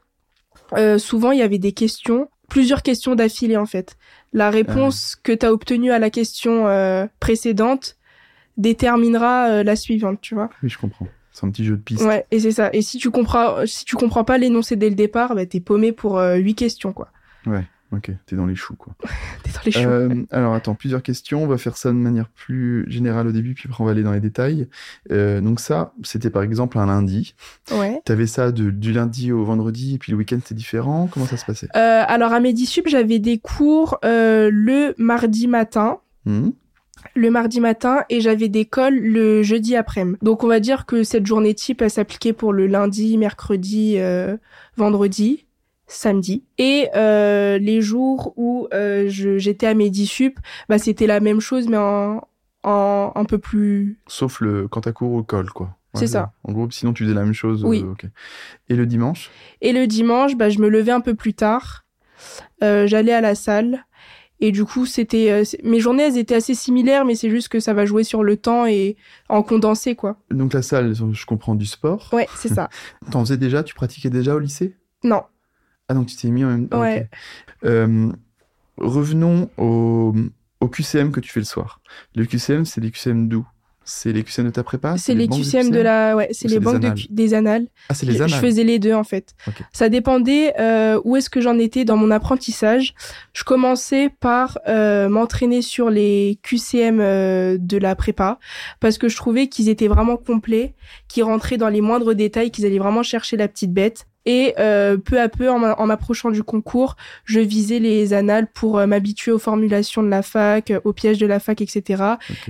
euh, 0.74 0.98
souvent 0.98 1.32
il 1.32 1.40
y 1.40 1.44
avait 1.44 1.60
des 1.60 1.72
questions, 1.72 2.30
plusieurs 2.50 2.82
questions 2.82 3.16
d'affilée 3.16 3.58
en 3.58 3.66
fait. 3.66 3.98
La 4.34 4.50
réponse 4.50 5.16
que 5.16 5.32
tu 5.32 5.46
as 5.46 5.54
obtenue 5.54 5.92
à 5.92 6.00
la 6.00 6.10
question 6.10 6.68
euh, 6.68 7.06
précédente 7.20 7.98
déterminera 8.58 9.48
euh, 9.50 9.64
la 9.64 9.76
suivante, 9.76 10.20
tu 10.22 10.36
vois. 10.36 10.50
Oui, 10.62 10.70
je 10.70 10.78
comprends. 10.78 11.08
C'est 11.32 11.46
un 11.46 11.50
petit 11.50 11.66
jeu 11.66 11.76
de 11.76 11.82
piste. 11.82 12.04
Ouais, 12.04 12.26
et 12.30 12.40
c'est 12.40 12.52
ça. 12.52 12.70
Et 12.74 12.82
si 12.82 13.00
tu 13.00 13.10
comprends, 13.10 13.66
si 13.66 13.86
tu 13.86 13.96
comprends 13.96 14.24
pas 14.24 14.38
l'énoncé 14.38 14.76
dès 14.76 14.90
le 14.90 14.96
départ, 14.96 15.34
bah, 15.34 15.46
t'es 15.46 15.60
paumé 15.60 15.92
pour 15.92 16.20
euh, 16.20 16.36
huit 16.36 16.56
questions, 16.56 16.94
quoi. 16.94 17.10
Ok, 17.96 18.10
t'es 18.26 18.36
dans 18.36 18.48
les 18.48 18.56
choux, 18.56 18.76
quoi. 18.76 18.96
T'es 19.44 19.52
dans 19.52 19.60
les 19.66 19.72
choux. 19.72 19.88
Euh, 19.88 20.26
alors 20.32 20.56
attends, 20.56 20.74
plusieurs 20.74 21.04
questions. 21.04 21.44
On 21.44 21.48
va 21.48 21.60
faire 21.60 21.78
ça 21.78 21.90
de 21.90 21.96
manière 21.96 22.28
plus 22.30 22.90
générale 22.90 23.28
au 23.28 23.32
début, 23.32 23.54
puis 23.54 23.66
après 23.70 23.84
on 23.84 23.86
va 23.86 23.92
aller 23.92 24.02
dans 24.02 24.12
les 24.12 24.20
détails. 24.20 24.68
Euh, 25.12 25.42
donc 25.42 25.60
ça, 25.60 25.94
c'était 26.02 26.32
par 26.32 26.42
exemple 26.42 26.80
un 26.80 26.88
lundi. 26.88 27.36
Ouais. 27.72 28.02
T'avais 28.04 28.26
ça 28.26 28.52
de, 28.52 28.72
du 28.72 28.94
lundi 28.94 29.32
au 29.32 29.44
vendredi, 29.44 29.96
et 29.96 29.98
puis 30.00 30.12
le 30.12 30.18
week-end 30.18 30.40
c'était 30.42 30.56
différent. 30.56 31.08
Comment 31.12 31.28
ça 31.28 31.38
se 31.38 31.46
passait? 31.46 31.68
Euh, 31.76 32.04
alors 32.08 32.34
à 32.34 32.40
Medisup, 32.40 32.88
j'avais 32.88 33.20
des 33.20 33.38
cours 33.38 34.00
le 34.02 34.96
mardi 34.98 35.48
matin. 35.48 36.00
Mhm. 36.26 36.54
Le 37.16 37.30
mardi 37.32 37.60
matin 37.60 38.04
et 38.10 38.22
j'avais 38.22 38.50
des 38.50 38.66
calls 38.66 38.98
le 39.00 39.44
jeudi 39.44 39.76
après-midi. 39.76 40.18
Donc 40.22 40.44
on 40.44 40.48
va 40.48 40.60
dire 40.60 40.86
que 40.86 41.04
cette 41.04 41.26
journée 41.26 41.54
type, 41.54 41.82
elle 41.82 41.90
s'appliquait 41.92 42.34
pour 42.34 42.54
le 42.54 42.68
lundi, 42.68 43.18
mercredi, 43.18 43.96
euh, 43.98 44.38
vendredi, 44.78 45.46
samedi. 45.88 46.44
Et 46.58 46.88
euh, 46.96 47.58
les 47.58 47.82
jours 47.82 48.34
où 48.38 48.68
euh, 48.74 49.06
je- 49.10 49.38
j'étais 49.38 49.68
à 49.68 49.74
Medisup, 49.74 50.40
bah, 50.70 50.78
c'était 50.80 51.08
la 51.08 51.20
même 51.20 51.40
chose 51.40 51.68
mais 51.68 51.78
en, 51.78 52.28
en 52.64 53.12
un 53.16 53.26
peu 53.26 53.38
plus... 53.38 54.00
Sauf 54.08 54.40
le 54.42 54.68
quand 54.68 54.82
t'as 54.82 54.92
cours 54.92 55.14
au 55.14 55.24
col, 55.24 55.50
quoi. 55.50 55.78
C'est 55.96 56.08
ça. 56.08 56.32
En 56.44 56.54
gros, 56.54 56.68
sinon 56.72 56.92
tu 56.92 57.04
faisais 57.04 57.14
la 57.14 57.22
même 57.24 57.34
chose. 57.36 57.64
Oui. 57.64 57.86
euh. 57.86 58.08
Et 58.68 58.76
le 58.76 58.88
dimanche? 58.88 59.30
Et 59.62 59.74
le 59.74 59.86
dimanche, 59.86 60.36
bah, 60.36 60.50
je 60.50 60.58
me 60.58 60.68
levais 60.68 60.92
un 60.92 61.02
peu 61.02 61.14
plus 61.14 61.36
tard. 61.36 61.86
Euh, 62.64 62.88
J'allais 62.88 63.14
à 63.14 63.22
la 63.22 63.36
salle. 63.36 63.86
Et 64.46 64.52
du 64.52 64.66
coup, 64.66 64.86
c'était 64.86 65.32
euh, 65.32 65.44
mes 65.64 65.80
journées, 65.80 66.04
elles 66.04 66.18
étaient 66.18 66.36
assez 66.36 66.54
similaires, 66.54 67.06
mais 67.06 67.16
c'est 67.16 67.30
juste 67.30 67.48
que 67.48 67.62
ça 67.62 67.74
va 67.74 67.86
jouer 67.86 68.04
sur 68.04 68.24
le 68.26 68.36
temps 68.36 68.66
et 68.66 68.98
en 69.30 69.42
condensé, 69.42 69.96
quoi. 69.96 70.18
Donc 70.32 70.52
la 70.52 70.62
salle, 70.62 70.94
je 70.94 71.26
comprends 71.26 71.56
du 71.56 71.66
sport. 71.66 72.10
Ouais, 72.12 72.28
c'est 72.36 72.54
ça. 72.54 72.70
T'en 73.12 73.22
faisais 73.22 73.38
déjà? 73.38 73.64
Tu 73.64 73.74
pratiquais 73.74 74.10
déjà 74.10 74.36
au 74.36 74.40
lycée? 74.40 74.76
Non. 75.06 75.22
Ah 75.88 75.94
donc 75.94 76.08
tu 76.08 76.18
t'es 76.18 76.28
mis 76.28 76.44
en 76.44 76.50
même 76.50 76.68
temps. 76.68 76.82
Ouais. 76.82 77.08
revenons 78.78 79.50
au, 79.58 80.14
au 80.60 80.68
QCM 80.68 81.14
que 81.14 81.22
tu 81.22 81.32
fais 81.32 81.40
le 81.40 81.46
soir. 81.46 81.80
Le 82.14 82.26
QCM, 82.26 82.66
c'est 82.66 82.82
les 82.82 82.92
QCM 82.92 83.30
d'où 83.30 83.48
C'est 83.86 84.14
les 84.14 84.24
QCM 84.24 84.46
de 84.46 84.50
ta 84.52 84.64
prépa 84.64 84.96
C'est 84.98 85.14
les 85.14 85.28
QCM 85.28 85.70
de 85.70 85.80
la, 85.80 86.16
ouais, 86.16 86.30
c'est 86.32 86.48
les 86.48 86.56
des 86.56 86.60
banques 86.60 86.80
de 86.80 86.86
annales 86.88 87.00
des 87.10 87.34
annales. 87.34 87.68
Ah, 87.90 87.94
c'est 87.94 88.06
les 88.06 88.14
Je- 88.14 88.24
annales. 88.24 88.30
Je 88.30 88.36
faisais 88.46 88.64
les 88.64 88.80
deux 88.80 88.94
en 88.94 89.04
fait. 89.04 89.34
Ça 89.72 89.90
dépendait 89.90 90.54
euh, 90.60 91.00
où 91.04 91.16
est-ce 91.16 91.30
que 91.30 91.42
j'en 91.42 91.58
étais 91.60 91.86
dans 91.86 91.98
mon 91.98 92.12
apprentissage. 92.12 92.94
Je 93.34 93.44
commençais 93.44 94.10
par 94.20 94.58
euh, 94.68 95.10
m'entraîner 95.10 95.62
sur 95.62 95.90
les 95.90 96.40
QCM 96.44 97.00
euh, 97.02 97.58
de 97.60 97.78
la 97.78 97.96
prépa 97.96 98.40
parce 98.80 98.98
que 98.98 99.10
je 99.10 99.16
trouvais 99.16 99.48
qu'ils 99.48 99.70
étaient 99.70 99.88
vraiment 99.88 100.18
complets, 100.18 100.74
qu'ils 101.08 101.24
rentraient 101.24 101.58
dans 101.58 101.70
les 101.70 101.82
moindres 101.82 102.16
détails, 102.16 102.52
qu'ils 102.52 102.66
allaient 102.66 102.80
vraiment 102.80 103.04
chercher 103.04 103.38
la 103.38 103.48
petite 103.48 103.74
bête. 103.74 104.06
Et 104.26 104.54
euh, 104.58 104.96
peu 104.98 105.20
à 105.20 105.28
peu, 105.28 105.50
en 105.50 105.60
m'a- 105.60 105.76
en 105.80 105.86
m'approchant 105.86 106.32
du 106.32 106.44
concours, 106.44 106.96
je 107.26 107.40
visais 107.42 107.80
les 107.80 108.14
annales 108.14 108.48
pour 108.48 108.78
euh, 108.80 108.86
m'habituer 108.88 109.32
aux 109.34 109.40
formulations 109.40 110.02
de 110.02 110.08
la 110.08 110.22
fac, 110.22 110.72
euh, 110.72 110.80
aux 110.86 110.94
pièges 110.94 111.18
de 111.18 111.26
la 111.28 111.40
fac, 111.40 111.60
etc. 111.62 112.04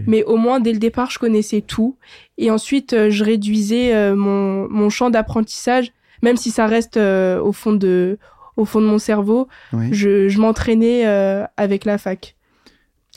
Mais 0.05 0.23
au 0.23 0.37
moins, 0.37 0.59
dès 0.59 0.71
le 0.71 0.79
départ, 0.79 1.09
je 1.09 1.17
connaissais 1.17 1.61
tout. 1.61 1.97
Et 2.37 2.51
ensuite, 2.51 2.93
euh, 2.93 3.09
je 3.09 3.23
réduisais 3.23 4.13
mon, 4.13 4.67
mon 4.69 4.89
champ 4.89 5.09
d'apprentissage, 5.09 5.91
même 6.21 6.37
si 6.37 6.51
ça 6.51 6.67
reste 6.67 6.97
au, 6.97 7.51
fond 7.51 7.73
de, 7.73 8.17
au 8.55 8.65
fond 8.65 8.79
de 8.79 8.85
mon 8.85 8.99
cerveau. 8.99 9.47
Oui. 9.73 9.87
Je, 9.91 10.29
je 10.29 10.39
m'entraînais 10.39 11.07
euh, 11.07 11.43
avec 11.57 11.85
la 11.85 11.97
fac, 11.97 12.35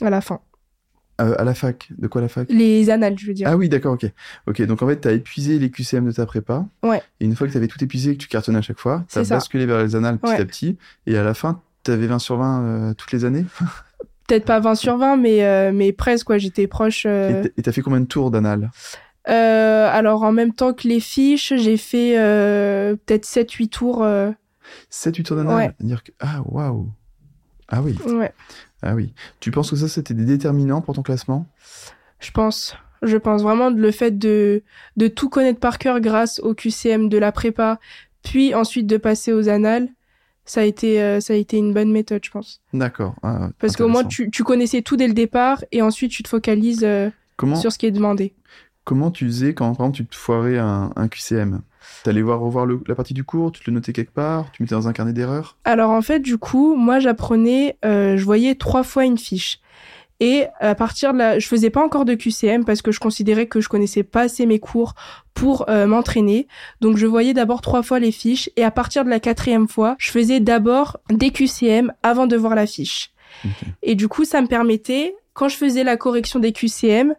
à 0.01 0.09
la 0.09 0.21
fin. 0.21 0.39
Euh, 1.19 1.33
à 1.37 1.43
la 1.43 1.55
fac. 1.55 1.89
De 1.97 2.07
quoi 2.07 2.21
la 2.21 2.27
fac? 2.27 2.47
Les 2.49 2.89
annales, 2.91 3.17
je 3.17 3.25
veux 3.25 3.33
dire. 3.33 3.47
Ah 3.49 3.57
oui, 3.57 3.69
d'accord, 3.69 3.93
ok. 3.93 4.05
Ok, 4.47 4.61
donc 4.63 4.81
en 4.83 4.87
fait, 4.87 4.97
t'as 4.97 5.13
épuisé 5.13 5.57
les 5.57 5.71
QCM 5.71 6.05
de 6.05 6.11
ta 6.11 6.25
prépa. 6.27 6.65
Ouais. 6.83 7.01
Et 7.19 7.25
une 7.25 7.35
fois 7.35 7.47
que 7.47 7.53
t'avais 7.53 7.67
tout 7.67 7.83
épuisé 7.83 8.11
et 8.11 8.13
que 8.17 8.21
tu 8.21 8.27
cartonnais 8.27 8.59
à 8.59 8.61
chaque 8.61 8.77
fois, 8.79 9.03
t'as 9.09 9.21
C'est 9.23 9.29
ça. 9.29 9.35
basculé 9.35 9.65
vers 9.65 9.81
les 9.83 9.95
annales 9.95 10.19
petit 10.19 10.31
Ouais. 10.33 10.39
à 10.39 10.45
petit. 10.45 10.77
Et 11.07 11.17
à 11.17 11.23
la 11.23 11.33
fin, 11.33 11.61
t'avais 11.83 12.05
20 12.07 12.19
sur 12.19 12.37
20 12.37 12.61
euh, 12.61 12.93
toutes 12.93 13.11
les 13.13 13.25
années. 13.25 13.45
Peut-être 14.27 14.45
pas 14.45 14.59
20 14.59 14.75
sur 14.75 14.97
20, 14.97 15.17
mais, 15.17 15.43
euh, 15.45 15.71
mais 15.73 15.91
presque, 15.93 16.27
quoi. 16.27 16.37
J'étais 16.37 16.67
proche. 16.67 17.05
Et 17.05 17.41
t- 17.43 17.53
Et 17.57 17.61
t'as 17.63 17.71
fait 17.71 17.81
combien 17.81 18.01
de 18.01 18.05
tours 18.05 18.29
d'annales 18.31 18.69
alors, 19.29 20.23
en 20.23 20.31
même 20.31 20.53
temps 20.53 20.73
que 20.73 20.87
les 20.87 20.99
fiches, 21.01 21.53
j'ai 21.57 21.75
fait 21.77 22.15
peut-être 22.95 23.25
7-8 23.25 23.67
tours. 23.69 24.03
euh, 24.03 24.31
7-8 24.91 25.23
tours 25.23 25.35
d'annales 25.37 25.55
Ouais. 25.55 25.71
Dire 25.79 26.03
que... 26.03 26.11
Ah, 26.19 26.41
waouh 26.45 26.89
Ah 27.67 27.81
oui, 27.81 27.97
ouais, 28.05 28.31
ah 28.81 28.95
oui. 28.95 29.13
Tu 29.39 29.51
penses 29.51 29.69
que 29.71 29.75
ça, 29.75 29.87
c'était 29.87 30.13
des 30.13 30.25
déterminants 30.25 30.81
pour 30.81 30.95
ton 30.95 31.01
classement? 31.03 31.45
Je 32.19 32.31
pense. 32.31 32.75
Je 33.03 33.17
pense 33.17 33.43
vraiment 33.43 33.69
le 33.69 33.91
fait 33.91 34.17
de, 34.17 34.63
de 34.97 35.07
tout 35.07 35.29
connaître 35.29 35.59
par 35.59 35.77
cœur 35.77 35.99
grâce 35.99 36.39
au 36.39 36.53
QCM 36.55 37.09
de 37.09 37.17
la 37.17 37.31
prépa, 37.31 37.79
puis 38.23 38.55
ensuite 38.55 38.87
de 38.87 38.97
passer 38.97 39.33
aux 39.33 39.49
annales. 39.49 39.89
Ça 40.45 40.61
a 40.61 40.63
été, 40.63 41.01
euh, 41.01 41.19
ça 41.19 41.33
a 41.33 41.35
été 41.35 41.57
une 41.57 41.73
bonne 41.73 41.91
méthode, 41.91 42.21
je 42.23 42.31
pense. 42.31 42.61
D'accord. 42.73 43.15
Ah, 43.21 43.49
Parce 43.59 43.75
qu'au 43.75 43.89
moins, 43.89 44.05
tu, 44.05 44.31
tu 44.31 44.43
connaissais 44.43 44.81
tout 44.81 44.95
dès 44.95 45.07
le 45.07 45.13
départ 45.13 45.63
et 45.73 45.81
ensuite, 45.81 46.09
tu 46.11 46.23
te 46.23 46.29
focalises 46.29 46.83
euh, 46.85 47.09
Comment, 47.35 47.57
sur 47.57 47.71
ce 47.71 47.77
qui 47.77 47.85
est 47.85 47.91
demandé. 47.91 48.33
comment 48.85 49.11
tu 49.11 49.25
faisais 49.25 49.53
quand, 49.53 49.75
par 49.75 49.87
exemple, 49.87 49.97
tu 49.97 50.05
te 50.05 50.15
foirais 50.15 50.57
un, 50.57 50.91
un 50.95 51.07
QCM 51.09 51.61
T'allais 52.03 52.21
voir 52.21 52.39
revoir 52.39 52.65
le- 52.65 52.81
la 52.87 52.95
partie 52.95 53.13
du 53.13 53.23
cours, 53.23 53.51
tu 53.51 53.61
te 53.63 53.69
le 53.69 53.75
notais 53.75 53.93
quelque 53.93 54.11
part, 54.13 54.45
tu 54.53 54.61
mettais 54.63 54.75
dans 54.75 54.87
un 54.87 54.93
carnet 54.93 55.13
d'erreurs? 55.13 55.57
Alors, 55.65 55.91
en 55.91 56.01
fait, 56.01 56.19
du 56.19 56.37
coup, 56.37 56.75
moi, 56.75 56.99
j'apprenais, 56.99 57.77
euh, 57.85 58.17
je 58.17 58.23
voyais 58.23 58.55
trois 58.55 58.83
fois 58.83 59.05
une 59.05 59.17
fiche. 59.17 59.59
Et 60.19 60.45
à 60.59 60.73
partir 60.73 61.13
de 61.13 61.19
là, 61.19 61.37
je 61.37 61.47
faisais 61.47 61.69
pas 61.69 61.83
encore 61.83 62.03
de 62.03 62.15
QCM 62.15 62.65
parce 62.65 62.81
que 62.81 62.91
je 62.91 62.99
considérais 62.99 63.45
que 63.45 63.61
je 63.61 63.69
connaissais 63.69 64.01
pas 64.01 64.21
assez 64.21 64.47
mes 64.47 64.57
cours 64.57 64.95
pour 65.35 65.69
euh, 65.69 65.85
m'entraîner. 65.85 66.47
Donc 66.81 66.97
je 66.97 67.05
voyais 67.05 67.35
d'abord 67.35 67.61
trois 67.61 67.83
fois 67.83 67.99
les 67.99 68.11
fiches 68.11 68.49
et 68.55 68.63
à 68.63 68.71
partir 68.71 69.05
de 69.05 69.11
la 69.11 69.19
quatrième 69.19 69.67
fois, 69.67 69.95
je 69.99 70.09
faisais 70.09 70.39
d'abord 70.39 70.97
des 71.11 71.29
QCM 71.29 71.93
avant 72.01 72.25
de 72.25 72.35
voir 72.35 72.55
la 72.55 72.65
fiche. 72.65 73.11
Et 73.83 73.93
du 73.93 74.07
coup, 74.07 74.25
ça 74.25 74.41
me 74.41 74.47
permettait, 74.47 75.15
quand 75.33 75.49
je 75.49 75.55
faisais 75.55 75.83
la 75.83 75.97
correction 75.97 76.39
des 76.39 76.51
QCM, 76.51 77.13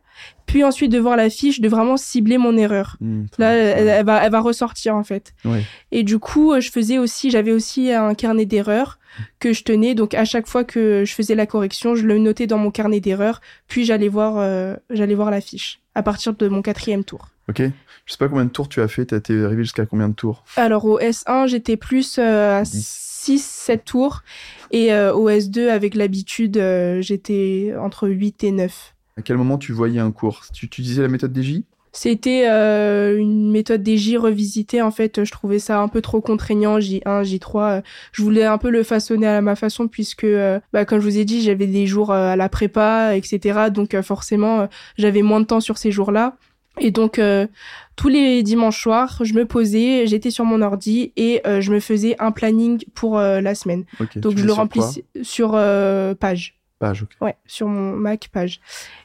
puis 0.47 0.65
ensuite 0.65 0.91
de 0.91 0.99
voir 0.99 1.17
la 1.17 1.29
fiche, 1.31 1.61
de 1.61 1.69
vraiment 1.69 1.97
cibler 1.97 2.39
mon 2.39 2.57
erreur. 2.57 2.97
Hmm, 3.01 3.25
Là, 3.39 3.53
elle, 3.53 3.89
elle 3.89 4.07
va, 4.07 4.25
elle 4.25 4.33
va 4.33 4.41
ressortir 4.41 4.97
en 4.97 5.05
fait. 5.05 5.35
Ouais. 5.45 5.63
Et 5.93 6.03
du 6.03 6.19
coup, 6.19 6.53
euh, 6.53 6.61
je 6.61 6.71
faisais 6.71 6.97
aussi, 6.99 7.31
j'avais 7.31 7.53
aussi 7.53 7.93
un 7.93 8.15
carnet 8.15 8.47
d'erreurs 8.47 8.99
que 9.41 9.53
je 9.53 9.63
tenais. 9.63 9.95
Donc 9.95 10.15
à 10.15 10.25
chaque 10.25 10.47
fois 10.47 10.65
que 10.65 11.05
je 11.07 11.13
faisais 11.15 11.35
la 11.35 11.47
correction, 11.47 11.95
je 11.95 12.07
le 12.07 12.19
notais 12.19 12.47
dans 12.47 12.59
mon 12.59 12.71
carnet 12.71 13.01
d'erreurs, 13.01 13.41
puis 13.67 13.85
j'allais 13.85 14.09
voir, 14.09 14.35
euh, 14.39 14.75
j'allais 14.91 15.15
voir 15.15 15.31
la 15.31 15.41
fiche 15.41 15.81
à 15.95 16.03
partir 16.03 16.33
de 16.35 16.49
mon 16.49 16.63
quatrième 16.63 17.05
tour. 17.05 17.29
Ok. 17.49 17.61
Je 18.07 18.13
sais 18.13 18.19
pas 18.19 18.29
combien 18.29 18.45
de 18.47 18.51
tours 18.51 18.69
tu 18.69 18.81
as 18.81 18.89
fait, 18.89 19.07
t'as 19.07 19.17
été 19.19 19.45
arrivé 19.45 19.65
jusqu'à 19.65 19.85
combien 19.85 20.09
de 20.09 20.15
tours? 20.15 20.45
Alors 20.57 20.85
au 20.87 20.99
S1, 20.99 21.47
j'étais 21.49 21.77
plus 21.77 22.19
euh, 22.19 22.61
à 22.61 22.63
Dix. 22.63 23.05
6, 23.21 23.45
7 23.45 23.85
tours. 23.85 24.23
Et 24.71 24.93
euh, 24.95 25.13
au 25.13 25.29
S2, 25.29 25.69
avec 25.69 25.95
l'habitude, 25.95 26.59
j'étais 27.01 27.75
entre 27.79 28.09
8 28.09 28.45
et 28.45 28.53
9. 28.53 28.95
À 29.19 29.23
quel 29.23 29.37
moment 29.37 29.59
tu 29.59 29.73
voyais 29.73 29.99
un 29.99 30.13
cours? 30.13 30.43
Tu 30.55 30.65
utilisais 30.67 31.03
la 31.03 31.09
méthode 31.09 31.37
DJ 31.37 31.63
C'était 31.93 32.45
euh, 32.49 33.19
une 33.19 33.51
méthode 33.51 33.85
DJ 33.85 34.15
revisitée. 34.17 34.81
En 34.81 34.93
fait, 34.93 35.25
je 35.25 35.33
trouvais 35.33 35.59
ça 35.59 35.81
un 35.81 35.89
peu 35.89 36.01
trop 36.01 36.21
contraignant, 36.21 36.79
J1, 36.79 37.25
J3. 37.25 37.57
euh, 37.79 37.81
Je 38.13 38.23
voulais 38.23 38.45
un 38.45 38.59
peu 38.59 38.71
le 38.71 38.85
façonner 38.85 39.27
à 39.27 39.41
ma 39.41 39.57
façon 39.57 39.89
puisque, 39.89 40.23
euh, 40.23 40.61
bah, 40.73 40.85
comme 40.85 41.01
je 41.01 41.05
vous 41.05 41.19
ai 41.19 41.25
dit, 41.25 41.43
j'avais 41.43 41.67
des 41.67 41.87
jours 41.89 42.13
euh, 42.13 42.29
à 42.29 42.37
la 42.37 42.49
prépa, 42.49 43.17
etc. 43.17 43.71
Donc 43.75 43.95
euh, 43.95 44.03
forcément, 44.03 44.69
j'avais 44.97 45.23
moins 45.23 45.41
de 45.41 45.47
temps 45.47 45.61
sur 45.61 45.79
ces 45.79 45.91
jours-là. 45.91 46.37
Et 46.81 46.93
donc, 46.93 47.19
euh, 47.19 47.49
tous 47.97 48.07
les 48.07 48.45
dimanches 48.45 48.81
soirs, 48.81 49.19
je 49.25 49.35
me 49.35 49.47
posais, 49.47 50.07
j'étais 50.07 50.31
sur 50.31 50.45
mon 50.45 50.63
ordi 50.63 51.13
et 51.17 51.43
je 51.45 51.73
me 51.73 51.81
faisais 51.81 52.15
un 52.21 52.31
planning 52.31 52.85
pour 52.95 53.19
la 53.19 53.55
semaine. 53.57 53.85
Donc, 54.15 54.37
je 54.39 54.47
le 54.47 54.53
remplissais 54.53 55.05
sur 55.23 55.53
euh, 55.57 56.15
page. 56.15 56.58
Page. 56.79 57.05
Ouais, 57.21 57.37
sur 57.47 57.67
mon 57.69 57.97
Mac 57.97 58.29
page. 58.33 58.61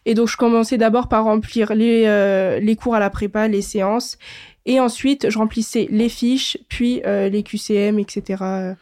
Et 0.06 0.14
donc 0.14 0.28
je 0.28 0.38
commençais 0.38 0.78
d'abord 0.78 1.08
par 1.08 1.24
remplir 1.24 1.74
les 1.74 2.04
euh, 2.06 2.60
les 2.60 2.76
cours 2.76 2.96
à 2.96 3.00
la 3.00 3.10
prépa, 3.10 3.48
les 3.48 3.62
séances, 3.62 4.18
et 4.66 4.80
ensuite 4.80 5.30
je 5.30 5.38
remplissais 5.38 5.88
les 5.90 6.10
fiches, 6.10 6.58
puis 6.70 7.02
euh, 7.06 7.30
les 7.30 7.42
QCM, 7.44 7.98
etc. 8.00 8.76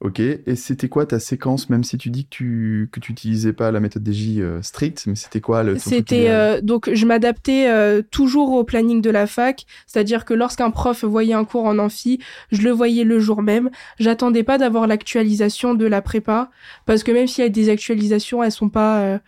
Ok. 0.00 0.20
Et 0.20 0.54
c'était 0.54 0.88
quoi 0.88 1.06
ta 1.06 1.18
séquence, 1.18 1.70
même 1.70 1.82
si 1.82 1.98
tu 1.98 2.10
dis 2.10 2.24
que 2.24 2.30
tu 2.30 2.88
que 2.92 3.00
tu 3.00 3.10
utilisais 3.10 3.52
pas 3.52 3.72
la 3.72 3.80
méthode 3.80 4.08
DJ 4.08 4.38
euh, 4.38 4.62
stricte, 4.62 5.04
mais 5.08 5.16
c'était 5.16 5.40
quoi 5.40 5.64
le 5.64 5.76
C'était 5.76 6.30
euh, 6.30 6.60
donc 6.60 6.88
je 6.92 7.04
m'adaptais 7.04 7.68
euh, 7.68 8.00
toujours 8.08 8.52
au 8.52 8.62
planning 8.62 9.00
de 9.02 9.10
la 9.10 9.26
fac, 9.26 9.66
c'est-à-dire 9.88 10.24
que 10.24 10.34
lorsqu'un 10.34 10.70
prof 10.70 11.02
voyait 11.02 11.34
un 11.34 11.44
cours 11.44 11.64
en 11.64 11.80
amphi, 11.80 12.20
je 12.52 12.62
le 12.62 12.70
voyais 12.70 13.02
le 13.02 13.18
jour 13.18 13.42
même. 13.42 13.70
J'attendais 13.98 14.44
pas 14.44 14.56
d'avoir 14.56 14.86
l'actualisation 14.86 15.74
de 15.74 15.86
la 15.86 16.00
prépa 16.00 16.48
parce 16.86 17.02
que 17.02 17.10
même 17.10 17.26
s'il 17.26 17.42
y 17.42 17.46
a 17.48 17.50
des 17.50 17.68
actualisations, 17.68 18.44
elles 18.44 18.52
sont 18.52 18.68
pas 18.68 19.00
euh, 19.00 19.18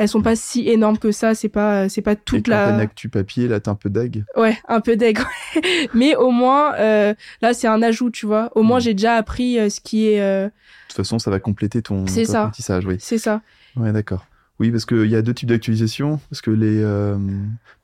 elles 0.00 0.08
sont 0.08 0.22
pas 0.22 0.34
si 0.34 0.66
énormes 0.66 0.96
que 0.96 1.12
ça. 1.12 1.34
C'est 1.34 1.50
pas, 1.50 1.90
c'est 1.90 2.00
pas 2.00 2.16
toute 2.16 2.48
Et 2.48 2.50
la. 2.50 2.70
une 2.70 2.80
actu 2.80 3.10
papier, 3.10 3.48
là, 3.48 3.60
t'as 3.60 3.70
un 3.72 3.74
peu 3.74 3.90
d'ag. 3.90 4.24
Ouais, 4.34 4.56
un 4.66 4.80
peu 4.80 4.96
d'aigle. 4.96 5.22
Mais 5.94 6.16
au 6.16 6.30
moins, 6.30 6.74
euh, 6.76 7.12
là, 7.42 7.52
c'est 7.52 7.66
un 7.68 7.82
ajout, 7.82 8.10
tu 8.10 8.24
vois. 8.24 8.50
Au 8.54 8.62
moins, 8.62 8.78
Mm. 8.78 8.82
j'ai 8.82 8.94
déjà 8.94 9.14
appris 9.16 9.58
euh, 9.58 9.68
ce 9.68 9.80
qui 9.80 10.08
est. 10.08 10.22
euh, 10.22 10.46
De 10.46 10.50
toute 10.88 10.96
façon, 10.96 11.18
ça 11.18 11.30
va 11.30 11.38
compléter 11.38 11.82
ton, 11.82 12.06
ton 12.06 12.24
ça. 12.24 12.40
apprentissage, 12.40 12.86
oui. 12.86 12.96
c'est 12.98 13.18
ça. 13.18 13.42
Ouais, 13.76 13.92
d'accord. 13.92 14.24
Oui, 14.60 14.70
parce 14.70 14.84
qu'il 14.84 15.06
y 15.06 15.16
a 15.16 15.22
deux 15.22 15.34
types 15.34 15.48
d'actualisation. 15.48 16.20
Parce 16.30 16.42
que 16.42 16.50
les, 16.50 16.82
euh, 16.82 17.16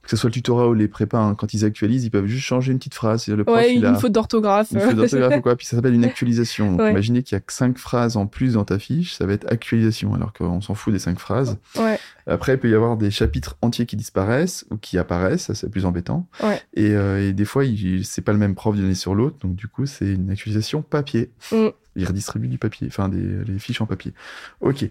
que 0.03 0.11
ce 0.11 0.17
soit 0.17 0.29
le 0.29 0.35
tutorat 0.35 0.69
ou 0.69 0.75
les 0.75 0.87
prépas, 0.89 1.19
hein, 1.19 1.35
quand 1.35 1.53
ils 1.55 1.65
actualisent, 1.65 2.05
ils 2.05 2.11
peuvent 2.11 2.27
juste 2.27 2.45
changer 2.45 2.71
une 2.71 2.79
petite 2.79 2.95
phrase. 2.95 3.27
Le 3.27 3.43
prof, 3.45 3.57
ouais, 3.57 3.75
il 3.75 3.79
une 3.79 3.87
a 3.87 3.95
faute 3.95 4.13
d'orthographe. 4.13 4.71
une 4.73 4.81
faute 4.81 4.95
d'orthographe 4.95 5.35
ou 5.39 5.41
quoi, 5.41 5.57
puis 5.57 5.67
ça 5.67 5.75
s'appelle 5.75 5.95
une 5.95 6.05
actualisation. 6.05 6.73
Donc 6.73 6.81
Ouais. 6.81 6.91
imaginez 6.93 7.23
qu'il 7.23 7.35
y 7.35 7.39
a 7.39 7.41
que 7.41 7.53
cinq 7.53 7.79
phrases 7.79 8.17
en 8.17 8.27
plus 8.27 8.53
dans 8.53 8.65
ta 8.65 8.79
fiche, 8.79 9.15
ça 9.15 9.27
va 9.27 9.33
être 9.33 9.51
actualisation, 9.51 10.15
alors 10.15 10.33
qu'on 10.35 10.61
s'en 10.61 10.75
fout 10.75 10.93
des 10.93 10.99
cinq 11.01 11.19
phrases. 11.19 11.57
ouais. 11.79 11.99
Après, 12.29 12.55
il 12.55 12.59
peut 12.59 12.69
y 12.69 12.75
avoir 12.75 12.97
des 12.97 13.11
chapitres 13.13 13.57
entiers 13.63 13.87
qui 13.87 13.95
disparaissent 13.97 14.67
ou 14.71 14.77
qui 14.77 14.99
apparaissent, 14.99 15.45
ça 15.45 15.55
c'est 15.55 15.71
plus 15.71 15.87
embêtant. 15.87 16.29
Ouais. 16.43 16.61
Et, 16.75 16.91
euh, 16.91 17.29
et 17.29 17.33
des 17.33 17.45
fois, 17.45 17.63
c'est 18.03 18.23
pas 18.23 18.33
le 18.33 18.39
même 18.39 18.55
prof 18.57 18.75
d'une 18.75 18.85
année 18.85 18.95
sur 18.97 19.15
l'autre, 19.15 19.37
donc 19.41 19.55
du 19.55 19.69
coup, 19.69 19.87
c'est 19.87 20.13
une 20.13 20.31
actualisation 20.31 20.83
papier. 20.83 21.31
Mm. 21.53 21.69
Il 21.99 22.05
redistribue 22.05 22.49
du 22.49 22.59
papier, 22.59 22.89
enfin 22.89 23.09
des 23.09 23.43
les 23.47 23.59
fiches 23.59 23.81
en 23.81 23.87
papier. 23.87 24.13
Ok, 24.61 24.85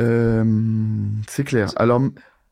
Euh, 0.00 0.44
c'est 1.28 1.44
clair. 1.44 1.70
Alors, 1.76 2.00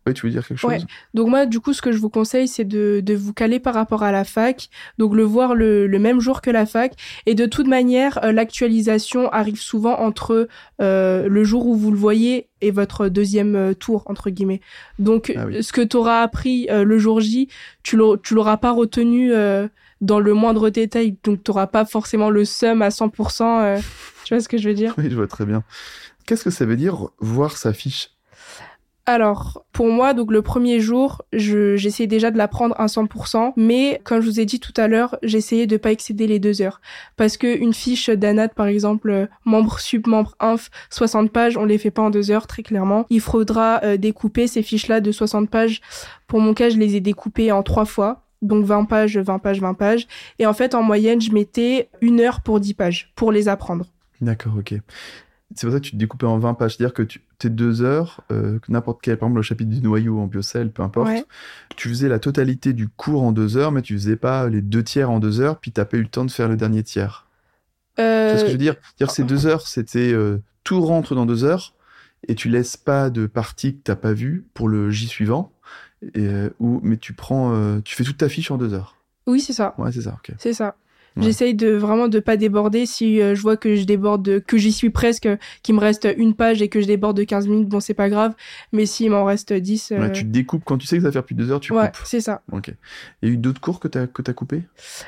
oui, 0.06 0.14
tu 0.14 0.26
veux 0.26 0.32
dire 0.32 0.46
quelque 0.46 0.58
chose? 0.58 0.70
Ouais. 0.70 0.80
Donc 1.14 1.28
moi, 1.28 1.46
du 1.46 1.60
coup, 1.60 1.72
ce 1.72 1.80
que 1.82 1.92
je 1.92 1.98
vous 1.98 2.08
conseille, 2.10 2.48
c'est 2.48 2.64
de, 2.64 3.00
de 3.04 3.14
vous 3.14 3.32
caler 3.32 3.60
par 3.60 3.74
rapport 3.74 4.02
à 4.02 4.10
la 4.10 4.24
fac, 4.24 4.68
donc 4.98 5.14
le 5.14 5.22
voir 5.22 5.54
le, 5.54 5.86
le 5.86 5.98
même 6.00 6.18
jour 6.20 6.40
que 6.40 6.50
la 6.50 6.66
fac. 6.66 6.94
Et 7.26 7.34
de 7.36 7.46
toute 7.46 7.68
manière, 7.68 8.18
euh, 8.24 8.32
l'actualisation 8.32 9.30
arrive 9.32 9.60
souvent 9.60 9.96
entre 10.00 10.48
euh, 10.80 11.28
le 11.28 11.44
jour 11.44 11.66
où 11.66 11.76
vous 11.76 11.90
le 11.92 11.96
voyez 11.98 12.48
et 12.60 12.70
votre 12.72 13.08
deuxième 13.08 13.74
tour, 13.76 14.02
entre 14.06 14.30
guillemets. 14.30 14.60
Donc, 14.98 15.32
Ah 15.36 15.46
oui. 15.46 15.62
ce 15.62 15.72
que 15.72 15.82
tu 15.82 15.96
auras 15.96 16.22
appris 16.22 16.66
euh, 16.70 16.82
le 16.84 16.98
jour 16.98 17.20
J, 17.20 17.48
tu 17.84 17.96
l'au- 17.96 18.16
tu 18.16 18.34
l'auras 18.34 18.56
pas 18.56 18.72
retenu 18.72 19.32
euh, 19.32 19.68
dans 20.00 20.18
le 20.18 20.34
moindre 20.34 20.68
détail. 20.70 21.16
Donc, 21.22 21.44
tu 21.44 21.50
n'auras 21.52 21.68
pas 21.68 21.84
forcément 21.84 22.28
le 22.30 22.44
seum 22.44 22.82
à 22.82 22.88
100%. 22.90 23.60
euh, 23.62 23.78
tu 24.24 24.34
vois 24.34 24.40
ce 24.40 24.48
que 24.48 24.58
je 24.58 24.68
veux 24.68 24.74
dire? 24.74 24.94
Oui, 24.98 25.06
je 25.10 25.14
vois 25.16 25.28
très 25.28 25.44
bien. 25.44 25.62
Qu'est-ce 26.26 26.44
que 26.44 26.50
ça 26.50 26.64
veut 26.64 26.76
dire 26.76 27.08
voir 27.18 27.56
sa 27.56 27.72
fiche? 27.72 28.10
Alors, 29.04 29.64
pour 29.72 29.88
moi, 29.88 30.14
donc 30.14 30.30
le 30.30 30.42
premier 30.42 30.78
jour, 30.78 31.22
je, 31.32 31.74
j'essayais 31.74 32.06
déjà 32.06 32.30
de 32.30 32.38
l'apprendre 32.38 32.76
à 32.78 32.86
100%, 32.86 33.52
mais 33.56 34.00
comme 34.04 34.20
je 34.20 34.26
vous 34.26 34.38
ai 34.38 34.44
dit 34.44 34.60
tout 34.60 34.72
à 34.76 34.86
l'heure, 34.86 35.18
j'essayais 35.24 35.66
de 35.66 35.76
pas 35.76 35.90
excéder 35.90 36.28
les 36.28 36.38
deux 36.38 36.62
heures. 36.62 36.80
Parce 37.16 37.36
que 37.36 37.58
une 37.58 37.74
fiche 37.74 38.10
d'ANAT, 38.10 38.50
par 38.50 38.66
exemple, 38.66 39.10
euh, 39.10 39.26
membre 39.44 39.80
sub, 39.80 40.06
membre 40.06 40.36
inf, 40.38 40.70
60 40.90 41.32
pages, 41.32 41.56
on 41.56 41.64
les 41.64 41.78
fait 41.78 41.90
pas 41.90 42.02
en 42.02 42.10
deux 42.10 42.30
heures, 42.30 42.46
très 42.46 42.62
clairement. 42.62 43.04
Il 43.10 43.20
faudra 43.20 43.80
euh, 43.82 43.96
découper 43.96 44.46
ces 44.46 44.62
fiches-là 44.62 45.00
de 45.00 45.10
60 45.10 45.50
pages. 45.50 45.80
Pour 46.28 46.38
mon 46.38 46.54
cas, 46.54 46.70
je 46.70 46.76
les 46.76 46.94
ai 46.94 47.00
découpées 47.00 47.50
en 47.50 47.64
trois 47.64 47.86
fois. 47.86 48.22
Donc 48.40 48.64
20 48.64 48.84
pages, 48.84 49.18
20 49.18 49.40
pages, 49.40 49.60
20 49.60 49.74
pages. 49.74 50.06
Et 50.38 50.46
en 50.46 50.52
fait, 50.52 50.76
en 50.76 50.82
moyenne, 50.82 51.20
je 51.20 51.32
mettais 51.32 51.88
une 52.00 52.20
heure 52.20 52.40
pour 52.40 52.60
10 52.60 52.74
pages, 52.74 53.12
pour 53.16 53.32
les 53.32 53.48
apprendre. 53.48 53.86
D'accord, 54.20 54.54
ok. 54.56 54.74
C'est 55.56 55.66
pour 55.66 55.74
ça 55.74 55.80
que 55.80 55.84
tu 55.84 55.90
te 55.92 55.96
découpais 55.96 56.26
en 56.26 56.38
20 56.38 56.54
pages. 56.54 56.76
C'est-à-dire 56.76 56.94
que 56.94 57.02
tu, 57.02 57.20
tes 57.38 57.50
deux 57.50 57.82
heures, 57.82 58.22
euh, 58.30 58.58
n'importe 58.68 59.00
quel, 59.02 59.18
par 59.18 59.26
exemple, 59.28 59.38
le 59.38 59.42
chapitre 59.42 59.70
du 59.70 59.80
noyau 59.82 60.18
en 60.18 60.26
biocell, 60.26 60.70
peu 60.70 60.82
importe, 60.82 61.08
Ouais. 61.08 61.24
tu 61.76 61.88
faisais 61.88 62.08
la 62.08 62.18
totalité 62.18 62.72
du 62.72 62.88
cours 62.88 63.22
en 63.22 63.32
deux 63.32 63.56
heures, 63.56 63.72
mais 63.72 63.82
tu 63.82 63.94
faisais 63.94 64.16
pas 64.16 64.48
les 64.48 64.62
deux 64.62 64.82
tiers 64.82 65.10
en 65.10 65.18
deux 65.18 65.40
heures, 65.40 65.58
puis 65.58 65.72
t'as 65.72 65.84
pas 65.84 65.96
eu 65.96 66.02
le 66.02 66.08
temps 66.08 66.24
de 66.24 66.30
faire 66.30 66.48
le 66.48 66.56
dernier 66.56 66.82
tiers. 66.82 67.26
Tu 67.96 68.02
vois 68.02 68.38
ce 68.38 68.42
que 68.42 68.46
je 68.48 68.52
veux 68.52 68.58
dire? 68.58 68.76
Dire 68.98 69.08
que 69.08 69.12
ces 69.12 69.24
deux 69.24 69.46
heures, 69.46 69.66
c'était 69.66 70.12
euh, 70.12 70.38
tout 70.64 70.80
rentre 70.80 71.14
dans 71.14 71.26
deux 71.26 71.44
heures, 71.44 71.74
et 72.28 72.34
tu 72.34 72.48
laisses 72.48 72.76
pas 72.76 73.10
de 73.10 73.26
partie 73.26 73.74
que 73.76 73.80
t'as 73.82 73.96
pas 73.96 74.12
vue 74.12 74.44
pour 74.54 74.68
le 74.68 74.90
J 74.90 75.06
suivant, 75.08 75.52
et, 76.14 76.26
euh, 76.26 76.50
ou, 76.60 76.80
mais 76.82 76.96
tu 76.96 77.12
prends, 77.12 77.54
euh, 77.54 77.80
tu 77.84 77.94
fais 77.94 78.04
toute 78.04 78.16
ta 78.18 78.28
fiche 78.28 78.50
en 78.50 78.56
deux 78.58 78.72
heures. 78.74 78.96
Oui, 79.26 79.40
c'est 79.40 79.52
ça. 79.52 79.74
Ouais, 79.78 79.92
c'est 79.92 80.02
ça, 80.02 80.14
ok. 80.18 80.34
C'est 80.38 80.52
ça. 80.52 80.74
Ouais. 81.16 81.24
J'essaye 81.24 81.54
de 81.54 81.70
vraiment 81.72 82.08
de 82.08 82.20
pas 82.20 82.36
déborder. 82.36 82.86
Si 82.86 83.20
euh, 83.20 83.34
je 83.34 83.42
vois 83.42 83.56
que 83.58 83.76
je 83.76 83.84
déborde, 83.84 84.22
de- 84.22 84.38
que 84.38 84.56
j'y 84.56 84.72
suis 84.72 84.88
presque, 84.90 85.28
qu'il 85.62 85.74
me 85.74 85.80
reste 85.80 86.08
une 86.16 86.34
page 86.34 86.62
et 86.62 86.68
que 86.68 86.80
je 86.80 86.86
déborde 86.86 87.16
de 87.16 87.24
15 87.24 87.48
minutes, 87.48 87.68
bon, 87.68 87.80
c'est 87.80 87.92
pas 87.94 88.08
grave. 88.08 88.34
Mais 88.72 88.86
s'il 88.86 89.10
m'en 89.10 89.24
reste 89.24 89.52
10, 89.52 89.92
euh, 89.92 89.98
Ouais, 89.98 90.12
tu 90.12 90.22
te 90.24 90.28
découpes 90.30 90.62
quand 90.64 90.78
tu 90.78 90.86
sais 90.86 90.96
que 90.96 91.02
ça 91.02 91.08
va 91.08 91.12
faire 91.12 91.24
plus 91.24 91.34
de 91.34 91.44
deux 91.44 91.50
heures, 91.52 91.60
tu 91.60 91.72
ouais, 91.74 91.86
coupes. 91.88 92.00
c'est 92.04 92.20
ça. 92.22 92.42
Ok. 92.50 92.70
Il 93.22 93.28
y 93.28 93.32
a 93.32 93.34
eu 93.34 93.36
d'autres 93.36 93.60
cours 93.60 93.78
que 93.80 93.88
t'as 93.88 94.06
que 94.06 94.22
t'as 94.22 94.32
coupé 94.32 94.62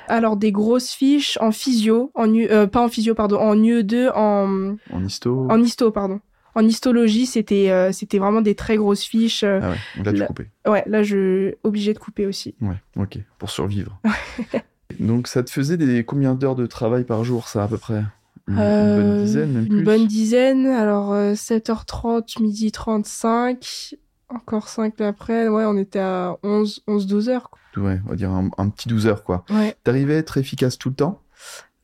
Alors, 0.08 0.36
des 0.36 0.52
grosses 0.52 0.90
fiches 0.92 1.38
en 1.40 1.52
physio, 1.52 2.10
en 2.14 2.32
U- 2.34 2.48
euh, 2.50 2.66
pas 2.66 2.82
en 2.82 2.88
physio, 2.88 3.14
pardon, 3.14 3.38
en 3.38 3.56
UE2, 3.56 4.10
en, 4.14 4.76
en 4.92 5.04
histo 5.04 5.46
en 5.50 5.62
histo, 5.62 5.90
pardon. 5.90 6.20
En 6.56 6.64
histologie, 6.66 7.26
c'était 7.26 7.90
c'était 7.92 8.18
vraiment 8.18 8.40
des 8.40 8.54
très 8.54 8.76
grosses 8.76 9.02
fiches. 9.04 9.42
Ah 9.42 9.70
ouais, 9.70 10.02
là 10.04 10.12
tu 10.12 10.18
Là- 10.18 10.26
coupais. 10.26 10.50
Ouais, 10.68 10.84
là, 10.86 11.02
je 11.02 11.54
obligé 11.64 11.92
de 11.94 11.98
couper 11.98 12.26
aussi. 12.26 12.54
Ouais, 12.60 12.76
ok, 12.96 13.18
pour 13.38 13.50
survivre. 13.50 13.98
Donc 15.04 15.28
ça 15.28 15.42
te 15.42 15.50
faisait 15.50 15.76
des 15.76 16.04
combien 16.04 16.34
d'heures 16.34 16.54
de 16.56 16.66
travail 16.66 17.04
par 17.04 17.22
jour, 17.24 17.46
ça 17.48 17.64
à 17.64 17.68
peu 17.68 17.78
près? 17.78 18.02
Une, 18.48 18.54
une 18.56 18.60
Euh, 18.60 18.96
bonne 18.96 19.24
dizaine, 19.24 19.52
même 19.52 19.62
Une 19.64 19.68
plus? 19.68 19.84
bonne 19.84 20.06
dizaine. 20.06 20.66
Alors, 20.66 21.12
euh, 21.12 21.34
7h30, 21.34 22.40
midi 22.42 22.72
35. 22.72 23.94
Encore 24.28 24.68
5 24.68 25.00
après. 25.00 25.48
Ouais, 25.48 25.64
on 25.66 25.76
était 25.76 25.98
à 26.00 26.36
11, 26.42 26.82
11 26.86 27.06
12 27.06 27.28
heures. 27.28 27.50
quoi. 27.50 27.82
Ouais, 27.82 28.00
on 28.06 28.10
va 28.10 28.16
dire 28.16 28.30
un, 28.30 28.50
un 28.58 28.68
petit 28.68 28.88
12 28.88 29.06
heures 29.06 29.22
quoi. 29.24 29.44
Ouais. 29.50 29.74
T'arrivais 29.84 30.14
à 30.14 30.18
être 30.18 30.36
efficace 30.38 30.78
tout 30.78 30.88
le 30.90 30.94
temps? 30.94 31.20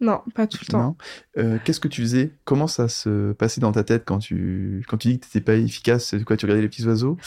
Non, 0.01 0.23
pas 0.35 0.47
tout 0.47 0.59
le 0.63 0.73
temps. 0.73 0.97
Euh, 1.37 1.59
Qu'est-ce 1.63 1.79
que 1.79 1.89
tu 1.89 2.01
faisais? 2.01 2.33
Comment 2.45 2.67
ça 2.67 2.89
se 2.89 3.33
passait 3.33 3.61
dans 3.61 3.73
ta 3.73 3.85
tête 3.85 4.05
quand 4.07 4.19
tu 4.19 4.83
quand 4.89 4.97
tu 4.97 5.09
dis 5.09 5.21
que 5.21 5.27
t'étais 5.27 5.43
pas 5.43 5.57
efficace? 5.57 6.07
C'est 6.07 6.25
quoi 6.25 6.39
Tu 6.39 6.47
regardais 6.47 6.63
les 6.63 6.69
petits 6.69 6.87
oiseaux? 6.87 7.19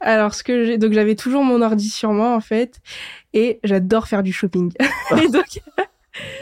Alors, 0.00 0.34
ce 0.34 0.42
que 0.42 0.64
j'ai, 0.64 0.76
donc 0.78 0.92
j'avais 0.92 1.14
toujours 1.14 1.44
mon 1.44 1.62
ordi 1.62 1.88
sur 1.88 2.12
moi, 2.12 2.34
en 2.34 2.40
fait. 2.40 2.80
Et 3.32 3.60
j'adore 3.62 4.08
faire 4.08 4.24
du 4.24 4.32
shopping. 4.32 4.72
et 5.22 5.28
donc, 5.28 5.62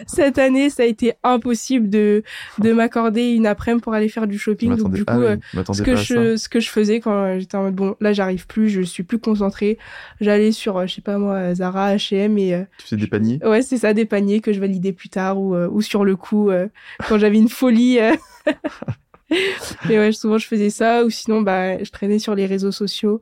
cette 0.06 0.38
année, 0.38 0.70
ça 0.70 0.84
a 0.84 0.86
été 0.86 1.14
impossible 1.22 1.88
de, 1.90 2.22
de 2.58 2.72
m'accorder 2.72 3.32
une 3.32 3.46
après-midi 3.46 3.64
pour 3.82 3.94
aller 3.94 4.08
faire 4.08 4.26
du 4.26 4.38
shopping. 4.38 4.76
Donc, 4.76 4.92
du 4.92 5.04
coup, 5.04 5.12
ah 5.14 5.18
oui, 5.18 5.26
euh, 5.26 5.64
ce 5.72 5.82
que 5.82 5.96
je 5.96 6.36
ce 6.36 6.48
que 6.48 6.60
je 6.60 6.68
faisais 6.68 7.00
quand 7.00 7.38
j'étais 7.38 7.56
en 7.56 7.64
mode 7.64 7.74
bon 7.74 7.96
là 8.00 8.12
j'arrive 8.12 8.46
plus 8.46 8.68
je 8.68 8.82
suis 8.82 9.02
plus 9.02 9.18
concentrée. 9.18 9.78
J'allais 10.20 10.52
sur 10.52 10.76
euh, 10.76 10.86
je 10.86 10.94
sais 10.94 11.00
pas 11.00 11.18
moi 11.18 11.54
Zara 11.54 11.94
H&M 11.96 12.38
et 12.38 12.54
euh, 12.54 12.62
Tu 12.78 12.86
faisais 12.86 12.96
des 12.96 13.06
paniers? 13.06 13.40
Ouais 13.44 13.62
c'est 13.62 13.78
ça 13.78 13.94
des 13.94 14.04
paniers 14.04 14.40
que 14.40 14.52
je 14.52 14.60
validais 14.60 14.92
plus 14.92 15.08
tard 15.08 15.38
ou 15.38 15.54
ou 15.54 15.82
sur 15.82 16.04
le 16.04 16.16
coup 16.16 16.50
euh, 16.50 16.68
quand 17.08 17.18
j'avais 17.18 17.38
une 17.38 17.48
folie 17.48 17.98
mais 19.88 19.98
ouais 19.98 20.12
souvent 20.12 20.38
je 20.38 20.46
faisais 20.46 20.70
ça 20.70 21.04
ou 21.04 21.10
sinon 21.10 21.40
bah 21.40 21.82
je 21.82 21.90
traînais 21.90 22.18
sur 22.18 22.34
les 22.34 22.46
réseaux 22.46 22.72
sociaux. 22.72 23.20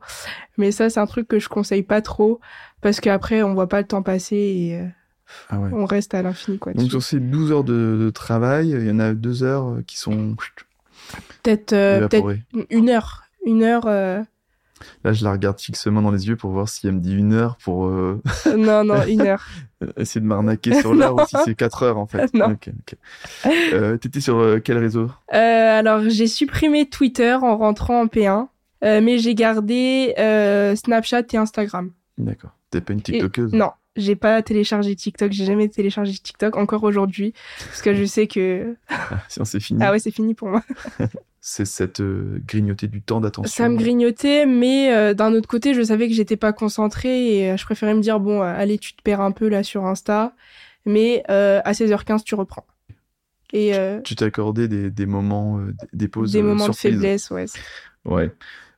Mais 0.57 0.71
ça 0.71 0.89
c'est 0.89 0.99
un 0.99 1.07
truc 1.07 1.27
que 1.27 1.39
je 1.39 1.49
conseille 1.49 1.83
pas 1.83 2.01
trop 2.01 2.39
parce 2.81 2.99
qu'après 2.99 3.43
on 3.43 3.53
voit 3.53 3.69
pas 3.69 3.81
le 3.81 3.87
temps 3.87 4.03
passer 4.03 4.35
et 4.35 4.79
euh, 4.79 4.85
Ah 5.49 5.59
ouais. 5.59 5.69
on 5.73 5.85
reste 5.85 6.13
à 6.13 6.21
l'infini 6.21 6.57
quoi 6.59 6.71
Donc 6.73 6.79
dessus. 6.85 6.89
sur 6.91 7.03
ces 7.03 7.19
12 7.19 7.51
heures 7.51 7.63
de, 7.63 7.97
de 7.99 8.09
travail, 8.09 8.69
il 8.69 8.87
y 8.87 8.91
en 8.91 8.99
a 8.99 9.13
deux 9.13 9.43
heures 9.43 9.67
euh, 9.69 9.83
qui 9.85 9.97
sont 9.97 10.35
peut-être 11.43 11.73
euh, 11.73 12.07
peut-être 12.07 12.37
une 12.69 12.89
heure 12.89 13.23
une 13.45 13.63
heure 13.63 13.85
euh, 13.87 14.21
Là, 15.05 15.13
je 15.13 15.23
la 15.23 15.31
regarde 15.31 15.61
fixement 15.61 16.01
dans 16.01 16.11
les 16.11 16.27
yeux 16.27 16.35
pour 16.35 16.51
voir 16.51 16.67
si 16.67 16.87
elle 16.87 16.95
me 16.95 16.99
dit 16.99 17.15
une 17.15 17.31
heure 17.31 17.55
pour 17.63 17.85
euh, 17.85 18.21
non 18.57 18.83
non 18.83 19.01
une 19.05 19.21
heure 19.21 19.45
essayer 19.97 20.19
de 20.19 20.25
m'arnaquer 20.25 20.73
sur 20.81 20.93
l'heure 20.93 21.15
ou 21.21 21.25
si 21.25 21.37
c'est 21.45 21.55
quatre 21.55 21.83
heures 21.83 21.97
en 21.97 22.05
fait. 22.05 22.29
Non. 22.33 22.51
Ok, 22.51 22.69
ok. 22.69 22.95
Euh, 23.73 23.95
T'étais 23.97 24.19
sur 24.19 24.57
quel 24.63 24.77
réseau? 24.77 25.09
Euh, 25.33 25.79
alors, 25.79 26.01
j'ai 26.09 26.27
supprimé 26.27 26.89
Twitter 26.89 27.33
en 27.33 27.55
rentrant 27.57 28.01
en 28.01 28.05
P1, 28.07 28.47
euh, 28.83 28.99
mais 29.01 29.19
j'ai 29.19 29.35
gardé 29.35 30.13
Snapchat 30.75 31.23
et 31.31 31.37
Instagram. 31.37 31.91
D'accord. 32.17 32.51
T'es 32.69 32.81
pas 32.81 32.91
une 32.93 33.01
TikTokeuse? 33.01 33.53
Non, 33.53 33.71
j'ai 33.95 34.15
pas 34.15 34.41
téléchargé 34.41 34.95
TikTok, 34.95 35.31
j'ai 35.31 35.45
jamais 35.45 35.67
téléchargé 35.69 36.13
TikTok 36.13 36.55
encore 36.57 36.83
aujourd'hui, 36.83 37.33
parce 37.67 37.81
que 37.81 37.93
je 37.93 38.03
sais 38.05 38.27
que 38.27 38.75
Ah, 38.89 39.21
Sinon, 39.29 39.45
c'est 39.45 39.59
fini. 39.59 39.79
ah 39.83 39.91
ouais, 39.91 39.99
c'est 39.99 40.11
fini 40.11 40.33
pour 40.33 40.49
moi. 40.49 40.63
C'est 41.45 41.65
cette 41.65 41.99
euh, 41.99 42.41
grignoter 42.47 42.87
du 42.87 43.01
temps 43.01 43.19
d'attention. 43.19 43.51
Ça 43.65 43.67
me 43.67 43.75
grignotait, 43.77 44.45
mais 44.45 44.93
euh, 44.93 45.13
d'un 45.13 45.33
autre 45.33 45.49
côté, 45.49 45.73
je 45.73 45.81
savais 45.81 46.07
que 46.07 46.13
j'étais 46.13 46.37
pas 46.37 46.53
concentrée 46.53 47.35
et 47.39 47.51
euh, 47.51 47.57
je 47.57 47.65
préférais 47.65 47.93
me 47.93 47.99
dire 47.99 48.21
bon, 48.21 48.41
euh, 48.41 48.45
allez, 48.45 48.77
tu 48.77 48.93
te 48.95 49.01
perds 49.01 49.19
un 49.19 49.31
peu 49.31 49.49
là 49.49 49.61
sur 49.61 49.85
Insta, 49.85 50.33
mais 50.85 51.21
à 51.27 51.73
16h15 51.73 52.23
tu 52.23 52.35
reprends. 52.35 52.65
Et 53.51 53.73
Tu 54.05 54.15
t'es 54.15 54.23
accordé 54.23 54.69
des, 54.69 54.89
des 54.89 55.05
moments, 55.05 55.59
des- 55.91 56.07
pauses 56.07 56.31
des 56.31 56.41
moments 56.41 56.63
surprises. 56.71 56.91
de 56.91 56.95
faiblesse, 57.01 57.29
ouais. 57.29 57.45
Ouais. 58.05 58.31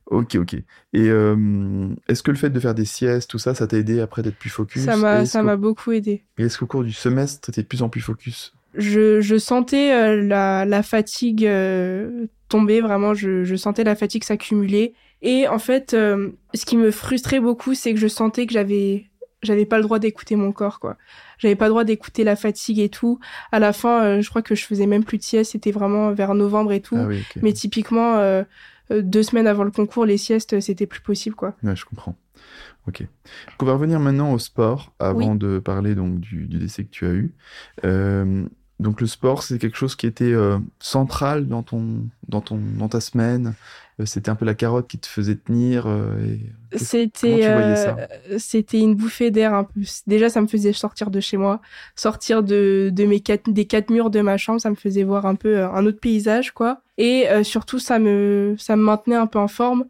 Ok, 0.06 0.36
ok. 0.36 0.54
Et 0.54 0.64
euh, 0.94 1.88
est-ce 2.08 2.22
que 2.22 2.30
le 2.30 2.36
fait 2.36 2.50
de 2.50 2.60
faire 2.60 2.74
des 2.74 2.84
siestes, 2.84 3.28
tout 3.30 3.38
ça, 3.38 3.54
ça 3.54 3.66
t'a 3.66 3.76
aidé 3.76 4.00
après 4.00 4.22
d'être 4.22 4.36
plus 4.38 4.50
focus? 4.50 4.84
Ça 4.84 4.96
m'a, 4.96 5.26
ça 5.26 5.42
m'a 5.42 5.56
beaucoup 5.56 5.92
aidé. 5.92 6.24
Et 6.38 6.44
est-ce 6.44 6.58
qu'au 6.58 6.66
cours 6.66 6.84
du 6.84 6.92
semestre, 6.92 7.40
t'étais 7.40 7.62
de 7.62 7.66
plus 7.66 7.82
en 7.82 7.88
plus 7.88 8.00
focus? 8.00 8.54
Je, 8.74 9.20
je 9.20 9.36
sentais 9.36 9.92
euh, 9.92 10.22
la, 10.22 10.64
la 10.64 10.82
fatigue 10.82 11.46
euh, 11.46 12.26
tomber, 12.48 12.80
vraiment, 12.80 13.14
je, 13.14 13.42
je 13.42 13.56
sentais 13.56 13.84
la 13.84 13.96
fatigue 13.96 14.22
s'accumuler. 14.22 14.94
Et 15.22 15.48
en 15.48 15.58
fait, 15.58 15.94
euh, 15.94 16.30
ce 16.54 16.64
qui 16.66 16.76
me 16.76 16.90
frustrait 16.90 17.40
beaucoup, 17.40 17.74
c'est 17.74 17.92
que 17.92 17.98
je 17.98 18.06
sentais 18.06 18.46
que 18.46 18.52
j'avais 18.52 19.06
j'avais 19.42 19.66
pas 19.66 19.76
le 19.76 19.82
droit 19.84 19.98
d'écouter 19.98 20.34
mon 20.34 20.50
corps, 20.50 20.80
quoi. 20.80 20.96
J'avais 21.38 21.54
pas 21.56 21.66
le 21.66 21.70
droit 21.70 21.84
d'écouter 21.84 22.24
la 22.24 22.36
fatigue 22.36 22.80
et 22.80 22.88
tout. 22.88 23.18
À 23.52 23.58
la 23.58 23.72
fin, 23.72 24.02
euh, 24.02 24.20
je 24.20 24.28
crois 24.28 24.42
que 24.42 24.54
je 24.54 24.64
faisais 24.64 24.86
même 24.86 25.04
plus 25.04 25.18
de 25.18 25.22
sieste, 25.22 25.52
c'était 25.52 25.72
vraiment 25.72 26.12
vers 26.12 26.34
novembre 26.34 26.72
et 26.72 26.80
tout. 26.80 26.96
Ah 26.98 27.06
oui, 27.06 27.20
ok. 27.20 27.42
Mais 27.42 27.52
typiquement, 27.52 28.16
euh, 28.16 28.44
deux 28.90 29.22
semaines 29.22 29.46
avant 29.46 29.64
le 29.64 29.70
concours, 29.70 30.06
les 30.06 30.16
siestes, 30.16 30.60
c'était 30.60 30.86
plus 30.86 31.00
possible, 31.00 31.36
quoi. 31.36 31.54
Ouais, 31.62 31.76
je 31.76 31.84
comprends. 31.84 32.16
Ok. 32.86 33.00
Donc 33.00 33.62
on 33.62 33.66
va 33.66 33.72
revenir 33.72 33.98
maintenant 33.98 34.32
au 34.32 34.38
sport 34.38 34.92
avant 34.98 35.34
de 35.34 35.58
parler 35.58 35.94
donc 35.94 36.20
du, 36.20 36.46
du, 36.46 36.58
décès 36.58 36.84
que 36.84 36.90
tu 36.90 37.06
as 37.06 37.10
eu. 37.10 37.34
Euh, 37.84 38.46
donc 38.78 39.00
le 39.00 39.06
sport, 39.06 39.42
c'est 39.42 39.58
quelque 39.58 39.76
chose 39.76 39.96
qui 39.96 40.06
était 40.06 40.32
euh, 40.32 40.58
central 40.78 41.48
dans 41.48 41.62
ton, 41.62 42.08
dans 42.28 42.40
ton, 42.40 42.60
dans 42.78 42.88
ta 42.88 43.00
semaine. 43.00 43.54
Euh, 43.98 44.04
c'était 44.04 44.30
un 44.30 44.34
peu 44.34 44.44
la 44.44 44.54
carotte 44.54 44.88
qui 44.88 44.98
te 44.98 45.06
faisait 45.06 45.36
tenir. 45.36 45.86
Euh, 45.86 46.36
c'était, 46.74 47.42
c'était 48.38 48.80
une 48.80 48.94
bouffée 48.94 49.30
d'air 49.30 49.54
un 49.54 49.64
peu. 49.64 49.80
Déjà, 50.06 50.28
ça 50.28 50.40
me 50.40 50.46
faisait 50.46 50.72
sortir 50.72 51.10
de 51.10 51.20
chez 51.20 51.36
moi, 51.36 51.60
sortir 51.94 52.42
de, 52.42 52.90
de 52.92 53.04
mes 53.04 53.20
quatre, 53.20 53.50
des 53.50 53.64
quatre 53.64 53.90
murs 53.90 54.10
de 54.10 54.20
ma 54.20 54.36
chambre. 54.36 54.60
Ça 54.60 54.70
me 54.70 54.76
faisait 54.76 55.04
voir 55.04 55.26
un 55.26 55.34
peu 55.34 55.62
un 55.64 55.86
autre 55.86 56.00
paysage, 56.00 56.52
quoi. 56.52 56.82
Et 56.98 57.26
surtout, 57.42 57.78
ça 57.78 57.98
me, 57.98 58.54
ça 58.58 58.74
me 58.76 58.82
maintenait 58.82 59.16
un 59.16 59.26
peu 59.26 59.38
en 59.38 59.48
forme 59.48 59.84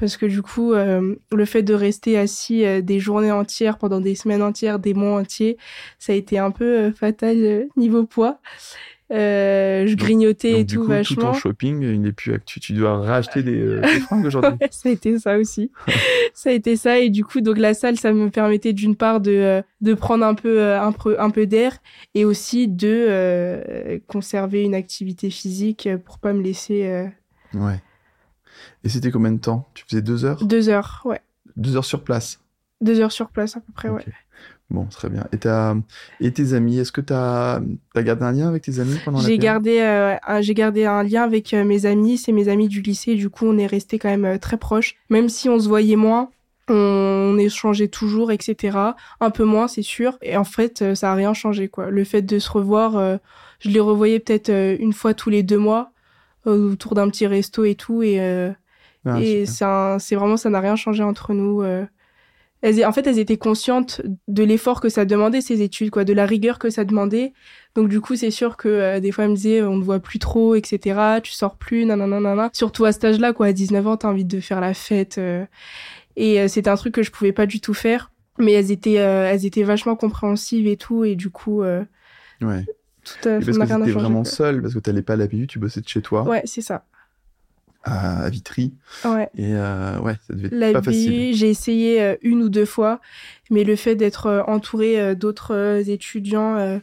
parce 0.00 0.16
que 0.16 0.24
du 0.24 0.40
coup, 0.40 0.72
euh, 0.72 1.14
le 1.30 1.44
fait 1.44 1.62
de 1.62 1.74
rester 1.74 2.18
assis 2.18 2.64
euh, 2.64 2.80
des 2.80 2.98
journées 2.98 3.30
entières, 3.30 3.76
pendant 3.76 4.00
des 4.00 4.14
semaines 4.14 4.42
entières, 4.42 4.78
des 4.78 4.94
mois 4.94 5.20
entiers, 5.20 5.58
ça 5.98 6.14
a 6.14 6.16
été 6.16 6.38
un 6.38 6.50
peu 6.50 6.64
euh, 6.64 6.92
fatal 6.92 7.66
niveau 7.76 8.04
poids. 8.04 8.40
Je 9.10 9.94
grignotais 9.94 10.60
et 10.60 10.66
tout 10.66 10.82
coup, 10.82 10.86
vachement. 10.88 11.16
Tout 11.16 11.22
ton 11.22 11.32
shopping, 11.34 11.82
il 11.82 12.00
n'est 12.00 12.12
plus 12.12 12.32
actu. 12.32 12.60
Tu 12.60 12.72
dois 12.72 12.98
racheter 12.98 13.42
des, 13.42 13.80
des 13.80 14.00
fringues 14.00 14.24
aujourd'hui. 14.26 14.58
ça 14.70 14.88
a 14.88 14.92
été 14.92 15.18
ça 15.18 15.38
aussi. 15.38 15.70
ça 16.34 16.50
a 16.50 16.52
été 16.52 16.76
ça 16.76 16.98
et 16.98 17.10
du 17.10 17.24
coup, 17.24 17.40
donc 17.40 17.58
la 17.58 17.74
salle, 17.74 17.96
ça 17.98 18.12
me 18.12 18.30
permettait 18.30 18.72
d'une 18.72 18.96
part 18.96 19.20
de 19.20 19.62
de 19.80 19.94
prendre 19.94 20.24
un 20.24 20.34
peu 20.34 20.74
un 20.74 20.92
peu 20.92 21.20
un 21.20 21.30
peu 21.30 21.46
d'air 21.46 21.78
et 22.14 22.24
aussi 22.24 22.68
de 22.68 24.00
conserver 24.06 24.62
une 24.62 24.74
activité 24.74 25.30
physique 25.30 25.88
pour 26.04 26.18
pas 26.18 26.32
me 26.32 26.42
laisser. 26.42 27.08
Ouais. 27.54 27.80
Et 28.84 28.88
c'était 28.88 29.10
combien 29.10 29.32
de 29.32 29.40
temps? 29.40 29.68
Tu 29.74 29.84
faisais 29.88 30.02
deux 30.02 30.24
heures? 30.24 30.44
Deux 30.44 30.68
heures, 30.68 31.02
ouais. 31.04 31.20
Deux 31.56 31.76
heures 31.76 31.84
sur 31.84 32.02
place? 32.02 32.40
Deux 32.80 33.00
heures 33.00 33.12
sur 33.12 33.28
place, 33.28 33.56
à 33.56 33.60
peu 33.60 33.72
près, 33.72 33.88
ouais. 33.88 34.04
Bon, 34.70 34.84
très 34.84 35.08
bien. 35.08 35.26
Et, 35.32 36.26
et 36.26 36.32
tes 36.32 36.54
amis, 36.54 36.78
est-ce 36.78 36.92
que 36.92 37.00
tu 37.00 37.12
as... 37.12 37.60
gardé 37.96 38.24
un 38.24 38.32
lien 38.32 38.48
avec 38.48 38.62
tes 38.62 38.78
amis 38.78 38.98
pendant 39.04 39.20
la 39.20 39.26
J'ai 39.26 39.36
gardé, 39.36 39.80
euh, 39.80 40.16
j'ai 40.42 40.54
gardé 40.54 40.84
un 40.84 41.02
lien 41.02 41.24
avec 41.24 41.52
euh, 41.52 41.64
mes 41.64 41.86
amis, 41.86 42.18
c'est 42.18 42.30
mes 42.30 42.48
amis 42.48 42.68
du 42.68 42.80
lycée, 42.80 43.16
du 43.16 43.30
coup 43.30 43.46
on 43.46 43.58
est 43.58 43.66
resté 43.66 43.98
quand 43.98 44.08
même 44.08 44.24
euh, 44.24 44.38
très 44.38 44.56
proches. 44.56 44.94
Même 45.08 45.28
si 45.28 45.48
on 45.48 45.58
se 45.58 45.68
voyait 45.68 45.96
moins, 45.96 46.30
on, 46.68 47.36
échangeait 47.36 47.88
toujours, 47.88 48.30
etc. 48.30 48.78
Un 49.20 49.30
peu 49.30 49.44
moins, 49.44 49.66
c'est 49.66 49.82
sûr. 49.82 50.18
Et 50.22 50.36
en 50.36 50.44
fait, 50.44 50.94
ça 50.94 51.10
a 51.10 51.14
rien 51.14 51.34
changé, 51.34 51.66
quoi. 51.68 51.90
Le 51.90 52.04
fait 52.04 52.22
de 52.22 52.38
se 52.38 52.48
revoir, 52.48 53.18
je 53.58 53.68
les 53.68 53.80
revoyais 53.80 54.20
peut-être 54.20 54.50
une 54.50 54.92
fois 54.92 55.14
tous 55.14 55.30
les 55.30 55.42
deux 55.42 55.58
mois, 55.58 55.90
autour 56.44 56.94
d'un 56.94 57.08
petit 57.08 57.26
resto 57.26 57.64
et 57.64 57.74
tout, 57.74 58.04
et 58.04 58.20
ah, 59.04 59.20
et 59.20 59.46
c'est 59.46 60.14
vraiment, 60.14 60.36
ça 60.36 60.50
n'a 60.50 60.60
rien 60.60 60.76
changé 60.76 61.02
entre 61.02 61.32
nous. 61.32 61.64
Euh. 62.64 62.68
Elles, 62.68 62.84
en 62.84 62.92
fait, 62.92 63.06
elles 63.06 63.18
étaient 63.18 63.36
conscientes 63.36 64.02
de 64.28 64.42
l'effort 64.42 64.80
que 64.80 64.88
ça 64.88 65.04
demandait, 65.04 65.40
ces 65.40 65.62
études, 65.62 65.90
quoi, 65.90 66.04
de 66.04 66.12
la 66.12 66.26
rigueur 66.26 66.58
que 66.58 66.70
ça 66.70 66.84
demandait. 66.84 67.32
Donc, 67.74 67.88
du 67.88 68.00
coup, 68.00 68.16
c'est 68.16 68.30
sûr 68.30 68.56
que 68.56 68.68
euh, 68.68 69.00
des 69.00 69.12
fois, 69.12 69.24
elles 69.24 69.30
me 69.30 69.36
disaient, 69.36 69.62
on 69.62 69.76
ne 69.76 69.82
voit 69.82 70.00
plus 70.00 70.18
trop, 70.18 70.54
etc., 70.54 71.20
tu 71.22 71.32
sors 71.32 71.56
plus, 71.56 71.84
nanana. 71.84 72.50
Surtout 72.52 72.84
à 72.84 72.92
cet 72.92 73.04
âge-là, 73.04 73.32
quoi, 73.32 73.46
à 73.46 73.52
19 73.52 73.86
ans, 73.86 73.96
t'as 73.96 74.08
envie 74.08 74.24
de 74.24 74.40
faire 74.40 74.60
la 74.60 74.74
fête. 74.74 75.18
Euh. 75.18 75.44
Et 76.16 76.48
c'était 76.48 76.70
un 76.70 76.76
truc 76.76 76.94
que 76.94 77.02
je 77.02 77.10
pouvais 77.10 77.32
pas 77.32 77.46
du 77.46 77.60
tout 77.60 77.72
faire. 77.74 78.10
Mais 78.38 78.52
elles 78.52 78.70
étaient, 78.70 78.94
elles 78.94 79.46
étaient 79.46 79.62
vachement 79.62 79.96
compréhensives 79.96 80.66
et 80.66 80.76
tout. 80.76 81.04
Et 81.04 81.14
du 81.14 81.30
coup, 81.30 81.62
ouais. 81.62 81.86
Tout, 83.02 83.28
et 83.28 83.40
parce 83.40 83.56
que 83.56 83.78
t'étais 83.78 83.92
vraiment 83.92 84.24
seule, 84.24 84.60
parce 84.60 84.74
que 84.74 84.78
t'allais 84.80 85.02
pas 85.02 85.14
à 85.14 85.16
la 85.16 85.26
BU, 85.26 85.46
tu 85.46 85.58
bossais 85.58 85.80
de 85.80 85.88
chez 85.88 86.02
toi. 86.02 86.24
Ouais, 86.24 86.42
c'est 86.44 86.60
ça 86.60 86.84
à, 87.82 88.28
Vitry. 88.28 88.72
Ouais. 89.04 89.28
Et 89.36 89.54
euh, 89.54 89.98
ouais, 90.00 90.14
ça 90.26 90.34
devait 90.34 90.68
être 90.68 90.72
pas 90.74 90.82
facile. 90.82 91.34
J'ai 91.34 91.48
essayé 91.48 92.02
euh, 92.02 92.16
une 92.22 92.42
ou 92.42 92.48
deux 92.48 92.66
fois, 92.66 93.00
mais 93.50 93.64
le 93.64 93.76
fait 93.76 93.94
d'être 93.96 94.26
euh, 94.26 94.42
entouré 94.46 95.14
d'autres 95.14 95.88
étudiants, 95.88 96.80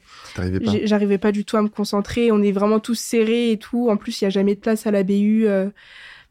j'arrivais 0.84 1.18
pas 1.18 1.32
du 1.32 1.46
tout 1.46 1.58
à 1.58 1.62
me 1.62 1.70
concentrer. 1.70 2.32
On 2.32 2.42
est 2.42 2.52
vraiment 2.52 2.80
tous 2.80 3.00
serrés 3.00 3.52
et 3.52 3.58
tout. 3.58 3.90
En 3.90 3.98
plus, 3.98 4.22
il 4.22 4.26
y 4.26 4.28
a 4.28 4.32
jamais 4.32 4.56
de 4.56 4.60
place 4.60 4.88
à 4.88 4.92
la 4.92 5.04
BU. 5.04 5.48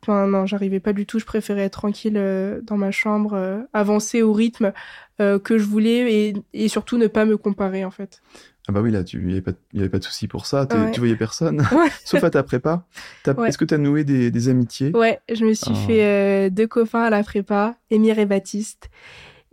Enfin, 0.03 0.27
non, 0.27 0.47
j'arrivais 0.47 0.81
pas 0.81 0.93
du 0.93 1.07
tout. 1.07 1.19
Je 1.19 1.25
préférais 1.25 1.63
être 1.63 1.79
tranquille 1.79 2.21
dans 2.63 2.77
ma 2.77 2.91
chambre, 2.91 3.67
avancer 3.73 4.23
au 4.23 4.33
rythme 4.33 4.73
que 5.19 5.59
je 5.59 5.65
voulais 5.65 6.13
et, 6.13 6.35
et 6.53 6.69
surtout 6.69 6.99
ne 6.99 7.07
pas 7.07 7.25
me 7.25 7.37
comparer 7.37 7.85
en 7.85 7.91
fait. 7.91 8.21
Ah 8.69 8.73
bah 8.73 8.81
oui, 8.81 8.91
là, 8.91 9.03
il 9.13 9.21
n'y 9.21 9.33
avait, 9.33 9.55
avait, 9.77 9.89
pas 9.89 9.99
de 9.99 10.05
souci 10.05 10.27
pour 10.27 10.47
ça. 10.47 10.67
Tu 10.93 10.99
voyais 10.99 11.15
personne, 11.15 11.63
sauf 12.05 12.25
à 12.25 12.31
ta 12.31 12.43
prépa. 12.43 12.85
Est-ce 13.47 13.59
que 13.59 13.65
tu 13.65 13.75
as 13.75 13.79
noué 13.79 14.03
des, 14.03 14.33
des, 14.33 14.49
amitiés? 14.49 14.91
Ouais, 14.93 15.21
je 15.33 15.45
me 15.45 15.55
suis 15.55 15.73
ah. 15.73 15.87
fait 15.87 16.05
euh, 16.05 16.51
deux 16.51 16.67
copains 16.67 17.03
à 17.03 17.11
la 17.11 17.23
prépa, 17.23 17.77
Émir 17.91 18.19
et 18.19 18.27
Baptiste. 18.27 18.91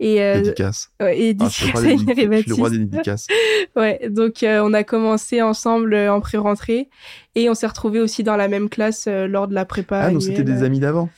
Et, 0.00 0.20
euh, 0.20 0.40
dédicace. 0.40 0.90
Ouais, 1.00 1.16
et 1.16 1.30
ah, 1.30 1.44
dédicace 1.44 1.84
Émir 1.84 2.18
et 2.18 2.26
Baptiste. 2.26 2.48
le 2.48 2.54
roi 2.54 2.70
des 2.70 2.78
dédicaces. 2.78 3.28
ouais, 3.76 4.08
donc 4.10 4.42
euh, 4.42 4.60
on 4.64 4.72
a 4.72 4.82
commencé 4.82 5.40
ensemble 5.40 5.94
en 5.94 6.20
pré-rentrée 6.20 6.88
et 7.36 7.48
on 7.48 7.54
s'est 7.54 7.68
retrouvés 7.68 8.00
aussi 8.00 8.24
dans 8.24 8.36
la 8.36 8.48
même 8.48 8.68
classe 8.68 9.06
lors 9.06 9.46
de 9.46 9.54
la 9.54 9.64
prépa. 9.64 10.00
Ah, 10.00 10.10
donc 10.10 10.22
c'était 10.22 10.42
des 10.42 10.64
amis 10.64 10.80
d'avant? 10.80 11.08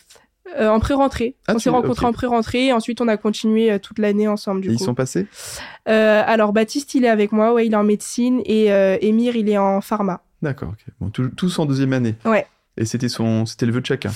Euh, 0.55 0.69
en 0.69 0.79
pré-rentrée. 0.79 1.35
Ah, 1.49 1.55
on 1.57 1.59
s'est 1.59 1.71
rencontrés 1.71 2.07
en 2.07 2.13
pré-rentrée 2.13 2.67
et 2.67 2.73
ensuite 2.73 3.01
on 3.01 3.09
a 3.09 3.17
continué 3.17 3.73
euh, 3.73 3.79
toute 3.79 3.99
l'année 3.99 4.29
ensemble. 4.29 4.61
Du 4.61 4.71
et 4.71 4.73
ils 4.73 4.79
sont 4.79 4.95
passés? 4.95 5.27
Euh, 5.89 6.23
Alors 6.25 6.53
Baptiste, 6.53 6.95
il 6.95 7.05
est 7.05 7.09
avec 7.09 7.33
moi, 7.33 7.53
ouais, 7.53 7.67
il 7.67 7.73
est 7.73 7.77
en 7.77 7.85
médecine 7.85 8.41
et 8.45 8.67
Émir, 9.01 9.37
il 9.37 9.49
est 9.49 9.59
en 9.59 9.81
pharma. 9.81 10.23
D'accord, 10.43 10.71
ok. 10.71 10.85
Bon, 11.01 11.11
tous 11.11 11.59
en 11.59 11.67
deuxième 11.67 11.93
année. 11.93 12.15
Ouais. 12.25 12.47
Et 12.79 12.85
c'était 12.85 13.09
son, 13.09 13.47
c'était 13.47 13.65
le 13.65 13.73
vœu 13.73 13.81
de 13.81 13.87
chacun? 13.87 14.13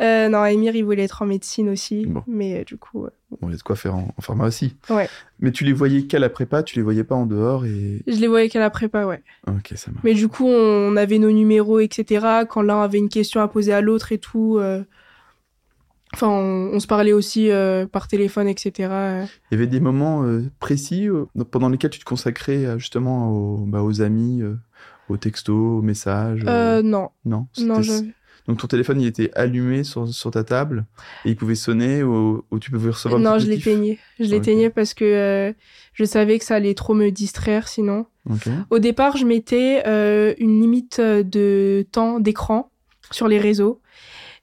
non, 0.00 0.44
Émir, 0.46 0.74
il 0.74 0.82
voulait 0.82 1.04
être 1.04 1.22
en 1.22 1.26
médecine 1.26 1.68
aussi, 1.68 2.08
mais 2.26 2.64
du 2.64 2.76
coup. 2.76 3.06
Bon, 3.30 3.48
il 3.48 3.50
y 3.50 3.54
a 3.54 3.56
de 3.56 3.62
quoi 3.62 3.76
faire 3.76 3.94
en, 3.94 4.14
pharma 4.20 4.46
aussi. 4.46 4.76
Ouais. 4.88 5.08
Mais 5.40 5.52
tu 5.52 5.64
les 5.64 5.74
voyais 5.74 6.04
qu'à 6.04 6.18
la 6.18 6.30
prépa, 6.30 6.62
tu 6.62 6.76
les 6.76 6.82
voyais 6.82 7.04
pas 7.04 7.14
en 7.14 7.26
dehors 7.26 7.66
et. 7.66 8.02
Je 8.06 8.16
les 8.16 8.26
voyais 8.26 8.48
qu'à 8.48 8.60
la 8.60 8.70
prépa, 8.70 9.04
ouais. 9.04 9.22
Ok, 9.46 9.72
ça 9.76 9.90
marche. 9.90 10.04
Mais 10.04 10.14
du 10.14 10.28
coup, 10.28 10.46
on 10.46 10.96
avait 10.96 11.18
nos 11.18 11.30
numéros, 11.30 11.80
etc. 11.80 12.44
Quand 12.48 12.62
l'un 12.62 12.82
avait 12.82 12.98
une 12.98 13.10
question 13.10 13.42
à 13.42 13.48
poser 13.48 13.72
à 13.72 13.80
l'autre 13.80 14.10
et 14.12 14.18
tout. 14.18 14.58
Enfin, 16.14 16.28
on, 16.28 16.80
se 16.80 16.86
parlait 16.86 17.12
aussi 17.12 17.50
euh, 17.50 17.86
par 17.86 18.08
téléphone, 18.08 18.48
etc. 18.48 18.72
Il 19.50 19.52
y 19.52 19.54
avait 19.54 19.66
des 19.66 19.80
moments 19.80 20.24
euh, 20.24 20.50
précis 20.58 21.08
euh, 21.08 21.26
pendant 21.50 21.68
lesquels 21.68 21.90
tu 21.90 21.98
te 21.98 22.04
consacrais 22.04 22.78
justement 22.78 23.30
aux, 23.30 23.58
bah, 23.58 23.82
aux 23.82 24.00
amis, 24.00 24.42
aux 25.08 25.16
textos, 25.16 25.54
aux 25.54 25.82
messages 25.82 26.44
Non. 26.44 27.10
Non, 27.24 27.46
non 27.58 27.80
Donc 28.46 28.58
ton 28.58 28.66
téléphone, 28.66 29.02
il 29.02 29.06
était 29.06 29.30
allumé 29.34 29.84
sur, 29.84 30.08
sur 30.08 30.30
ta 30.30 30.44
table 30.44 30.86
et 31.26 31.30
il 31.30 31.36
pouvait 31.36 31.54
sonner 31.54 32.02
ou, 32.02 32.42
tu 32.58 32.70
pouvais 32.70 32.90
recevoir 32.90 33.20
Non, 33.20 33.38
je 33.38 33.46
l'éteignais. 33.46 33.98
Je 34.18 34.30
l'éteignais 34.30 34.70
parce 34.70 34.94
que 34.94 35.54
je 35.92 36.04
savais 36.04 36.38
que 36.38 36.44
ça 36.44 36.54
allait 36.54 36.74
trop 36.74 36.94
me 36.94 37.10
distraire 37.10 37.68
sinon. 37.68 38.06
Au 38.70 38.78
départ, 38.78 39.18
je 39.18 39.26
mettais 39.26 39.82
une 40.38 40.60
limite 40.62 41.02
de 41.02 41.86
temps 41.92 42.18
d'écran 42.18 42.70
sur 43.10 43.28
les 43.28 43.38
réseaux. 43.38 43.80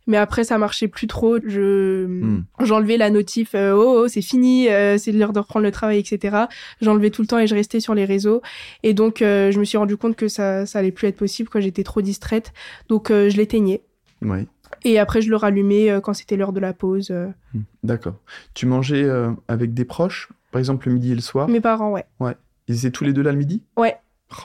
Mais 0.07 0.17
après, 0.17 0.43
ça 0.43 0.57
marchait 0.57 0.87
plus 0.87 1.07
trop. 1.07 1.37
Je 1.43 2.05
hmm. 2.05 2.43
j'enlevais 2.61 2.97
la 2.97 3.09
notif. 3.09 3.55
Euh, 3.55 3.73
oh, 3.73 4.03
oh 4.03 4.07
c'est 4.07 4.21
fini, 4.21 4.69
euh, 4.69 4.97
c'est 4.97 5.11
l'heure 5.11 5.33
de 5.33 5.39
reprendre 5.39 5.65
le 5.65 5.71
travail, 5.71 5.99
etc. 5.99 6.45
J'enlevais 6.81 7.09
tout 7.09 7.21
le 7.21 7.27
temps 7.27 7.39
et 7.39 7.47
je 7.47 7.55
restais 7.55 7.79
sur 7.79 7.95
les 7.95 8.05
réseaux. 8.05 8.41
Et 8.83 8.93
donc, 8.93 9.21
euh, 9.21 9.51
je 9.51 9.59
me 9.59 9.65
suis 9.65 9.77
rendu 9.77 9.97
compte 9.97 10.15
que 10.15 10.27
ça, 10.27 10.65
ça 10.65 10.79
allait 10.79 10.91
plus 10.91 11.07
être 11.07 11.17
possible. 11.17 11.49
quand 11.49 11.59
J'étais 11.59 11.83
trop 11.83 12.01
distraite. 12.01 12.53
Donc, 12.89 13.09
je 13.09 13.35
l'éteignais. 13.37 13.81
Oui. 14.21 14.47
Et 14.83 14.99
après, 14.99 15.21
je 15.21 15.29
le 15.29 15.35
rallumais 15.35 15.99
quand 16.03 16.13
c'était 16.13 16.37
l'heure 16.37 16.53
de 16.53 16.59
la 16.59 16.73
pause. 16.73 17.11
Hmm. 17.53 17.61
D'accord. 17.83 18.15
Tu 18.53 18.65
mangeais 18.65 19.09
avec 19.47 19.73
des 19.73 19.85
proches, 19.85 20.29
par 20.51 20.59
exemple 20.59 20.87
le 20.87 20.93
midi 20.93 21.11
et 21.11 21.15
le 21.15 21.21
soir? 21.21 21.47
Mes 21.47 21.61
parents, 21.61 21.91
ouais. 21.91 22.05
Ouais. 22.19 22.35
Ils 22.67 22.79
étaient 22.79 22.91
tous 22.91 23.03
les 23.03 23.13
deux 23.13 23.21
là 23.21 23.31
le 23.31 23.37
midi? 23.37 23.63
Ouais. 23.77 23.95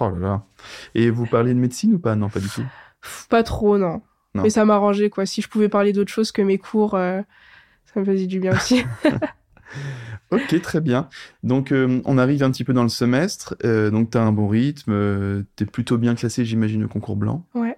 Oh 0.01 0.11
là 0.11 0.19
là. 0.19 0.43
Et 0.95 1.11
vous 1.11 1.27
parliez 1.27 1.55
de 1.55 1.59
médecine 1.59 1.95
ou 1.95 1.99
pas? 1.99 2.17
Non, 2.17 2.29
pas 2.29 2.41
du 2.41 2.49
tout. 2.49 2.65
Pas 3.29 3.43
trop, 3.43 3.79
non. 3.79 4.03
Mais 4.35 4.51
ça 4.51 4.65
m'arrangeait, 4.65 5.11
quoi. 5.11 5.27
Si 5.27 5.43
je 5.43 5.49
pouvais 5.49 5.69
parler 5.69 5.93
d'autre 5.93 6.13
chose 6.13 6.33
que 6.33 6.43
mes 6.43 6.59
cours, 6.59 6.95
euh, 6.95 7.21
ça 7.93 8.01
me 8.01 8.05
faisait 8.05 8.27
du 8.27 8.39
bien 8.39 8.53
aussi. 8.55 8.85
ok, 10.31 10.61
très 10.63 10.81
bien. 10.81 11.09
Donc, 11.43 11.73
euh, 11.73 12.01
on 12.05 12.19
arrive 12.19 12.43
un 12.43 12.51
petit 12.51 12.65
peu 12.65 12.73
dans 12.73 12.83
le 12.83 12.89
semestre. 12.89 13.57
Euh, 13.65 13.91
donc, 13.91 14.11
tu 14.11 14.19
as 14.19 14.23
un 14.23 14.33
bon 14.33 14.49
rythme. 14.49 15.45
tu 15.57 15.65
es 15.65 15.67
plutôt 15.67 15.99
bien 15.99 16.15
classé, 16.15 16.45
j'imagine, 16.45 16.85
au 16.85 16.89
concours 16.89 17.17
blanc. 17.17 17.45
Ouais. 17.55 17.77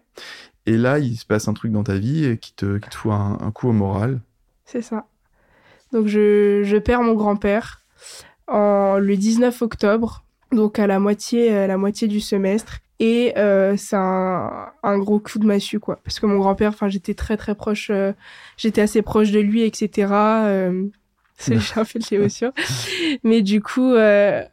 Et 0.66 0.76
là, 0.76 0.98
il 0.98 1.16
se 1.16 1.26
passe 1.26 1.48
un 1.48 1.54
truc 1.54 1.72
dans 1.72 1.84
ta 1.84 1.96
vie 1.96 2.38
qui 2.38 2.54
te, 2.54 2.78
qui 2.78 2.88
te 2.88 2.94
fout 2.94 3.12
un, 3.12 3.50
coup 3.52 3.68
au 3.68 3.72
moral. 3.72 4.20
C'est 4.64 4.82
ça. 4.82 5.06
Donc, 5.92 6.06
je, 6.06 6.62
je 6.64 6.76
perds 6.76 7.02
mon 7.02 7.14
grand-père 7.14 7.80
en 8.46 8.98
le 8.98 9.16
19 9.16 9.62
octobre, 9.62 10.24
donc 10.52 10.78
à 10.78 10.86
la 10.86 10.98
moitié, 10.98 11.56
à 11.56 11.66
la 11.66 11.76
moitié 11.78 12.08
du 12.08 12.20
semestre. 12.20 12.78
Et 12.98 13.36
euh, 13.36 13.76
c'est 13.76 13.96
un, 13.96 14.70
un, 14.82 14.98
gros 14.98 15.18
coup 15.18 15.38
de 15.38 15.46
massue, 15.46 15.80
quoi. 15.80 15.98
Parce 16.04 16.20
que 16.20 16.26
mon 16.26 16.38
grand-père, 16.38 16.70
enfin, 16.70 16.88
j'étais 16.88 17.14
très 17.14 17.36
très 17.36 17.54
proche, 17.54 17.90
euh, 17.90 18.12
j'étais 18.56 18.80
assez 18.80 19.02
proche 19.02 19.30
de 19.32 19.40
lui, 19.40 19.62
etc. 19.62 20.12
Euh, 20.12 20.86
c'est 21.38 21.56
un 21.76 21.84
fait 21.84 22.10
le 22.10 22.24
aussi. 22.24 22.44
Mais 23.24 23.42
du 23.42 23.60
coup, 23.60 23.92
euh, 23.92 24.44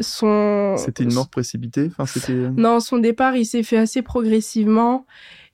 son. 0.00 0.76
C'était 0.78 1.04
une 1.04 1.12
mort 1.12 1.28
précipitée? 1.28 1.90
Enfin, 1.90 2.06
c'était... 2.06 2.32
Euh, 2.32 2.50
non, 2.56 2.80
son 2.80 2.98
départ, 2.98 3.36
il 3.36 3.44
s'est 3.44 3.62
fait 3.62 3.78
assez 3.78 4.02
progressivement. 4.02 5.06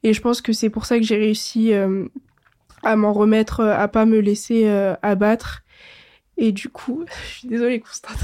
Et 0.04 0.12
je 0.12 0.20
pense 0.20 0.42
que 0.42 0.52
c'est 0.52 0.70
pour 0.70 0.84
ça 0.84 0.98
que 0.98 1.04
j'ai 1.04 1.16
réussi 1.16 1.72
à 2.82 2.96
m'en 2.96 3.12
remettre, 3.12 3.60
à 3.62 3.86
pas 3.86 4.04
me 4.04 4.18
laisser 4.18 4.68
abattre. 5.00 5.62
Et 6.36 6.50
du 6.50 6.68
coup, 6.68 7.04
je 7.24 7.38
suis 7.38 7.48
désolée, 7.48 7.80
Constante. 7.80 8.18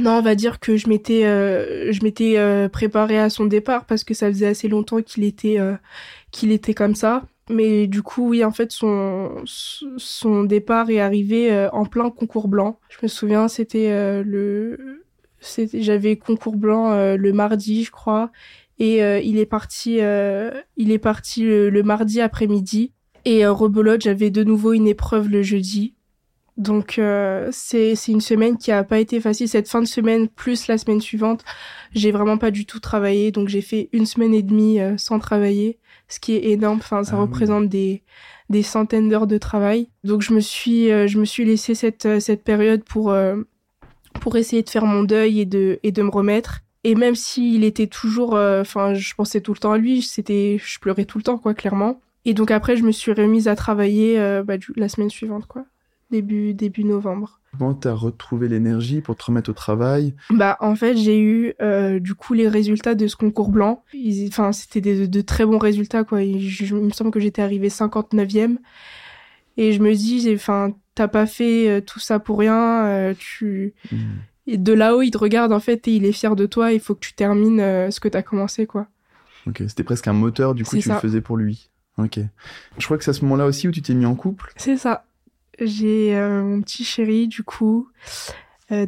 Non, 0.00 0.18
on 0.18 0.22
va 0.22 0.34
dire 0.34 0.60
que 0.60 0.76
je 0.76 0.88
m'étais, 0.88 1.22
je 1.22 2.04
m'étais 2.04 2.68
préparée 2.68 3.18
à 3.18 3.30
son 3.30 3.46
départ 3.46 3.86
parce 3.86 4.04
que 4.04 4.14
ça 4.14 4.28
faisait 4.28 4.46
assez 4.46 4.68
longtemps 4.68 5.00
qu'il 5.00 5.24
était, 5.24 5.58
qu'il 6.30 6.52
était 6.52 6.74
comme 6.74 6.94
ça. 6.94 7.24
Mais 7.50 7.86
du 7.86 8.02
coup, 8.02 8.28
oui, 8.28 8.44
en 8.44 8.50
fait, 8.50 8.70
son, 8.70 9.42
son 9.46 10.44
départ 10.44 10.90
est 10.90 11.00
arrivé 11.00 11.68
en 11.72 11.86
plein 11.86 12.10
concours 12.10 12.48
blanc. 12.48 12.78
Je 12.90 12.98
me 13.02 13.08
souviens, 13.08 13.48
c'était 13.48 14.22
le, 14.22 14.98
j'avais 15.40 16.16
concours 16.16 16.56
blanc 16.56 16.92
euh, 16.92 17.16
le 17.16 17.32
mardi, 17.32 17.84
je 17.84 17.90
crois, 17.90 18.30
et 18.78 19.02
euh, 19.02 19.20
il 19.20 19.38
est 19.38 19.46
parti, 19.46 19.98
euh, 20.00 20.50
il 20.76 20.90
est 20.90 20.98
parti 20.98 21.42
le, 21.42 21.82
mardi 21.82 22.20
après-midi. 22.20 22.92
Et 23.24 23.44
rebelote, 23.46 24.02
j'avais 24.02 24.30
de 24.30 24.44
nouveau 24.44 24.72
une 24.72 24.86
épreuve 24.86 25.28
le 25.28 25.42
jeudi. 25.42 25.94
Donc 26.58 27.00
c'est 27.52 27.94
c'est 27.94 28.12
une 28.12 28.20
semaine 28.20 28.58
qui 28.58 28.72
a 28.72 28.84
pas 28.84 28.98
été 28.98 29.20
facile. 29.20 29.48
Cette 29.48 29.68
fin 29.68 29.80
de 29.80 29.86
semaine 29.86 30.28
plus 30.28 30.66
la 30.66 30.76
semaine 30.76 31.00
suivante, 31.00 31.44
j'ai 31.94 32.10
vraiment 32.10 32.36
pas 32.36 32.50
du 32.50 32.66
tout 32.66 32.80
travaillé. 32.80 33.30
Donc 33.30 33.48
j'ai 33.48 33.62
fait 33.62 33.88
une 33.92 34.06
semaine 34.06 34.34
et 34.34 34.42
demie 34.42 34.78
sans 34.96 35.20
travailler, 35.20 35.78
ce 36.08 36.18
qui 36.18 36.34
est 36.34 36.50
énorme. 36.50 36.78
Enfin, 36.78 37.04
ça 37.04 37.16
ah 37.16 37.20
représente 37.20 37.68
des 37.68 38.02
des 38.50 38.62
centaines 38.64 39.08
d'heures 39.08 39.28
de 39.28 39.38
travail. 39.38 39.88
Donc 40.02 40.20
je 40.22 40.34
me 40.34 40.40
suis 40.40 40.88
je 40.88 41.18
me 41.18 41.24
suis 41.24 41.44
laissé 41.44 41.76
cette 41.76 42.20
cette 42.20 42.42
période 42.42 42.82
pour 42.82 43.14
pour 44.18 44.36
essayer 44.36 44.62
de 44.62 44.70
faire 44.70 44.84
mon 44.84 45.04
deuil 45.04 45.40
et 45.40 45.46
de, 45.46 45.78
et 45.82 45.92
de 45.92 46.02
me 46.02 46.10
remettre. 46.10 46.60
Et 46.84 46.94
même 46.94 47.14
s'il 47.14 47.64
était 47.64 47.86
toujours, 47.86 48.36
euh, 48.36 48.60
enfin, 48.60 48.94
je 48.94 49.14
pensais 49.14 49.40
tout 49.40 49.52
le 49.52 49.58
temps 49.58 49.72
à 49.72 49.78
lui, 49.78 50.02
c'était, 50.02 50.58
je 50.62 50.78
pleurais 50.78 51.04
tout 51.04 51.18
le 51.18 51.24
temps, 51.24 51.38
quoi, 51.38 51.54
clairement. 51.54 52.00
Et 52.24 52.34
donc 52.34 52.50
après, 52.50 52.76
je 52.76 52.82
me 52.82 52.92
suis 52.92 53.12
remise 53.12 53.48
à 53.48 53.56
travailler 53.56 54.18
euh, 54.18 54.42
bah, 54.42 54.54
la 54.76 54.88
semaine 54.88 55.10
suivante, 55.10 55.46
quoi, 55.46 55.64
début 56.10 56.54
début 56.54 56.84
novembre. 56.84 57.40
Comment 57.52 57.74
t'as 57.74 57.94
retrouvé 57.94 58.48
l'énergie 58.48 59.00
pour 59.00 59.16
te 59.16 59.24
remettre 59.24 59.50
au 59.50 59.54
travail? 59.54 60.14
Bah 60.30 60.56
en 60.60 60.74
fait, 60.74 60.96
j'ai 60.96 61.18
eu 61.18 61.54
euh, 61.62 61.98
du 61.98 62.14
coup 62.14 62.34
les 62.34 62.46
résultats 62.46 62.94
de 62.94 63.06
ce 63.06 63.16
concours 63.16 63.50
blanc. 63.50 63.82
Enfin, 64.28 64.52
c'était 64.52 65.08
de, 65.08 65.20
très 65.22 65.46
bons 65.46 65.58
résultats, 65.58 66.04
quoi. 66.04 66.22
il 66.22 66.74
me 66.74 66.90
semble 66.90 67.10
que 67.10 67.20
j'étais 67.20 67.42
arrivée 67.42 67.68
59e. 67.68 68.58
Et 69.58 69.72
je 69.72 69.80
me 69.80 69.92
dis, 69.92 70.30
enfin, 70.32 70.72
t'as 70.94 71.08
pas 71.08 71.26
fait 71.26 71.68
euh, 71.68 71.80
tout 71.80 71.98
ça 71.98 72.20
pour 72.20 72.38
rien, 72.38 72.86
euh, 72.86 73.14
tu... 73.18 73.74
Et 74.46 74.56
de 74.56 74.72
là-haut, 74.72 75.02
il 75.02 75.10
te 75.10 75.18
regarde 75.18 75.52
en 75.52 75.60
fait 75.60 75.86
et 75.88 75.96
il 75.96 76.06
est 76.06 76.12
fier 76.12 76.34
de 76.34 76.46
toi, 76.46 76.72
il 76.72 76.80
faut 76.80 76.94
que 76.94 77.00
tu 77.00 77.12
termines 77.12 77.60
euh, 77.60 77.90
ce 77.90 78.00
que 78.00 78.08
t'as 78.08 78.22
commencé, 78.22 78.66
quoi. 78.66 78.86
Ok, 79.46 79.62
c'était 79.66 79.82
presque 79.82 80.08
un 80.08 80.12
moteur, 80.12 80.54
du 80.54 80.64
coup, 80.64 80.78
tu 80.78 80.88
le 80.88 80.94
faisais 80.94 81.20
pour 81.20 81.36
lui. 81.36 81.70
Ok. 81.98 82.20
Je 82.78 82.84
crois 82.84 82.96
que 82.96 83.04
c'est 83.04 83.10
à 83.10 83.14
ce 83.14 83.22
moment-là 83.22 83.46
aussi 83.46 83.66
où 83.66 83.72
tu 83.72 83.82
t'es 83.82 83.94
mis 83.94 84.06
en 84.06 84.14
couple? 84.14 84.52
C'est 84.56 84.76
ça. 84.76 85.04
J'ai 85.60 86.14
mon 86.14 86.60
petit 86.62 86.84
chéri, 86.84 87.28
du 87.28 87.42
coup, 87.42 87.88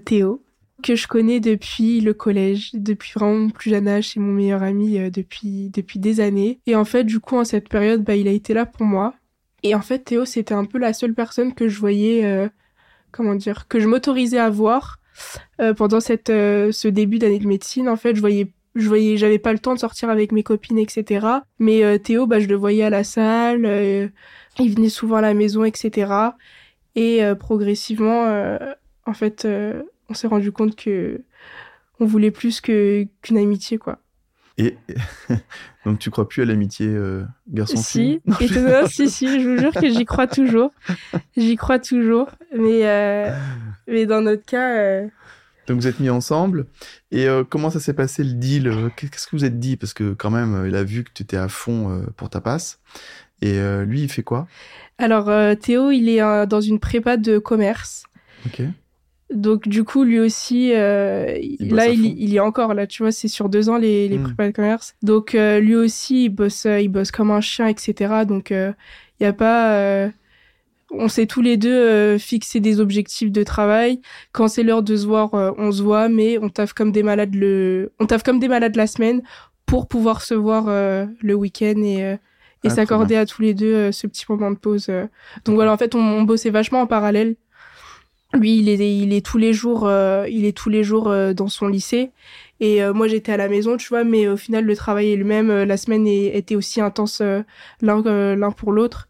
Théo, 0.04 0.42
que 0.82 0.94
je 0.94 1.06
connais 1.06 1.40
depuis 1.40 2.00
le 2.00 2.14
collège, 2.14 2.70
depuis 2.74 3.12
vraiment 3.14 3.50
plus 3.50 3.70
jeune 3.70 3.88
âge, 3.88 4.10
c'est 4.10 4.20
mon 4.20 4.32
meilleur 4.32 4.62
ami 4.62 4.98
depuis, 5.10 5.70
depuis 5.70 5.98
des 5.98 6.20
années. 6.20 6.60
Et 6.66 6.76
en 6.76 6.84
fait, 6.84 7.04
du 7.04 7.20
coup, 7.20 7.36
en 7.36 7.44
cette 7.44 7.68
période, 7.68 8.04
bah, 8.04 8.16
il 8.16 8.28
a 8.28 8.32
été 8.32 8.54
là 8.54 8.66
pour 8.66 8.86
moi. 8.86 9.14
Et 9.62 9.74
en 9.74 9.82
fait, 9.82 10.00
Théo, 10.00 10.24
c'était 10.24 10.54
un 10.54 10.64
peu 10.64 10.78
la 10.78 10.92
seule 10.92 11.14
personne 11.14 11.54
que 11.54 11.68
je 11.68 11.78
voyais, 11.78 12.24
euh, 12.24 12.48
comment 13.12 13.34
dire, 13.34 13.68
que 13.68 13.80
je 13.80 13.86
m'autorisais 13.86 14.38
à 14.38 14.50
voir 14.50 14.98
euh, 15.60 15.74
pendant 15.74 16.00
cette, 16.00 16.30
euh, 16.30 16.72
ce 16.72 16.88
début 16.88 17.18
d'année 17.18 17.38
de 17.38 17.46
médecine. 17.46 17.88
En 17.88 17.96
fait, 17.96 18.14
je 18.14 18.20
voyais, 18.20 18.52
je 18.74 18.88
voyais, 18.88 19.16
j'avais 19.16 19.38
pas 19.38 19.52
le 19.52 19.58
temps 19.58 19.74
de 19.74 19.80
sortir 19.80 20.08
avec 20.08 20.32
mes 20.32 20.42
copines, 20.42 20.78
etc. 20.78 21.26
Mais 21.58 21.98
Théo, 21.98 22.26
bah, 22.26 22.40
je 22.40 22.46
le 22.46 22.56
voyais 22.56 22.84
à 22.84 22.90
la 22.90 23.04
salle, 23.04 24.10
il 24.58 24.74
venait 24.74 24.88
souvent 24.88 25.16
à 25.16 25.20
la 25.20 25.34
maison, 25.34 25.64
etc. 25.64 26.12
Et 26.96 27.22
progressivement, 27.38 28.24
en 29.06 29.14
fait, 29.14 29.46
on 30.08 30.14
s'est 30.14 30.26
rendu 30.26 30.52
compte 30.52 30.76
que 30.76 31.22
on 32.00 32.06
voulait 32.06 32.30
plus 32.30 32.60
que 32.60 33.06
qu'une 33.22 33.38
amitié, 33.38 33.78
quoi. 33.78 33.98
Et 34.58 34.76
donc 35.86 35.98
tu 35.98 36.10
crois 36.10 36.28
plus 36.28 36.42
à 36.42 36.44
l'amitié 36.44 36.86
euh, 36.86 37.24
garçon-fille 37.48 38.20
Si, 38.38 38.48
si, 38.88 39.10
si, 39.10 39.40
je 39.40 39.48
vous 39.48 39.58
jure 39.58 39.72
que 39.72 39.88
j'y 39.88 40.04
crois 40.04 40.26
toujours. 40.26 40.72
J'y 41.36 41.56
crois 41.56 41.78
toujours. 41.78 42.30
Mais, 42.56 42.86
euh, 42.86 43.34
mais 43.86 44.06
dans 44.06 44.20
notre 44.20 44.44
cas. 44.44 44.76
Euh, 44.76 45.06
donc 45.66 45.78
vous 45.80 45.86
êtes 45.86 46.00
mis 46.00 46.10
ensemble. 46.10 46.66
Et 47.12 47.28
comment 47.48 47.70
ça 47.70 47.78
s'est 47.78 47.94
passé 47.94 48.24
le 48.24 48.32
deal? 48.32 48.90
Qu'est-ce 48.96 49.26
que 49.28 49.36
vous 49.36 49.44
êtes 49.44 49.60
dit? 49.60 49.76
Parce 49.76 49.94
que 49.94 50.14
quand 50.14 50.30
même, 50.30 50.64
il 50.66 50.74
a 50.74 50.82
vu 50.82 51.04
que 51.04 51.10
tu 51.14 51.22
étais 51.22 51.36
à 51.36 51.48
fond 51.48 52.04
pour 52.16 52.28
ta 52.28 52.40
passe. 52.40 52.80
Et 53.42 53.58
lui, 53.84 54.02
il 54.02 54.10
fait 54.10 54.22
quoi? 54.22 54.46
Alors 54.98 55.30
Théo, 55.58 55.90
il 55.90 56.08
est 56.08 56.46
dans 56.46 56.60
une 56.60 56.78
prépa 56.78 57.16
de 57.16 57.38
commerce. 57.38 58.04
Ok. 58.46 58.62
Donc 59.32 59.68
du 59.68 59.84
coup, 59.84 60.02
lui 60.02 60.18
aussi, 60.18 60.72
euh, 60.74 61.38
là, 61.60 61.88
il, 61.88 62.04
il, 62.04 62.30
y 62.30 62.36
est 62.36 62.40
encore 62.40 62.74
là, 62.74 62.86
tu 62.86 63.04
vois, 63.04 63.12
c'est 63.12 63.28
sur 63.28 63.48
deux 63.48 63.68
ans 63.68 63.76
les, 63.76 64.08
les 64.08 64.18
hmm. 64.18 64.24
prépas 64.24 64.46
de 64.48 64.52
commerce. 64.52 64.94
Donc 65.02 65.34
euh, 65.34 65.60
lui 65.60 65.76
aussi, 65.76 66.24
il 66.24 66.28
bosse, 66.30 66.66
euh, 66.66 66.80
il 66.80 66.88
bosse 66.88 67.12
comme 67.12 67.30
un 67.30 67.40
chien, 67.40 67.68
etc. 67.68 68.24
Donc 68.26 68.50
il 68.50 68.74
y 69.20 69.26
a 69.26 69.32
pas, 69.32 70.10
on 70.90 71.08
sait 71.08 71.26
tous 71.26 71.42
les 71.42 71.56
deux 71.56 72.18
fixer 72.18 72.58
des 72.58 72.80
objectifs 72.80 73.30
de 73.30 73.44
travail. 73.44 74.00
Quand 74.32 74.48
c'est 74.48 74.64
l'heure 74.64 74.82
de 74.82 74.96
se 74.96 75.06
voir, 75.06 75.30
on 75.32 75.70
se 75.70 75.82
voit, 75.82 76.08
mais 76.08 76.38
on 76.38 76.48
taffe 76.48 76.72
comme 76.72 76.90
des 76.90 77.04
malades 77.04 77.34
le, 77.34 77.92
on 78.00 78.06
taffe 78.06 78.24
comme 78.24 78.40
des 78.40 78.48
malades 78.48 78.74
la 78.74 78.88
semaine 78.88 79.22
pour 79.64 79.86
pouvoir 79.86 80.22
se 80.22 80.34
voir 80.34 80.66
le 80.66 81.34
week-end 81.34 81.80
et 81.82 82.16
et 82.64 82.68
ah, 82.68 82.70
s'accorder 82.70 83.16
à 83.16 83.26
tous 83.26 83.42
les 83.42 83.54
deux 83.54 83.92
ce 83.92 84.06
petit 84.06 84.24
moment 84.28 84.50
de 84.50 84.56
pause. 84.56 84.90
Donc 85.44 85.54
voilà, 85.54 85.72
en 85.72 85.76
fait, 85.76 85.94
on, 85.94 86.00
on 86.00 86.22
bossait 86.22 86.50
vachement 86.50 86.80
en 86.82 86.86
parallèle. 86.86 87.36
Lui, 88.34 88.58
il 88.58 88.68
est, 88.68 88.98
il 88.98 89.12
est 89.12 89.24
tous 89.26 89.38
les 89.38 89.52
jours, 89.52 89.86
euh, 89.86 90.26
il 90.28 90.44
est 90.44 90.56
tous 90.56 90.68
les 90.68 90.84
jours 90.84 91.08
euh, 91.08 91.32
dans 91.32 91.48
son 91.48 91.66
lycée. 91.66 92.12
Et 92.60 92.82
euh, 92.82 92.92
moi, 92.92 93.08
j'étais 93.08 93.32
à 93.32 93.36
la 93.36 93.48
maison, 93.48 93.76
tu 93.76 93.88
vois, 93.88 94.04
mais 94.04 94.28
au 94.28 94.36
final, 94.36 94.64
le 94.64 94.76
travail 94.76 95.12
est 95.12 95.16
le 95.16 95.24
même. 95.24 95.50
la 95.50 95.76
semaine 95.76 96.06
était 96.06 96.54
aussi 96.54 96.80
intense 96.80 97.22
l'un 97.80 98.02
l'un 98.36 98.50
pour 98.52 98.72
l'autre. 98.72 99.08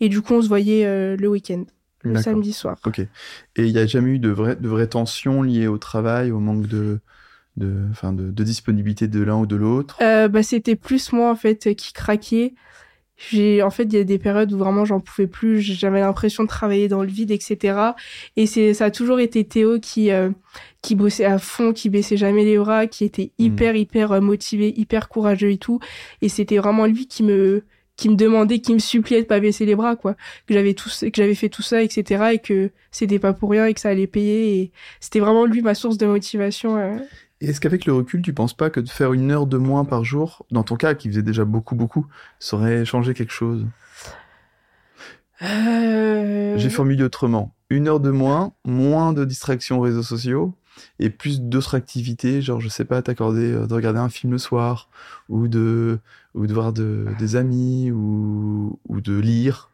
Et 0.00 0.08
du 0.08 0.22
coup, 0.22 0.34
on 0.34 0.42
se 0.42 0.48
voyait 0.48 1.16
le 1.16 1.28
week-end, 1.28 1.64
le 2.02 2.16
samedi 2.20 2.52
soir. 2.52 2.78
Ok. 2.86 3.00
Et 3.00 3.08
il 3.56 3.72
n'y 3.72 3.78
a 3.78 3.86
jamais 3.86 4.10
eu 4.10 4.18
de 4.18 4.30
vraies 4.30 4.56
de 4.56 4.68
vraies 4.68 4.86
tensions 4.86 5.42
liées 5.42 5.66
au 5.66 5.78
travail, 5.78 6.30
au 6.30 6.38
manque 6.38 6.66
de 6.66 7.00
de, 7.56 7.86
enfin 7.90 8.12
de, 8.12 8.30
de 8.30 8.44
disponibilité 8.44 9.08
de 9.08 9.22
l'un 9.22 9.36
ou 9.36 9.46
de 9.46 9.56
l'autre? 9.56 9.98
Bah, 10.00 10.42
C'était 10.42 10.76
plus 10.76 11.12
moi, 11.12 11.30
en 11.30 11.36
fait, 11.36 11.74
qui 11.74 11.92
craquais 11.92 12.54
j'ai 13.16 13.62
en 13.62 13.70
fait 13.70 13.84
il 13.84 13.94
y 13.94 13.98
a 13.98 14.04
des 14.04 14.18
périodes 14.18 14.52
où 14.52 14.58
vraiment 14.58 14.84
j'en 14.84 15.00
pouvais 15.00 15.28
plus 15.28 15.60
j'avais 15.60 16.00
l'impression 16.00 16.42
de 16.42 16.48
travailler 16.48 16.88
dans 16.88 17.02
le 17.02 17.08
vide 17.08 17.30
etc 17.30 17.78
et 18.36 18.46
c'est 18.46 18.74
ça 18.74 18.86
a 18.86 18.90
toujours 18.90 19.20
été 19.20 19.44
Théo 19.44 19.78
qui 19.78 20.10
euh, 20.10 20.30
qui 20.84 20.94
bossait 20.94 21.24
à 21.24 21.38
fond 21.38 21.72
qui 21.72 21.88
baissait 21.88 22.18
jamais 22.18 22.44
les 22.44 22.58
bras 22.58 22.86
qui 22.86 23.04
était 23.04 23.32
hmm. 23.38 23.44
hyper 23.44 23.76
hyper 23.76 24.12
euh, 24.12 24.20
motivé 24.20 24.72
hyper 24.76 25.08
courageux 25.08 25.50
et 25.50 25.58
tout. 25.58 25.80
Et 26.20 26.28
c'était 26.28 26.58
vraiment 26.58 26.86
lui 26.86 27.08
qui 27.08 27.22
me 27.22 27.64
qui 27.96 28.08
me 28.08 28.16
demandait 28.16 28.58
qui 28.58 28.74
me 28.74 28.78
suppliait 28.78 29.22
de 29.22 29.26
pas 29.26 29.40
baisser 29.40 29.64
les 29.64 29.74
bras 29.74 29.96
quoi. 29.96 30.14
Que 30.46 30.54
j'avais 30.54 30.74
tout 30.74 30.90
que 30.90 31.10
j'avais 31.14 31.34
fait 31.34 31.48
tout 31.48 31.62
ça 31.62 31.82
etc 31.82 32.32
et 32.34 32.38
que 32.38 32.70
c'était 32.90 33.18
pas 33.18 33.32
pour 33.32 33.50
rien 33.50 33.66
et 33.66 33.74
que 33.74 33.80
ça 33.80 33.88
allait 33.88 34.06
payer 34.06 34.58
et 34.58 34.72
c'était 35.00 35.20
vraiment 35.20 35.46
lui 35.46 35.62
ma 35.62 35.74
source 35.74 35.96
de 35.96 36.06
motivation 36.06 36.76
euh 36.76 36.96
est-ce 37.40 37.60
qu'avec 37.60 37.86
le 37.86 37.92
recul, 37.92 38.22
tu 38.22 38.32
penses 38.32 38.54
pas 38.54 38.70
que 38.70 38.80
de 38.80 38.88
faire 38.88 39.12
une 39.12 39.30
heure 39.30 39.46
de 39.46 39.58
moins 39.58 39.84
par 39.84 40.04
jour, 40.04 40.46
dans 40.50 40.62
ton 40.62 40.76
cas, 40.76 40.94
qui 40.94 41.08
faisait 41.08 41.22
déjà 41.22 41.44
beaucoup, 41.44 41.74
beaucoup, 41.74 42.06
ça 42.38 42.56
aurait 42.56 42.84
changé 42.84 43.14
quelque 43.14 43.32
chose? 43.32 43.66
Euh... 45.42 46.56
J'ai 46.56 46.70
formulé 46.70 47.02
autrement. 47.02 47.54
Une 47.70 47.88
heure 47.88 48.00
de 48.00 48.10
moins, 48.10 48.52
moins 48.64 49.12
de 49.12 49.24
distractions 49.24 49.78
aux 49.78 49.82
réseaux 49.82 50.02
sociaux, 50.02 50.54
et 50.98 51.10
plus 51.10 51.40
d'autres 51.40 51.74
activités, 51.74 52.40
genre, 52.40 52.60
je 52.60 52.68
sais 52.68 52.84
pas, 52.84 53.02
t'accorder 53.02 53.52
euh, 53.52 53.66
de 53.66 53.74
regarder 53.74 53.98
un 54.00 54.08
film 54.08 54.32
le 54.32 54.38
soir, 54.38 54.88
ou 55.28 55.48
de, 55.48 55.98
ou 56.34 56.46
de 56.46 56.54
voir 56.54 56.72
de, 56.72 57.06
des 57.18 57.36
amis, 57.36 57.90
ou, 57.90 58.78
ou 58.88 59.00
de 59.00 59.18
lire. 59.18 59.70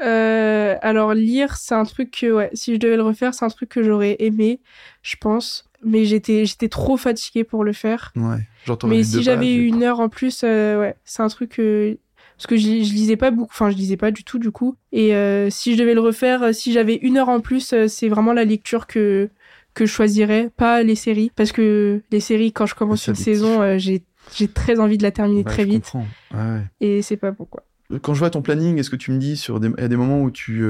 Euh, 0.00 0.76
alors 0.80 1.12
lire, 1.12 1.56
c'est 1.56 1.74
un 1.74 1.84
truc 1.84 2.10
que, 2.20 2.32
ouais, 2.32 2.50
si 2.54 2.74
je 2.74 2.78
devais 2.78 2.96
le 2.96 3.02
refaire, 3.02 3.34
c'est 3.34 3.44
un 3.44 3.48
truc 3.48 3.68
que 3.68 3.82
j'aurais 3.82 4.16
aimé, 4.20 4.60
je 5.02 5.16
pense 5.16 5.67
mais 5.84 6.04
j'étais 6.04 6.46
j'étais 6.46 6.68
trop 6.68 6.96
fatiguée 6.96 7.44
pour 7.44 7.64
le 7.64 7.72
faire. 7.72 8.12
Ouais, 8.16 8.38
Mais 8.84 9.02
si 9.02 9.22
j'avais 9.22 9.54
eu 9.54 9.66
une 9.66 9.82
heure 9.82 10.00
en 10.00 10.08
plus, 10.08 10.42
euh, 10.44 10.80
ouais, 10.80 10.96
c'est 11.04 11.22
un 11.22 11.28
truc 11.28 11.50
que 11.50 11.98
parce 12.36 12.46
que 12.46 12.56
je, 12.56 12.62
je, 12.62 12.92
lisais 12.92 13.16
pas 13.16 13.30
beaucoup, 13.30 13.50
enfin 13.52 13.70
je 13.70 13.76
lisais 13.76 13.96
pas 13.96 14.10
du 14.10 14.24
tout 14.24 14.38
du 14.38 14.50
coup. 14.50 14.76
Et 14.92 15.14
euh, 15.14 15.50
si 15.50 15.74
je 15.74 15.78
devais 15.78 15.94
le 15.94 16.00
refaire, 16.00 16.42
euh, 16.42 16.52
si 16.52 16.72
j'avais 16.72 16.94
une 16.94 17.16
heure 17.16 17.28
en 17.28 17.40
plus, 17.40 17.74
c'est 17.88 18.08
vraiment 18.08 18.32
la 18.32 18.44
lecture 18.44 18.86
que 18.86 19.28
que 19.74 19.86
je 19.86 19.92
choisirais, 19.92 20.50
pas 20.56 20.82
les 20.82 20.96
séries, 20.96 21.30
parce 21.36 21.52
que 21.52 22.02
les 22.10 22.20
séries 22.20 22.52
quand 22.52 22.66
je 22.66 22.74
commence 22.74 23.06
une 23.06 23.14
saison, 23.14 23.78
j'ai 23.78 24.02
j'ai 24.34 24.48
très 24.48 24.78
envie 24.78 24.98
de 24.98 25.02
la 25.02 25.10
terminer 25.10 25.44
très 25.44 25.62
je 25.62 25.68
vite. 25.68 25.92
Ouais, 26.34 26.60
Et 26.80 27.02
c'est 27.02 27.16
pas 27.16 27.32
pourquoi. 27.32 27.62
Quand 28.02 28.12
je 28.12 28.18
vois 28.18 28.28
ton 28.28 28.42
planning, 28.42 28.78
est-ce 28.78 28.90
que 28.90 28.96
tu 28.96 29.12
me 29.12 29.18
dis 29.18 29.38
sur 29.38 29.60
des, 29.60 29.70
des 29.70 29.96
moments 29.96 30.20
où 30.20 30.30
tu 30.30 30.62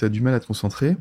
as 0.00 0.08
du 0.08 0.20
mal 0.20 0.34
à 0.34 0.40
te 0.40 0.46
concentrer 0.46 0.96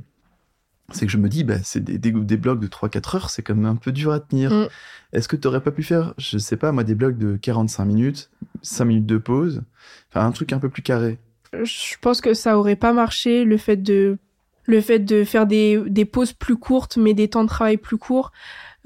c'est 0.94 1.06
que 1.06 1.12
je 1.12 1.18
me 1.18 1.30
dis, 1.30 1.44
bah, 1.44 1.58
c'est 1.64 1.84
des, 1.84 1.98
des, 1.98 2.12
des, 2.12 2.38
blogs 2.38 2.60
de 2.60 2.68
3-4 2.68 3.16
heures, 3.16 3.30
c'est 3.30 3.42
quand 3.42 3.56
même 3.56 3.66
un 3.66 3.76
peu 3.76 3.92
dur 3.92 4.12
à 4.12 4.20
tenir. 4.20 4.52
Mm. 4.52 4.68
Est-ce 5.14 5.28
que 5.28 5.36
tu 5.36 5.48
n'aurais 5.48 5.62
pas 5.62 5.72
pu 5.72 5.84
faire, 5.84 6.14
je 6.18 6.38
sais 6.38 6.58
pas, 6.58 6.72
moi, 6.72 6.84
des 6.84 6.96
blogs 6.96 7.18
de 7.18 7.38
45 7.38 7.86
minutes, 7.86 8.30
5 8.62 8.86
minutes 8.86 9.06
de 9.06 9.18
pause, 9.18 9.62
enfin, 10.10 10.26
un 10.26 10.32
truc 10.32 10.54
un 10.54 10.60
peu 10.60 10.70
plus 10.70 10.82
carré? 10.82 11.20
Je 11.54 11.96
pense 12.00 12.22
que 12.22 12.34
ça 12.34 12.58
aurait 12.58 12.78
pas 12.78 12.94
marché 12.94 13.44
le 13.44 13.58
fait 13.58 13.78
de 13.78 14.18
le 14.66 14.80
fait 14.80 15.00
de 15.00 15.24
faire 15.24 15.48
des, 15.48 15.82
des 15.88 16.06
pauses 16.06 16.34
plus 16.34 16.56
courtes 16.56 16.96
mais 16.96 17.14
des 17.14 17.28
temps 17.28 17.44
de 17.44 17.50
travail 17.50 17.78
plus 17.78 17.98
courts. 17.98 18.32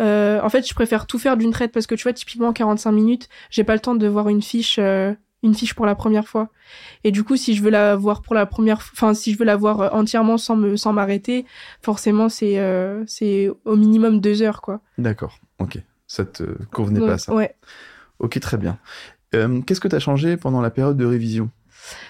Euh, 0.01 0.41
en 0.41 0.49
fait, 0.49 0.67
je 0.67 0.73
préfère 0.73 1.05
tout 1.05 1.19
faire 1.19 1.37
d'une 1.37 1.51
traite 1.51 1.71
parce 1.71 1.87
que 1.87 1.95
tu 1.95 2.03
vois, 2.03 2.13
typiquement 2.13 2.53
45 2.53 2.91
minutes, 2.91 3.29
j'ai 3.49 3.63
pas 3.63 3.73
le 3.73 3.79
temps 3.79 3.95
de 3.95 4.07
voir 4.07 4.29
une 4.29 4.41
fiche 4.41 4.77
euh, 4.79 5.13
une 5.45 5.53
fiche 5.53 5.73
pour 5.73 5.85
la 5.85 5.95
première 5.95 6.27
fois. 6.27 6.49
Et 7.03 7.11
du 7.11 7.23
coup, 7.23 7.37
si 7.37 7.53
je 7.55 7.61
veux 7.63 7.69
la 7.69 7.95
voir 7.95 8.21
pour 8.21 8.35
la 8.35 8.45
première 8.45 8.77
enfin 8.93 9.13
si 9.13 9.31
je 9.31 9.37
veux 9.37 9.45
la 9.45 9.55
voir 9.55 9.79
euh, 9.81 9.89
entièrement 9.91 10.37
sans 10.37 10.55
me 10.57 10.75
sans 10.75 10.91
m'arrêter, 10.91 11.45
forcément 11.81 12.27
c'est 12.29 12.59
euh, 12.59 13.03
c'est 13.07 13.49
au 13.63 13.75
minimum 13.75 14.19
deux 14.19 14.41
heures 14.41 14.61
quoi. 14.61 14.81
D'accord. 14.97 15.39
OK. 15.59 15.77
Ça 16.07 16.25
te 16.25 16.43
convenait 16.71 16.99
pas 16.99 17.17
ça. 17.17 17.33
Ouais. 17.33 17.55
OK, 18.19 18.39
très 18.39 18.57
bien. 18.57 18.77
Euh, 19.33 19.61
qu'est-ce 19.61 19.81
que 19.81 19.87
tu 19.87 19.95
as 19.95 19.99
changé 19.99 20.37
pendant 20.37 20.61
la 20.61 20.69
période 20.69 20.97
de 20.97 21.05
révision? 21.05 21.49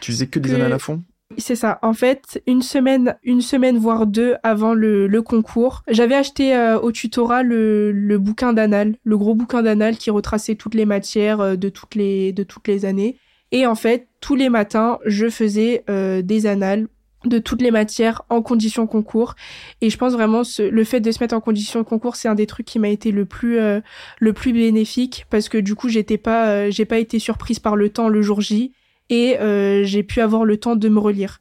Tu 0.02 0.12
faisais 0.12 0.28
que 0.28 0.40
des 0.40 0.50
Que- 0.50 0.56
annales 0.56 0.74
à 0.74 0.80
fond? 0.80 1.02
C'est 1.40 1.56
ça. 1.56 1.80
En 1.82 1.94
fait, 1.94 2.42
une 2.46 2.62
semaine, 2.62 3.16
une 3.24 3.42
semaine 3.42 3.80
voire 3.80 4.06
deux 4.06 4.36
avant 4.44 4.76
le, 4.76 5.08
le 5.08 5.22
concours, 5.24 5.82
j'avais 5.90 6.14
acheté 6.14 6.56
euh, 6.56 6.80
au 6.80 6.92
tutorat 6.92 7.42
le, 7.42 7.92
le 7.92 8.18
bouquin 8.20 8.54
d'annales, 8.54 8.96
le 9.04 9.18
gros 9.18 9.34
bouquin 9.34 9.64
d'annales 9.64 9.98
qui 9.98 10.12
retraçait 10.12 10.54
toutes 10.56 10.76
les 10.76 10.86
matières 10.86 11.58
de 11.58 11.70
toutes 11.70 11.96
les 11.96 12.32
de 12.32 12.44
toutes 12.44 12.68
les 12.68 12.86
années. 12.86 13.18
Et 13.52 13.66
en 13.66 13.76
fait, 13.76 14.08
tous 14.22 14.36
les 14.36 14.50
matins, 14.50 15.00
je 15.06 15.30
faisais 15.30 15.84
euh, 15.90 16.22
des 16.22 16.46
annales 16.46 16.88
de 17.26 17.40
toutes 17.40 17.62
les 17.62 17.72
matières 17.72 18.22
en 18.30 18.42
condition 18.42 18.88
concours. 18.88 19.36
Et 19.82 19.90
je 19.90 19.98
pense 19.98 20.14
vraiment 20.14 20.44
ce, 20.44 20.62
le 20.62 20.84
fait 20.84 21.00
de 21.00 21.12
se 21.12 21.22
mettre 21.22 21.36
en 21.36 21.42
condition 21.42 21.84
concours, 21.84 22.16
c'est 22.16 22.28
un 22.28 22.36
des 22.36 22.46
trucs 22.46 22.66
qui 22.66 22.80
m'a 22.80 22.90
été 22.90 23.12
le 23.12 23.26
plus 23.26 23.60
euh, 23.60 23.82
le 24.20 24.34
plus 24.34 24.54
bénéfique 24.54 25.26
parce 25.30 25.50
que 25.50 25.58
du 25.58 25.76
coup, 25.76 25.90
j'étais 25.90 26.18
pas 26.18 26.50
euh, 26.50 26.72
j'ai 26.72 26.86
pas 26.86 27.00
été 27.00 27.20
surprise 27.20 27.60
par 27.60 27.76
le 27.76 27.90
temps 27.90 28.10
le 28.10 28.22
jour 28.22 28.42
J 28.42 28.74
et 29.10 29.40
euh, 29.40 29.84
j'ai 29.84 30.04
pu 30.04 30.22
avoir 30.22 30.46
le 30.46 30.58
temps 30.58 30.76
de 30.76 30.90
me 30.90 31.00
relire. 31.00 31.40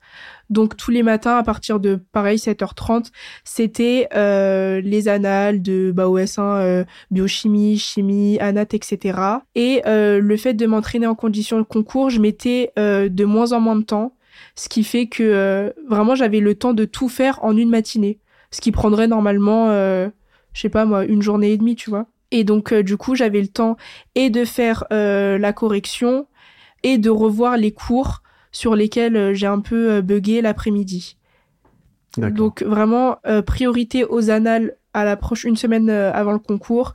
Donc 0.50 0.76
tous 0.76 0.90
les 0.90 1.02
matins 1.02 1.36
à 1.36 1.42
partir 1.42 1.80
de 1.80 1.96
pareil 2.12 2.36
7h30, 2.36 3.10
c'était 3.44 4.08
euh, 4.14 4.80
les 4.80 5.08
annales 5.08 5.62
de 5.62 5.92
bah, 5.94 6.06
OS1 6.06 6.40
euh, 6.40 6.84
biochimie, 7.10 7.78
chimie, 7.78 8.38
anat, 8.40 8.62
etc. 8.72 9.18
Et 9.54 9.82
euh, 9.86 10.20
le 10.20 10.36
fait 10.36 10.54
de 10.54 10.66
m'entraîner 10.66 11.06
en 11.06 11.14
conditions 11.14 11.58
de 11.58 11.64
concours, 11.64 12.10
je 12.10 12.20
mettais 12.20 12.72
euh, 12.78 13.08
de 13.08 13.24
moins 13.24 13.52
en 13.52 13.60
moins 13.60 13.76
de 13.76 13.82
temps, 13.82 14.16
ce 14.54 14.68
qui 14.68 14.84
fait 14.84 15.06
que 15.06 15.22
euh, 15.22 15.70
vraiment 15.88 16.14
j'avais 16.14 16.40
le 16.40 16.54
temps 16.54 16.74
de 16.74 16.84
tout 16.84 17.08
faire 17.08 17.42
en 17.42 17.56
une 17.56 17.70
matinée, 17.70 18.20
ce 18.50 18.60
qui 18.60 18.72
prendrait 18.72 19.08
normalement, 19.08 19.70
euh, 19.70 20.08
je 20.52 20.60
sais 20.60 20.68
pas 20.68 20.84
moi, 20.84 21.04
une 21.04 21.22
journée 21.22 21.52
et 21.52 21.56
demie, 21.56 21.76
tu 21.76 21.90
vois. 21.90 22.06
Et 22.30 22.44
donc 22.44 22.74
du 22.74 22.96
coup 22.96 23.14
j'avais 23.14 23.40
le 23.40 23.48
temps 23.48 23.76
et 24.16 24.28
de 24.28 24.44
faire 24.44 24.84
la 24.90 25.52
correction 25.52 26.26
et 26.82 26.98
de 26.98 27.08
revoir 27.08 27.56
les 27.56 27.70
cours 27.70 28.23
sur 28.54 28.74
lesquels 28.76 29.16
euh, 29.16 29.34
j'ai 29.34 29.46
un 29.46 29.60
peu 29.60 29.90
euh, 29.90 30.02
bugué 30.02 30.40
l'après-midi. 30.40 31.18
Donc 32.16 32.62
vraiment 32.62 33.18
euh, 33.26 33.42
priorité 33.42 34.04
aux 34.04 34.30
annales 34.30 34.76
à 34.94 35.04
l'approche 35.04 35.42
une 35.42 35.56
semaine 35.56 35.90
avant 35.90 36.30
le 36.30 36.38
concours 36.38 36.94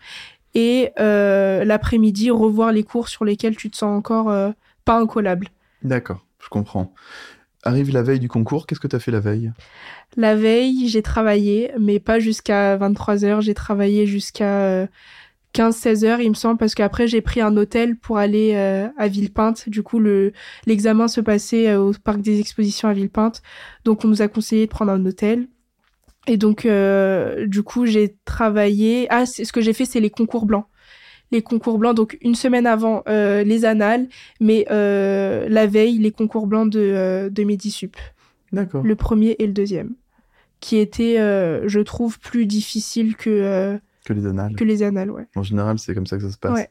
et 0.56 0.92
euh, 0.98 1.66
l'après-midi 1.66 2.32
revoir 2.32 2.72
les 2.72 2.84
cours 2.84 3.10
sur 3.10 3.26
lesquels 3.26 3.58
tu 3.58 3.70
te 3.70 3.76
sens 3.76 3.98
encore 3.98 4.30
euh, 4.30 4.52
pas 4.86 4.98
incollable. 4.98 5.50
D'accord, 5.84 6.26
je 6.42 6.48
comprends. 6.48 6.94
Arrive 7.64 7.92
la 7.92 8.02
veille 8.02 8.22
du 8.22 8.30
concours, 8.30 8.66
qu'est-ce 8.66 8.80
que 8.80 8.88
tu 8.88 8.96
as 8.96 9.00
fait 9.00 9.12
la 9.12 9.20
veille? 9.20 9.52
La 10.16 10.38
veille, 10.38 10.88
j'ai 10.88 11.02
travaillé, 11.02 11.74
mais 11.78 12.00
pas 12.00 12.20
jusqu'à 12.20 12.78
23 12.78 13.26
heures. 13.26 13.42
J'ai 13.42 13.54
travaillé 13.54 14.08
jusqu'à 14.08 14.88
15-16 15.54 16.06
heures, 16.06 16.22
il 16.22 16.30
me 16.30 16.36
semble, 16.36 16.58
parce 16.58 16.76
qu'après 16.76 17.08
j'ai 17.08 17.22
pris 17.22 17.42
un 17.42 17.56
hôtel 17.58 17.98
pour 17.98 18.18
aller 18.18 18.54
euh, 18.56 18.88
à 18.98 19.08
Villepinte. 19.08 19.68
Du 19.68 19.84
coup, 19.84 20.00
le 20.00 20.32
l'examen 20.68 21.08
se 21.08 21.22
passait 21.22 21.70
euh, 21.70 21.82
au 21.82 21.94
parc 21.94 22.22
des 22.22 22.40
expositions 22.40 22.88
à 22.88 22.94
Villepinte, 22.94 23.42
donc 23.84 24.06
on 24.06 24.08
nous 24.08 24.22
a 24.22 24.28
conseillé 24.28 24.66
de 24.66 24.72
prendre 24.72 24.92
un 24.92 25.06
hôtel. 25.06 25.48
Et 26.28 26.38
donc, 26.38 26.66
euh, 26.66 27.48
du 27.48 27.64
coup, 27.64 27.86
j'ai 27.86 28.16
travaillé. 28.26 29.08
Ah, 29.10 29.26
ce 29.26 29.52
que 29.52 29.62
j'ai 29.62 29.74
fait, 29.74 29.86
c'est 29.86 30.00
les 30.00 30.12
concours 30.12 30.46
blancs. 30.46 30.66
Les 31.32 31.42
concours 31.42 31.78
blancs, 31.78 31.96
donc 31.96 32.18
une 32.22 32.36
semaine 32.36 32.66
avant 32.66 33.04
euh, 33.08 33.44
les 33.44 33.66
annales, 33.66 34.08
mais 34.40 34.66
euh, 34.72 35.48
la 35.48 35.68
veille, 35.68 35.98
les 36.00 36.12
concours 36.12 36.48
blancs 36.48 36.70
de, 36.72 36.80
euh, 36.80 37.30
de 37.30 37.44
Medisup 37.44 37.96
D'accord. 38.52 38.84
le 38.84 38.96
premier 38.96 39.36
et 39.38 39.46
le 39.46 39.54
deuxième, 39.54 39.96
qui 40.60 40.78
étaient, 40.78 41.20
euh, 41.20 41.68
je 41.68 41.80
trouve, 41.80 42.20
plus 42.20 42.48
difficiles 42.48 43.16
que, 43.16 43.30
euh, 43.30 43.78
Que 44.10 44.14
les 44.16 44.26
annales. 44.26 44.56
que 44.56 44.64
les 44.64 44.82
annales, 44.82 45.12
ouais. 45.12 45.28
En 45.36 45.44
général, 45.44 45.78
c'est 45.78 45.94
comme 45.94 46.08
ça 46.08 46.18
que 46.18 46.24
ça 46.24 46.32
se 46.32 46.38
passe. 46.40 46.54
Ouais. 46.54 46.70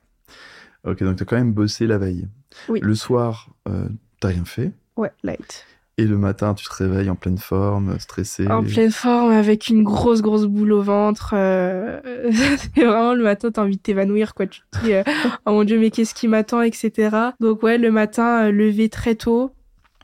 Ok, 0.85 1.05
donc 1.05 1.17
tu 1.17 1.23
as 1.23 1.27
quand 1.27 1.37
même 1.37 1.53
bossé 1.53 1.87
la 1.87 1.97
veille. 1.97 2.27
Oui. 2.69 2.81
Le 2.83 2.95
soir, 2.97 3.51
euh, 3.69 3.89
t'as 4.19 4.29
rien 4.29 4.45
fait. 4.45 4.73
Ouais, 4.97 5.13
light. 5.23 5.65
Et 5.99 6.05
le 6.05 6.19
matin, 6.19 6.55
tu 6.55 6.65
te 6.67 6.75
réveilles 6.75 7.11
en 7.11 7.15
pleine 7.15 7.39
forme, 7.39 7.97
stressé. 8.01 8.49
En 8.49 8.65
pleine 8.65 8.91
forme, 8.91 9.31
avec 9.31 9.69
une 9.69 9.85
grosse, 9.85 10.21
grosse 10.21 10.47
boule 10.47 10.73
au 10.73 10.83
ventre. 10.83 11.31
euh, 11.35 12.01
c'est 12.75 12.85
vraiment 12.85 13.15
le 13.15 13.23
matin, 13.23 13.53
t'as 13.53 13.63
envie 13.63 13.77
de 13.77 13.83
t'évanouir, 13.83 14.35
quoi. 14.35 14.49
Tu 14.49 14.63
te 14.73 14.85
dis, 14.85 14.93
euh, 14.95 15.05
oh 15.47 15.53
mon 15.53 15.63
dieu, 15.63 15.79
mais 15.79 15.91
qu'est-ce 15.91 16.15
qui 16.15 16.27
m'attend, 16.27 16.63
etc. 16.63 17.17
Donc 17.39 17.63
ouais, 17.63 17.79
le 17.79 17.93
matin, 17.93 18.47
euh, 18.47 18.51
levé 18.51 18.89
très 18.89 19.15
tôt. 19.15 19.53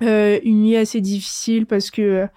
Une 0.01 0.63
nuit 0.63 0.77
assez 0.77 1.01
difficile 1.01 1.67
parce 1.67 1.91
que 1.91 2.29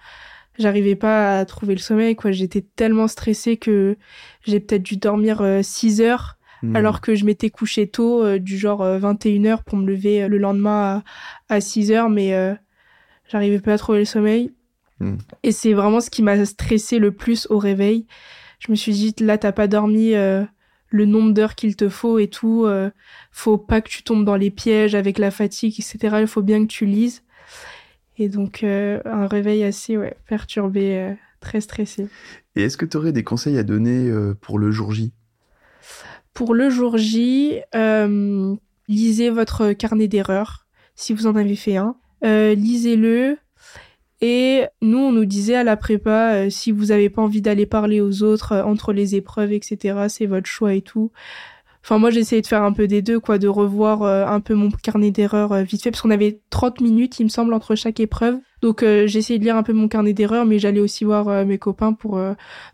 j'arrivais 0.58 0.96
pas 0.96 1.38
à 1.38 1.44
trouver 1.44 1.74
le 1.74 1.80
sommeil, 1.80 2.16
quoi. 2.16 2.32
J'étais 2.32 2.64
tellement 2.76 3.08
stressée 3.08 3.56
que 3.56 3.96
j'ai 4.46 4.60
peut-être 4.60 4.82
dû 4.82 4.96
dormir 4.96 5.42
6 5.62 6.00
heures 6.00 6.34
Hmm. 6.60 6.74
alors 6.74 7.00
que 7.00 7.14
je 7.14 7.24
m'étais 7.24 7.50
couché 7.50 7.86
tôt, 7.88 8.24
euh, 8.24 8.40
du 8.40 8.58
genre 8.58 8.82
21h 8.82 9.62
pour 9.62 9.78
me 9.78 9.86
lever 9.86 10.24
euh, 10.24 10.28
le 10.28 10.38
lendemain 10.38 11.04
à, 11.48 11.54
à 11.54 11.58
6h, 11.60 12.12
mais 12.12 12.34
euh, 12.34 12.52
j'arrivais 13.30 13.60
pas 13.60 13.74
à 13.74 13.78
trouver 13.78 14.00
le 14.00 14.04
sommeil. 14.04 14.52
Mm. 14.98 15.18
Et 15.44 15.52
c'est 15.52 15.72
vraiment 15.72 16.00
ce 16.00 16.10
qui 16.10 16.22
m'a 16.22 16.44
stressé 16.44 16.98
le 16.98 17.12
plus 17.12 17.46
au 17.50 17.58
réveil. 17.58 18.06
Je 18.58 18.72
me 18.72 18.76
suis 18.76 18.92
dit, 18.92 19.14
là, 19.20 19.38
t'as 19.38 19.52
pas 19.52 19.68
dormi 19.68 20.14
euh, 20.14 20.44
le 20.90 21.04
nombre 21.04 21.32
d'heures 21.32 21.54
qu'il 21.54 21.76
te 21.76 21.88
faut 21.88 22.18
et 22.18 22.26
tout. 22.26 22.64
euh, 22.66 22.90
faut 23.30 23.58
pas 23.58 23.80
que 23.80 23.88
tu 23.88 24.02
tombes 24.02 24.24
dans 24.24 24.34
les 24.34 24.50
pièges 24.50 24.96
avec 24.96 25.18
la 25.18 25.30
fatigue, 25.30 25.74
etc. 25.78 26.16
Il 26.20 26.26
faut 26.26 26.42
bien 26.42 26.62
que 26.62 26.72
tu 26.72 26.86
lises. 26.86 27.22
Et 28.18 28.28
donc, 28.28 28.64
euh, 28.64 29.00
un 29.04 29.26
réveil 29.26 29.62
assez 29.62 29.96
ouais, 29.96 30.16
perturbé, 30.28 30.96
euh, 30.96 31.14
très 31.40 31.60
stressé. 31.60 32.08
Et 32.56 32.62
est-ce 32.62 32.76
que 32.76 32.84
tu 32.84 32.96
aurais 32.96 33.12
des 33.12 33.22
conseils 33.22 33.58
à 33.58 33.62
donner 33.62 34.10
euh, 34.10 34.34
pour 34.40 34.58
le 34.58 34.72
jour 34.72 34.92
J? 34.92 35.12
Pour 36.34 36.54
le 36.54 36.68
jour 36.68 36.98
J, 36.98 37.60
lisez 38.88 39.30
votre 39.30 39.72
carnet 39.72 40.08
d'erreurs, 40.08 40.66
si 40.94 41.12
vous 41.12 41.26
en 41.26 41.36
avez 41.36 41.56
fait 41.56 41.76
un. 41.76 41.96
Lisez-le. 42.22 43.38
Et 44.20 44.64
nous, 44.80 44.98
on 44.98 45.12
nous 45.12 45.24
disait 45.24 45.56
à 45.56 45.64
la 45.64 45.76
prépa, 45.76 46.48
si 46.50 46.70
vous 46.70 46.86
n'avez 46.86 47.10
pas 47.10 47.22
envie 47.22 47.42
d'aller 47.42 47.66
parler 47.66 48.00
aux 48.00 48.22
autres 48.22 48.56
entre 48.56 48.92
les 48.92 49.16
épreuves, 49.16 49.52
etc., 49.52 50.06
c'est 50.08 50.26
votre 50.26 50.46
choix 50.46 50.74
et 50.74 50.82
tout. 50.82 51.10
Enfin, 51.84 51.98
moi, 51.98 52.10
j'ai 52.10 52.20
essayé 52.20 52.42
de 52.42 52.46
faire 52.46 52.62
un 52.62 52.72
peu 52.72 52.86
des 52.86 53.02
deux, 53.02 53.20
quoi, 53.20 53.38
de 53.38 53.48
revoir 53.48 54.02
euh, 54.02 54.26
un 54.26 54.40
peu 54.40 54.54
mon 54.54 54.68
carnet 54.70 55.10
d'erreurs 55.10 55.52
euh, 55.52 55.62
vite 55.62 55.82
fait, 55.82 55.90
parce 55.90 56.02
qu'on 56.02 56.10
avait 56.10 56.40
30 56.50 56.80
minutes, 56.80 57.18
il 57.20 57.24
me 57.24 57.28
semble, 57.28 57.54
entre 57.54 57.74
chaque 57.76 58.00
épreuve. 58.00 58.36
Donc, 58.62 58.82
euh, 58.82 59.06
j'ai 59.06 59.20
essayé 59.20 59.38
de 59.38 59.44
lire 59.44 59.56
un 59.56 59.62
peu 59.62 59.72
mon 59.72 59.88
carnet 59.88 60.12
d'erreurs, 60.12 60.44
mais 60.44 60.58
j'allais 60.58 60.80
aussi 60.80 61.04
voir 61.04 61.28
euh, 61.28 61.44
mes 61.44 61.58
copains 61.58 61.92
pour 61.92 62.20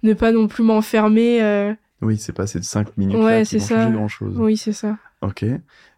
ne 0.03 0.13
pas 0.15 0.33
non 0.33 0.49
plus 0.49 0.65
m'enfermer. 0.65 1.75
Oui, 2.03 2.19
c'est 2.19 2.33
pas 2.33 2.47
ces 2.47 2.63
5 2.63 2.97
minutes 2.97 3.17
Ouais, 3.17 3.39
là 3.41 3.45
c'est 3.45 3.57
qui 3.59 3.63
vont 3.63 3.67
ça. 3.69 3.83
changer 3.83 3.95
grand-chose. 3.97 4.37
Oui, 4.39 4.57
c'est 4.57 4.73
ça. 4.73 4.97
Ok. 5.23 5.45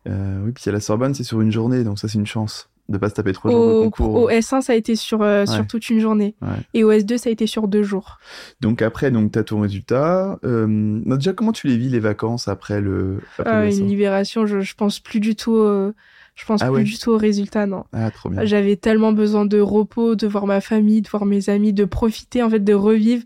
Oui, 0.06 0.52
puis 0.54 0.64
à 0.68 0.72
la 0.72 0.80
Sorbonne, 0.80 1.14
c'est 1.14 1.24
sur 1.24 1.40
une 1.40 1.50
journée, 1.50 1.82
donc 1.84 1.98
ça, 1.98 2.06
c'est 2.08 2.18
une 2.18 2.26
chance 2.26 2.68
de 2.88 2.98
pas 2.98 3.08
se 3.08 3.14
taper 3.14 3.32
trois 3.32 3.50
jours 3.50 3.66
de 3.66 3.72
Au, 3.72 3.82
concours. 3.84 4.14
au 4.14 4.30
S1, 4.30 4.60
ça 4.60 4.72
a 4.72 4.76
été 4.76 4.94
sur, 4.96 5.22
euh, 5.22 5.40
Ouais. 5.40 5.46
sur 5.46 5.66
toute 5.66 5.88
une 5.90 5.98
journée. 6.00 6.36
Ouais. 6.42 6.48
Et 6.74 6.84
au 6.84 6.92
S2, 6.92 7.16
ça 7.18 7.28
a 7.28 7.32
été 7.32 7.46
sur 7.46 7.66
deux 7.68 7.82
jours. 7.82 8.18
Donc 8.60 8.80
après, 8.82 9.10
donc 9.10 9.32
t'as 9.32 9.42
ton 9.42 9.60
résultat. 9.60 10.38
Euh, 10.44 11.00
déjà, 11.16 11.32
comment 11.32 11.52
tu 11.52 11.66
les 11.66 11.76
vis 11.76 11.88
les 11.88 12.00
vacances 12.00 12.48
après 12.48 12.80
le 12.80 13.18
après 13.38 13.50
Ah, 13.50 13.60
le 13.64 13.70
une 13.72 13.84
S1? 13.84 13.88
libération, 13.88 14.46
je, 14.46 14.60
je 14.60 14.74
pense 14.74 15.00
plus 15.00 15.18
du 15.20 15.34
tout, 15.34 15.56
euh, 15.56 15.92
je 16.36 16.44
pense 16.44 16.62
Ah 16.62 16.66
plus 16.66 16.74
ouais. 16.76 16.82
du 16.84 16.98
tout 16.98 17.10
aux 17.10 17.18
résultats, 17.18 17.66
non. 17.66 17.84
Ah, 17.92 18.10
trop 18.10 18.28
bien. 18.28 18.44
J'avais 18.44 18.76
tellement 18.76 19.12
besoin 19.12 19.46
de 19.46 19.58
repos, 19.58 20.14
de 20.14 20.26
voir 20.26 20.46
ma 20.46 20.60
famille, 20.60 21.02
de 21.02 21.08
voir 21.08 21.24
mes 21.26 21.48
amis, 21.48 21.72
de 21.72 21.84
profiter, 21.86 22.42
en 22.42 22.50
fait, 22.50 22.60
de 22.60 22.74
revivre 22.74 23.24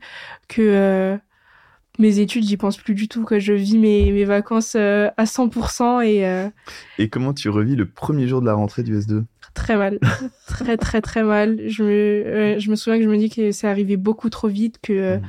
que 0.48 0.62
euh, 0.62 1.16
mes 1.98 2.18
études, 2.20 2.44
j'y 2.44 2.56
pense 2.56 2.78
plus 2.78 2.94
du 2.94 3.08
tout, 3.08 3.24
quoi. 3.24 3.38
Je 3.40 3.52
vis 3.52 3.76
mes, 3.76 4.10
mes 4.12 4.24
vacances 4.24 4.74
euh, 4.74 5.08
à 5.18 5.24
100% 5.24 6.00
et 6.06 6.26
euh, 6.26 6.48
Et 6.98 7.08
comment 7.10 7.34
tu 7.34 7.50
revis 7.50 7.76
le 7.76 7.84
premier 7.84 8.26
jour 8.26 8.40
de 8.40 8.46
la 8.46 8.54
rentrée 8.54 8.82
du 8.82 8.96
S2 8.96 9.24
très 9.54 9.76
mal. 9.76 9.98
très, 10.46 10.76
très, 10.76 11.00
très 11.00 11.22
mal. 11.22 11.60
Je 11.68 11.82
me, 11.82 11.88
euh, 11.90 12.58
je 12.58 12.70
me 12.70 12.76
souviens 12.76 12.98
que 12.98 13.04
je 13.04 13.08
me 13.08 13.16
dis 13.16 13.30
que 13.30 13.52
c'est 13.52 13.66
arrivé 13.68 13.96
beaucoup 13.96 14.30
trop 14.30 14.48
vite, 14.48 14.76
que 14.82 14.92
euh, 14.92 15.16
Mm. 15.18 15.22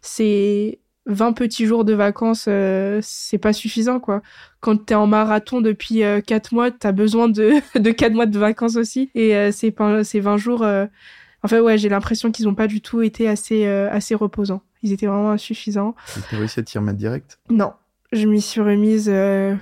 c'est 0.00 0.78
20 1.06 1.32
petits 1.32 1.64
jours 1.66 1.84
de 1.86 1.94
vacances, 1.94 2.46
euh, 2.48 3.00
c'est 3.02 3.38
pas 3.38 3.52
suffisant, 3.54 3.98
quoi. 3.98 4.20
Quand 4.60 4.76
t'es 4.84 4.94
en 4.94 5.06
marathon 5.06 5.60
depuis 5.62 6.02
4 6.26 6.52
mois, 6.52 6.70
t'as 6.70 6.92
besoin 6.92 7.28
de, 7.28 7.52
de 7.78 7.90
4 7.90 8.12
mois 8.12 8.26
de 8.26 8.38
vacances 8.38 8.76
aussi. 8.76 9.10
Et 9.14 9.34
euh, 9.34 9.50
ces 9.50 9.70
20 9.70 10.36
jours, 10.36 10.62
euh, 10.62 10.84
en 11.42 11.48
fait, 11.48 11.60
ouais, 11.60 11.78
j'ai 11.78 11.88
l'impression 11.88 12.30
qu'ils 12.30 12.46
ont 12.48 12.54
pas 12.54 12.66
du 12.66 12.80
tout 12.82 13.00
été 13.00 13.26
assez, 13.28 13.64
euh, 13.66 13.88
assez 13.90 14.14
reposants. 14.14 14.62
Ils 14.82 14.92
étaient 14.92 15.06
vraiment 15.06 15.30
insuffisants. 15.30 15.94
Et 16.16 16.20
T'as 16.30 16.36
réussi 16.36 16.60
à 16.60 16.62
t'y 16.62 16.76
remettre 16.78 16.98
direct? 16.98 17.38
Non, 17.48 17.72
je 18.12 18.26
m'y 18.26 18.42
suis 18.42 18.60
remise 18.60 19.08
euh, 19.10 19.54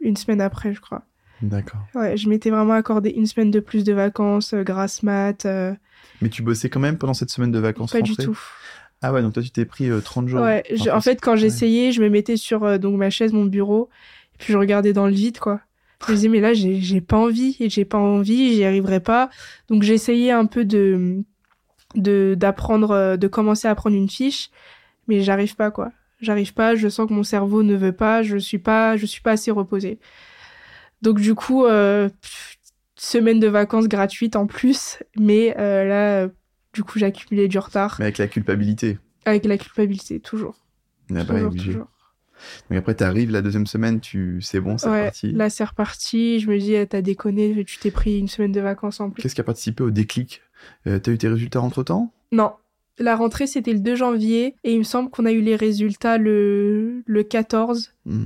une 0.00 0.16
semaine 0.16 0.40
après, 0.42 0.74
je 0.74 0.80
crois. 0.80 1.02
D'accord. 1.48 1.86
Ouais, 1.94 2.16
je 2.16 2.28
m'étais 2.28 2.50
vraiment 2.50 2.72
accordé 2.74 3.10
une 3.10 3.26
semaine 3.26 3.50
de 3.50 3.60
plus 3.60 3.84
de 3.84 3.92
vacances, 3.92 4.54
euh, 4.54 4.62
grâce 4.62 5.02
mat. 5.02 5.44
euh, 5.46 5.74
Mais 6.20 6.28
tu 6.28 6.42
bossais 6.42 6.68
quand 6.68 6.80
même 6.80 6.98
pendant 6.98 7.14
cette 7.14 7.30
semaine 7.30 7.52
de 7.52 7.58
vacances 7.58 7.92
pas 7.92 8.00
du 8.02 8.16
tout. 8.16 8.38
Ah 9.02 9.12
ouais, 9.12 9.20
donc 9.22 9.34
toi 9.34 9.42
tu 9.42 9.50
t'es 9.50 9.64
pris 9.66 9.90
euh, 9.90 10.00
30 10.00 10.26
jours. 10.28 10.40
Ouais, 10.42 10.62
je- 10.70 10.90
en 10.90 11.00
fait, 11.00 11.20
quand 11.20 11.36
j'essayais, 11.36 11.92
je 11.92 12.02
me 12.02 12.08
mettais 12.08 12.36
sur 12.36 12.64
euh, 12.64 12.78
donc 12.78 12.96
ma 12.96 13.10
chaise, 13.10 13.32
mon 13.32 13.44
bureau, 13.44 13.90
et 14.34 14.38
puis 14.38 14.52
je 14.52 14.58
regardais 14.58 14.92
dans 14.92 15.06
le 15.06 15.12
vide, 15.12 15.38
quoi. 15.38 15.60
Je 16.06 16.12
me 16.12 16.16
disais, 16.16 16.28
mais 16.28 16.40
là, 16.40 16.52
j'ai 16.54 17.00
pas 17.00 17.16
envie, 17.18 17.56
et 17.60 17.68
j'ai 17.70 17.84
pas 17.84 17.98
envie, 17.98 18.54
j'y 18.54 18.64
arriverai 18.64 19.00
pas. 19.00 19.30
Donc, 19.68 19.82
j'essayais 19.82 20.30
un 20.32 20.46
peu 20.46 20.64
de 20.64 21.22
de 21.94 22.34
d'apprendre, 22.36 23.16
de 23.16 23.28
commencer 23.28 23.68
à 23.68 23.70
apprendre 23.72 23.96
une 23.96 24.08
fiche, 24.10 24.50
mais 25.08 25.20
j'arrive 25.22 25.54
pas, 25.56 25.70
quoi. 25.70 25.92
J'arrive 26.20 26.54
pas, 26.54 26.74
je 26.74 26.88
sens 26.88 27.08
que 27.08 27.12
mon 27.14 27.22
cerveau 27.22 27.62
ne 27.62 27.74
veut 27.76 27.92
pas, 27.92 28.22
je 28.22 28.36
suis 28.38 28.58
pas, 28.58 28.96
je 28.96 29.06
suis 29.06 29.20
pas 29.20 29.32
assez 29.32 29.50
reposée. 29.50 29.98
Donc, 31.04 31.20
du 31.20 31.34
coup, 31.36 31.64
euh, 31.66 32.08
semaine 32.96 33.38
de 33.38 33.46
vacances 33.48 33.86
gratuite 33.88 34.34
en 34.36 34.46
plus, 34.46 34.98
mais 35.18 35.54
euh, 35.58 35.84
là, 35.84 36.28
du 36.72 36.82
coup, 36.82 36.98
j'ai 36.98 37.06
accumulé 37.06 37.46
du 37.46 37.58
retard 37.58 37.96
Mais 37.98 38.06
avec 38.06 38.18
la 38.18 38.26
culpabilité. 38.26 38.98
avec 39.24 39.44
la 39.44 39.58
culpabilité, 39.58 40.18
toujours. 40.20 40.56
N'a 41.10 41.24
pas 41.24 41.34
Toujours, 41.34 41.54
toujours. 41.54 41.86
Donc 42.68 42.78
après 42.78 42.94
t'arrives 42.94 43.30
la 43.30 43.42
deuxième 43.42 43.66
semaine, 43.66 44.00
tu 44.00 44.40
c'est 44.42 44.58
bon, 44.60 44.76
c'est 44.76 44.88
Ouais, 44.88 45.04
parti. 45.04 45.32
là 45.32 45.48
c'est 45.50 45.64
reparti. 45.64 46.40
Je 46.40 46.50
me 46.50 46.58
dis, 46.58 46.74
eh, 46.74 46.86
t'as 46.86 47.00
déconné, 47.00 47.64
tu 47.64 47.78
t'es 47.78 47.90
pris 47.92 48.18
une 48.18 48.26
semaine 48.28 48.50
de 48.52 48.60
vacances 48.60 49.00
en 49.00 49.10
plus. 49.10 49.22
Qu'est-ce 49.22 49.34
qui 49.36 49.40
a 49.40 49.44
participé 49.44 49.84
au 49.84 49.90
déclic? 49.90 50.42
Euh, 50.86 50.98
T'as 50.98 51.12
eu 51.12 51.18
tes 51.18 51.28
résultats 51.28 51.60
entre 51.60 51.84
temps 51.84 52.12
Non, 52.32 52.52
la 52.98 53.14
rentrée 53.16 53.46
c'était 53.46 53.72
le 53.72 53.78
2 53.78 53.94
janvier 53.94 54.56
et 54.64 54.72
il 54.72 54.78
me 54.78 54.82
semble 54.84 55.10
qu'on 55.10 55.26
a 55.26 55.32
eu 55.32 55.40
les 55.42 55.56
résultats 55.56 56.18
le, 56.18 57.02
le 57.06 57.22
14. 57.22 57.92
Euh, 58.08 58.24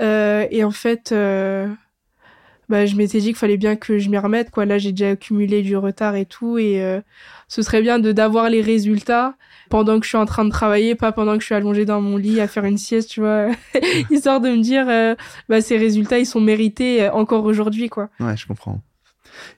et 0.00 0.64
en 0.64 0.70
fait, 0.70 1.12
euh, 1.12 1.68
bah, 2.70 2.86
je 2.86 2.94
m'étais 2.94 3.18
dit 3.18 3.26
qu'il 3.26 3.36
fallait 3.36 3.56
bien 3.56 3.74
que 3.74 3.98
je 3.98 4.08
m'y 4.08 4.16
remette. 4.16 4.52
Quoi. 4.52 4.64
Là 4.64 4.78
j'ai 4.78 4.92
déjà 4.92 5.10
accumulé 5.10 5.60
du 5.60 5.76
retard 5.76 6.14
et 6.14 6.24
tout. 6.24 6.56
Et 6.56 6.80
euh, 6.80 7.00
ce 7.48 7.62
serait 7.62 7.82
bien 7.82 7.98
de 7.98 8.12
d'avoir 8.12 8.48
les 8.48 8.62
résultats 8.62 9.34
pendant 9.70 9.98
que 9.98 10.04
je 10.04 10.10
suis 10.10 10.16
en 10.16 10.24
train 10.24 10.44
de 10.44 10.50
travailler, 10.50 10.94
pas 10.94 11.10
pendant 11.10 11.34
que 11.34 11.40
je 11.40 11.46
suis 11.46 11.54
allongée 11.56 11.84
dans 11.84 12.00
mon 12.00 12.16
lit 12.16 12.40
à 12.40 12.46
faire 12.46 12.64
une 12.64 12.78
sieste, 12.78 13.10
tu 13.10 13.20
vois. 13.20 13.48
Histoire 14.10 14.40
de 14.40 14.50
me 14.50 14.62
dire, 14.62 14.86
euh, 14.88 15.16
bah, 15.48 15.60
ces 15.60 15.76
résultats 15.78 16.20
ils 16.20 16.26
sont 16.26 16.40
mérités 16.40 17.02
euh, 17.02 17.12
encore 17.12 17.44
aujourd'hui. 17.44 17.88
quoi. 17.88 18.08
Ouais, 18.20 18.36
je 18.36 18.46
comprends. 18.46 18.80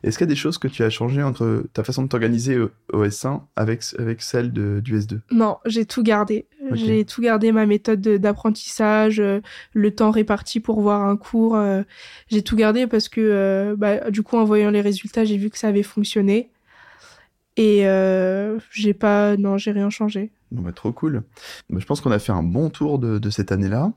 Est-ce 0.02 0.18
qu'il 0.18 0.26
y 0.26 0.28
a 0.30 0.32
des 0.32 0.36
choses 0.36 0.58
que 0.58 0.68
tu 0.68 0.82
as 0.82 0.90
changées 0.90 1.22
entre 1.22 1.64
ta 1.72 1.84
façon 1.84 2.02
de 2.02 2.08
t'organiser 2.08 2.58
au, 2.58 2.70
au 2.92 3.04
S1 3.04 3.40
avec, 3.56 3.82
avec 3.98 4.22
celle 4.22 4.52
de, 4.52 4.80
du 4.80 4.98
S2 4.98 5.20
Non, 5.30 5.58
j'ai 5.66 5.86
tout 5.86 6.02
gardé. 6.02 6.46
J'ai 6.72 7.04
tout 7.04 7.20
gardé, 7.22 7.50
ma 7.52 7.66
méthode 7.66 8.00
de- 8.00 8.16
d'apprentissage, 8.16 9.20
euh, 9.20 9.40
le 9.74 9.94
temps 9.94 10.10
réparti 10.10 10.60
pour 10.60 10.80
voir 10.80 11.02
un 11.04 11.16
cours. 11.16 11.56
euh, 11.56 11.82
j'ai 12.28 12.42
tout 12.42 12.56
gardé 12.56 12.86
parce 12.86 13.08
que, 13.08 13.20
euh, 13.20 13.74
bah, 13.76 14.10
du 14.10 14.22
coup, 14.22 14.36
en 14.36 14.44
voyant 14.44 14.70
les 14.70 14.80
résultats, 14.80 15.24
j'ai 15.24 15.36
vu 15.36 15.50
que 15.50 15.58
ça 15.58 15.68
avait 15.68 15.82
fonctionné. 15.82 16.50
Et 17.56 17.86
euh, 17.86 18.58
j'ai 18.70 18.94
pas, 18.94 19.36
non, 19.36 19.58
j'ai 19.58 19.72
rien 19.72 19.90
changé. 19.90 20.30
Bon, 20.50 20.62
bah, 20.62 20.72
trop 20.72 20.92
cool. 20.92 21.22
Bah, 21.68 21.78
je 21.80 21.84
pense 21.86 22.00
qu'on 22.00 22.10
a 22.10 22.18
fait 22.18 22.32
un 22.32 22.42
bon 22.42 22.70
tour 22.70 22.98
de, 22.98 23.18
de 23.18 23.30
cette 23.30 23.52
année-là. 23.52 23.92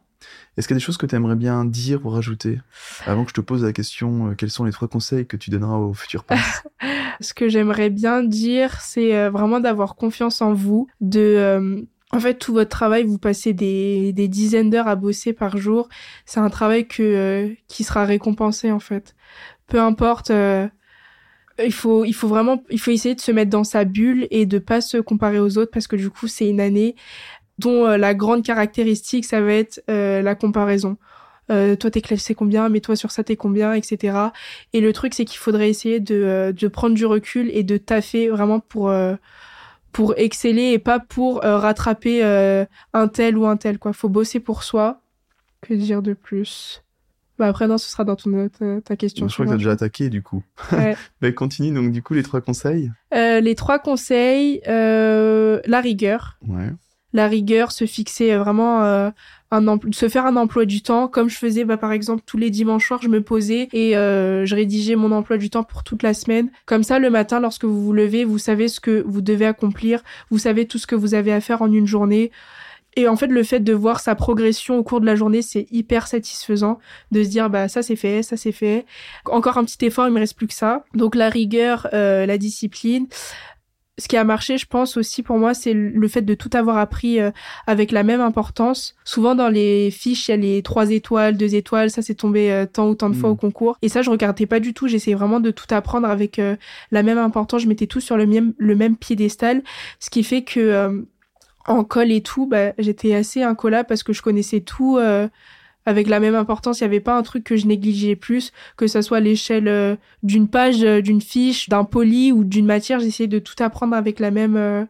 Est-ce 0.58 0.68
qu'il 0.68 0.76
y 0.76 0.78
a 0.78 0.80
des 0.80 0.84
choses 0.84 0.98
que 0.98 1.06
tu 1.06 1.16
aimerais 1.16 1.36
bien 1.36 1.66
dire 1.66 2.06
ou 2.06 2.10
rajouter 2.10 2.60
Avant 3.06 3.24
que 3.24 3.30
je 3.30 3.36
te 3.36 3.42
pose 3.42 3.64
la 3.64 3.74
question, 3.74 4.30
euh, 4.30 4.34
quels 4.36 4.50
sont 4.50 4.64
les 4.64 4.72
trois 4.72 4.88
conseils 4.88 5.26
que 5.26 5.38
tu 5.38 5.50
donneras 5.50 5.78
aux 5.78 5.94
futurs 5.94 6.24
parents 6.26 6.42
Ce 7.20 7.34
que 7.34 7.50
j'aimerais 7.50 7.90
bien 7.90 8.24
dire, 8.24 8.80
c'est 8.80 9.16
euh, 9.18 9.30
vraiment 9.30 9.60
d'avoir 9.60 9.96
confiance 9.96 10.42
en 10.42 10.54
vous, 10.54 10.88
de 11.02 11.20
euh, 11.20 11.82
en 12.12 12.20
fait 12.20 12.36
tout 12.36 12.54
votre 12.54 12.70
travail, 12.70 13.04
vous 13.04 13.18
passez 13.18 13.54
des, 13.54 14.14
dizaines 14.14 14.70
d'heures 14.70 14.88
à 14.88 14.96
bosser 14.96 15.34
par 15.34 15.58
jour, 15.58 15.90
c'est 16.26 16.40
un 16.40 16.50
travail 16.50 16.88
que 16.88 17.54
qui 17.68 17.84
sera 17.84 18.06
récompensé 18.06 18.72
en 18.72 18.80
fait. 18.80 19.16
Peu 19.68 19.82
importe 19.82 20.32
il 21.64 21.74
faut 21.74 22.06
il 22.06 22.14
faut 22.14 22.28
vraiment 22.28 22.64
il 22.70 22.80
faut 22.80 22.92
essayer 22.92 23.16
de 23.16 23.22
se 23.22 23.32
mettre 23.32 23.50
dans 23.50 23.64
sa 23.64 23.86
bulle 23.86 24.28
et 24.32 24.46
de 24.46 24.60
pas 24.60 24.82
se 24.82 24.98
comparer 24.98 25.40
aux 25.40 25.58
autres 25.58 25.72
parce 25.72 25.88
que 25.88 25.96
du 25.96 26.10
coup, 26.10 26.28
c'est 26.28 26.48
une 26.48 26.60
année 26.60 26.96
dont 27.60 27.86
euh, 27.86 27.98
la 27.98 28.14
grande 28.14 28.44
caractéristique 28.44 29.26
ça 29.26 29.42
va 29.42 29.54
être 29.54 29.84
euh, 29.90 30.22
la 30.22 30.36
comparaison. 30.36 30.98
Euh, 31.52 31.76
toi 31.76 31.92
t'es 31.92 32.02
classé 32.02 32.34
combien, 32.34 32.70
mais 32.70 32.80
toi 32.80 32.96
sur 32.96 33.12
ça 33.12 33.24
t'es 33.24 33.36
combien, 33.36 33.74
etc. 33.74 34.18
Et 34.74 34.82
le 34.82 34.94
truc, 34.94 35.14
c'est 35.14 35.26
qu'il 35.26 35.38
faudrait 35.38 35.70
essayer 35.70 36.00
de, 36.00 36.16
euh, 36.16 36.52
de 36.52 36.68
prendre 36.68 36.96
du 36.96 37.06
recul 37.06 37.50
et 37.54 37.64
de 37.64 37.78
taffer 37.78 38.30
vraiment 38.30 38.60
pour, 38.60 38.90
euh, 38.90 39.16
pour 39.92 40.16
exceller 40.18 40.72
et 40.72 40.80
pas 40.80 41.00
pour 41.00 41.46
euh, 41.46 41.58
rattraper 41.58 42.24
euh, 42.24 42.66
un 42.94 43.08
tel 43.08 43.38
ou 43.38 43.46
un 43.46 43.58
tel. 43.58 43.78
Quoi. 43.78 43.94
Faut 43.94 44.10
bosser 44.10 44.40
pour 44.40 44.64
soi. 44.64 45.02
Que 45.62 45.74
dire 45.74 46.02
de 46.02 46.14
plus? 46.14 46.84
Bah 47.38 47.48
Après, 47.48 47.68
non, 47.68 47.78
ce 47.78 47.90
sera 47.90 48.06
dans 48.06 48.16
ton, 48.16 48.50
ta, 48.50 48.82
ta 48.82 48.96
question. 48.96 49.28
Je 49.28 49.34
crois 49.34 49.46
que 49.46 49.50
tu 49.52 49.56
as 49.56 49.58
déjà 49.58 49.72
attaqué 49.72 50.10
du 50.10 50.22
coup. 50.24 50.42
Ouais. 50.72 50.96
bah, 51.22 51.32
continue 51.32 51.72
donc 51.74 51.92
du 51.92 52.02
coup 52.02 52.14
les 52.14 52.24
trois 52.24 52.42
conseils. 52.42 52.92
Euh, 53.14 53.40
les 53.40 53.56
trois 53.56 53.78
conseils, 53.78 54.62
euh, 54.68 55.60
la 55.66 55.82
rigueur. 55.82 56.38
Ouais. 56.48 56.72
La 57.16 57.28
rigueur, 57.28 57.72
se 57.72 57.86
fixer 57.86 58.34
euh, 58.34 58.40
vraiment 58.40 58.84
euh, 58.84 59.10
un 59.50 59.80
se 59.94 60.10
faire 60.10 60.26
un 60.26 60.36
emploi 60.36 60.66
du 60.66 60.82
temps 60.82 61.08
comme 61.08 61.30
je 61.30 61.38
faisais 61.38 61.64
bah, 61.64 61.78
par 61.78 61.94
exemple 61.94 62.24
tous 62.26 62.38
les 62.38 62.50
dimanches 62.50 62.88
soirs 62.88 63.02
je 63.02 63.08
me 63.08 63.22
posais 63.22 63.70
et 63.72 63.96
euh, 63.96 64.46
je 64.46 64.54
rédigeais 64.54 64.96
mon 64.96 65.12
emploi 65.14 65.38
du 65.38 65.50
temps 65.50 65.64
pour 65.64 65.84
toute 65.84 66.04
la 66.04 66.14
semaine. 66.14 66.50
Comme 66.66 66.84
ça 66.84 67.00
le 67.00 67.10
matin 67.10 67.40
lorsque 67.40 67.64
vous 67.64 67.82
vous 67.82 67.94
levez 67.94 68.26
vous 68.26 68.38
savez 68.38 68.68
ce 68.68 68.82
que 68.82 69.04
vous 69.08 69.22
devez 69.22 69.46
accomplir 69.46 70.04
vous 70.30 70.40
savez 70.40 70.68
tout 70.68 70.78
ce 70.78 70.88
que 70.88 70.96
vous 70.96 71.14
avez 71.14 71.32
à 71.32 71.40
faire 71.40 71.62
en 71.62 71.72
une 71.72 71.88
journée. 71.88 72.32
Et 72.98 73.08
en 73.08 73.16
fait 73.16 73.28
le 73.28 73.44
fait 73.44 73.60
de 73.60 73.74
voir 73.74 74.00
sa 74.00 74.16
progression 74.16 74.78
au 74.78 74.84
cours 74.84 75.00
de 75.00 75.06
la 75.06 75.16
journée 75.16 75.42
c'est 75.42 75.68
hyper 75.72 76.08
satisfaisant 76.08 76.80
de 77.12 77.24
se 77.24 77.30
dire 77.30 77.50
bah 77.50 77.70
ça 77.70 77.82
c'est 77.82 77.96
fait 77.96 78.24
ça 78.24 78.36
c'est 78.36 78.52
fait. 78.52 78.86
Encore 79.26 79.58
un 79.58 79.64
petit 79.64 79.86
effort 79.86 80.06
il 80.08 80.14
me 80.14 80.20
reste 80.20 80.36
plus 80.36 80.48
que 80.48 80.54
ça. 80.54 80.84
Donc 80.94 81.16
la 81.16 81.30
rigueur 81.30 81.88
euh, 81.94 82.26
la 82.26 82.38
discipline 82.38 83.08
ce 83.98 84.10
qui 84.10 84.18
a 84.18 84.24
marché, 84.26 84.58
je 84.58 84.66
pense 84.66 84.98
aussi 84.98 85.24
pour 85.24 85.38
moi, 85.38 85.54
c'est 85.54 85.74
le 85.74 86.08
fait 86.10 86.22
de 86.22 86.34
tout 86.34 86.50
avoir 86.54 86.78
appris 86.78 87.20
euh, 87.22 87.32
avec 87.66 87.92
la 87.94 88.04
même 88.04 88.20
importance. 88.20 88.94
Souvent 89.06 89.36
dans 89.36 89.48
les 89.48 89.90
fiches, 89.90 90.28
il 90.28 90.32
y 90.32 90.34
a 90.34 90.38
les 90.38 90.62
trois 90.64 90.92
étoiles, 90.92 91.38
deux 91.38 91.56
étoiles, 91.56 91.90
ça 91.90 92.02
c'est 92.02 92.16
tombé 92.16 92.52
euh, 92.52 92.66
tant 92.66 92.90
ou 92.90 92.96
tant 92.96 93.10
de 93.10 93.16
fois 93.16 93.30
Mm. 93.30 93.34
au 93.34 93.36
concours. 93.36 93.78
Et 93.82 93.88
ça, 93.90 94.02
je 94.02 94.10
regardais 94.10 94.46
pas 94.48 94.60
du 94.60 94.74
tout. 94.74 94.88
J'essayais 94.90 95.16
vraiment 95.16 95.40
de 95.40 95.50
tout 95.52 95.68
apprendre 95.74 96.10
avec 96.10 96.40
euh, 96.40 96.58
la 96.92 97.04
même 97.04 97.18
importance. 97.18 97.62
Je 97.62 97.68
mettais 97.70 97.88
tout 97.88 98.02
sur 98.02 98.18
le 98.18 98.26
même 98.26 98.54
le 98.58 98.76
même 98.76 98.98
piédestal, 98.98 99.64
ce 100.02 100.10
qui 100.10 100.24
fait 100.24 100.42
que 100.44 100.60
euh, 100.60 101.02
en 101.66 101.84
colle 101.86 102.12
et 102.12 102.22
tout, 102.22 102.48
bah, 102.48 102.74
j'étais 102.78 103.16
assez 103.16 103.44
incollable 103.44 103.88
parce 103.88 104.04
que 104.04 104.12
je 104.14 104.22
connaissais 104.22 104.60
tout. 104.60 104.98
euh, 104.98 105.28
avec 105.86 106.08
la 106.08 106.20
même 106.20 106.36
importance, 106.36 106.80
il 106.80 106.84
n'y 106.84 106.88
avait 106.88 107.00
pas 107.00 107.16
un 107.16 107.22
truc 107.22 107.44
que 107.44 107.56
je 107.56 107.68
négligeais 107.68 108.16
plus, 108.16 108.52
que 108.76 108.88
ce 108.88 109.02
soit 109.02 109.20
l'échelle 109.20 109.68
euh, 109.68 109.96
d'une 110.24 110.48
page, 110.48 110.84
euh, 110.84 111.02
d'une 111.02 111.22
fiche, 111.22 111.70
d'un 111.70 111.84
poli 111.84 112.32
ou 112.32 112.44
d'une 112.44 112.66
matière. 112.66 113.00
J'essayais 113.00 113.28
de 113.28 113.40
tout 113.40 113.56
apprendre 113.60 113.96
avec 113.96 114.20
la 114.20 114.32
même, 114.32 114.56
euh, 114.56 114.84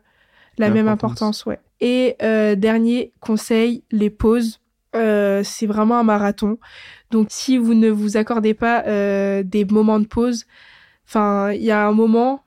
la 0.57 0.69
même 0.69 0.87
importance. 0.87 1.45
Ouais. 1.45 1.59
Et 1.81 2.15
euh, 2.21 2.55
dernier 2.55 3.11
conseil, 3.19 3.83
les 3.91 4.09
pauses. 4.09 4.61
Euh, 4.95 5.41
c'est 5.43 5.65
vraiment 5.65 5.99
un 5.99 6.03
marathon. 6.03 6.57
Donc 7.11 7.27
si 7.29 7.57
vous 7.57 7.73
ne 7.73 7.89
vous 7.89 8.15
accordez 8.15 8.53
pas 8.53 8.85
euh, 8.87 9.43
des 9.43 9.65
moments 9.65 9.99
de 9.99 10.07
pause, 10.07 10.45
enfin 11.05 11.51
il 11.51 11.63
y 11.63 11.71
a 11.71 11.85
un 11.85 11.91
moment 11.91 12.43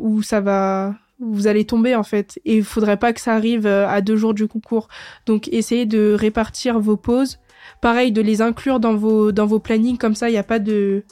où 0.00 0.22
ça 0.22 0.40
va, 0.40 0.94
vous 1.18 1.46
allez 1.46 1.66
tomber 1.66 1.94
en 1.94 2.02
fait. 2.02 2.40
Et 2.46 2.56
il 2.56 2.64
faudrait 2.64 2.96
pas 2.96 3.12
que 3.12 3.20
ça 3.20 3.34
arrive 3.34 3.66
à 3.66 4.00
deux 4.00 4.16
jours 4.16 4.32
du 4.32 4.48
concours. 4.48 4.88
Donc 5.26 5.48
essayez 5.52 5.84
de 5.84 6.16
répartir 6.18 6.80
vos 6.80 6.96
pauses. 6.96 7.38
Pareil, 7.80 8.12
de 8.12 8.20
les 8.20 8.42
inclure 8.42 8.80
dans 8.80 8.94
vos 8.94 9.32
dans 9.32 9.46
vos 9.46 9.58
plannings 9.58 9.98
comme 9.98 10.14
ça, 10.14 10.28
il 10.28 10.32
n'y 10.32 10.38
a 10.38 10.42
pas 10.42 10.58
de 10.58 11.04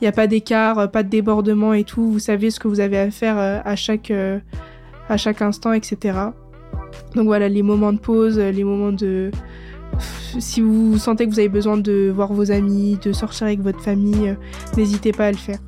il 0.00 0.06
a 0.06 0.12
pas 0.12 0.26
d'écart, 0.26 0.78
euh, 0.78 0.86
pas 0.86 1.02
de 1.02 1.08
débordement 1.08 1.72
et 1.72 1.84
tout. 1.84 2.10
Vous 2.10 2.18
savez 2.18 2.50
ce 2.50 2.60
que 2.60 2.68
vous 2.68 2.80
avez 2.80 2.98
à 2.98 3.10
faire 3.10 3.38
euh, 3.38 3.60
à 3.64 3.76
chaque 3.76 4.10
euh, 4.10 4.38
à 5.08 5.16
chaque 5.16 5.40
instant, 5.42 5.72
etc. 5.72 6.18
Donc 7.14 7.26
voilà, 7.26 7.48
les 7.48 7.62
moments 7.62 7.92
de 7.92 7.98
pause, 7.98 8.38
les 8.38 8.64
moments 8.64 8.92
de 8.92 9.30
si 10.38 10.60
vous 10.60 10.98
sentez 10.98 11.26
que 11.26 11.30
vous 11.30 11.38
avez 11.38 11.48
besoin 11.48 11.76
de 11.76 12.10
voir 12.14 12.32
vos 12.32 12.50
amis, 12.50 12.98
de 13.02 13.12
sortir 13.12 13.46
avec 13.46 13.60
votre 13.60 13.80
famille, 13.80 14.36
n'hésitez 14.76 15.12
pas 15.12 15.26
à 15.26 15.30
le 15.30 15.36
faire. 15.36 15.58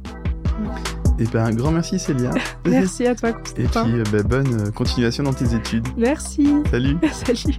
Et 1.18 1.24
ben 1.24 1.44
un 1.46 1.54
grand 1.54 1.70
merci 1.70 1.98
Célia. 1.98 2.30
Merci 2.66 3.06
à 3.06 3.14
toi, 3.14 3.30
Et 3.56 3.62
Constantin. 3.62 3.84
puis 3.84 4.00
euh, 4.00 4.04
bah, 4.12 4.22
bonne 4.22 4.70
continuation 4.72 5.22
dans 5.22 5.32
tes 5.32 5.54
études. 5.54 5.86
Merci. 5.96 6.46
Salut. 6.70 6.96
Salut. 7.12 7.58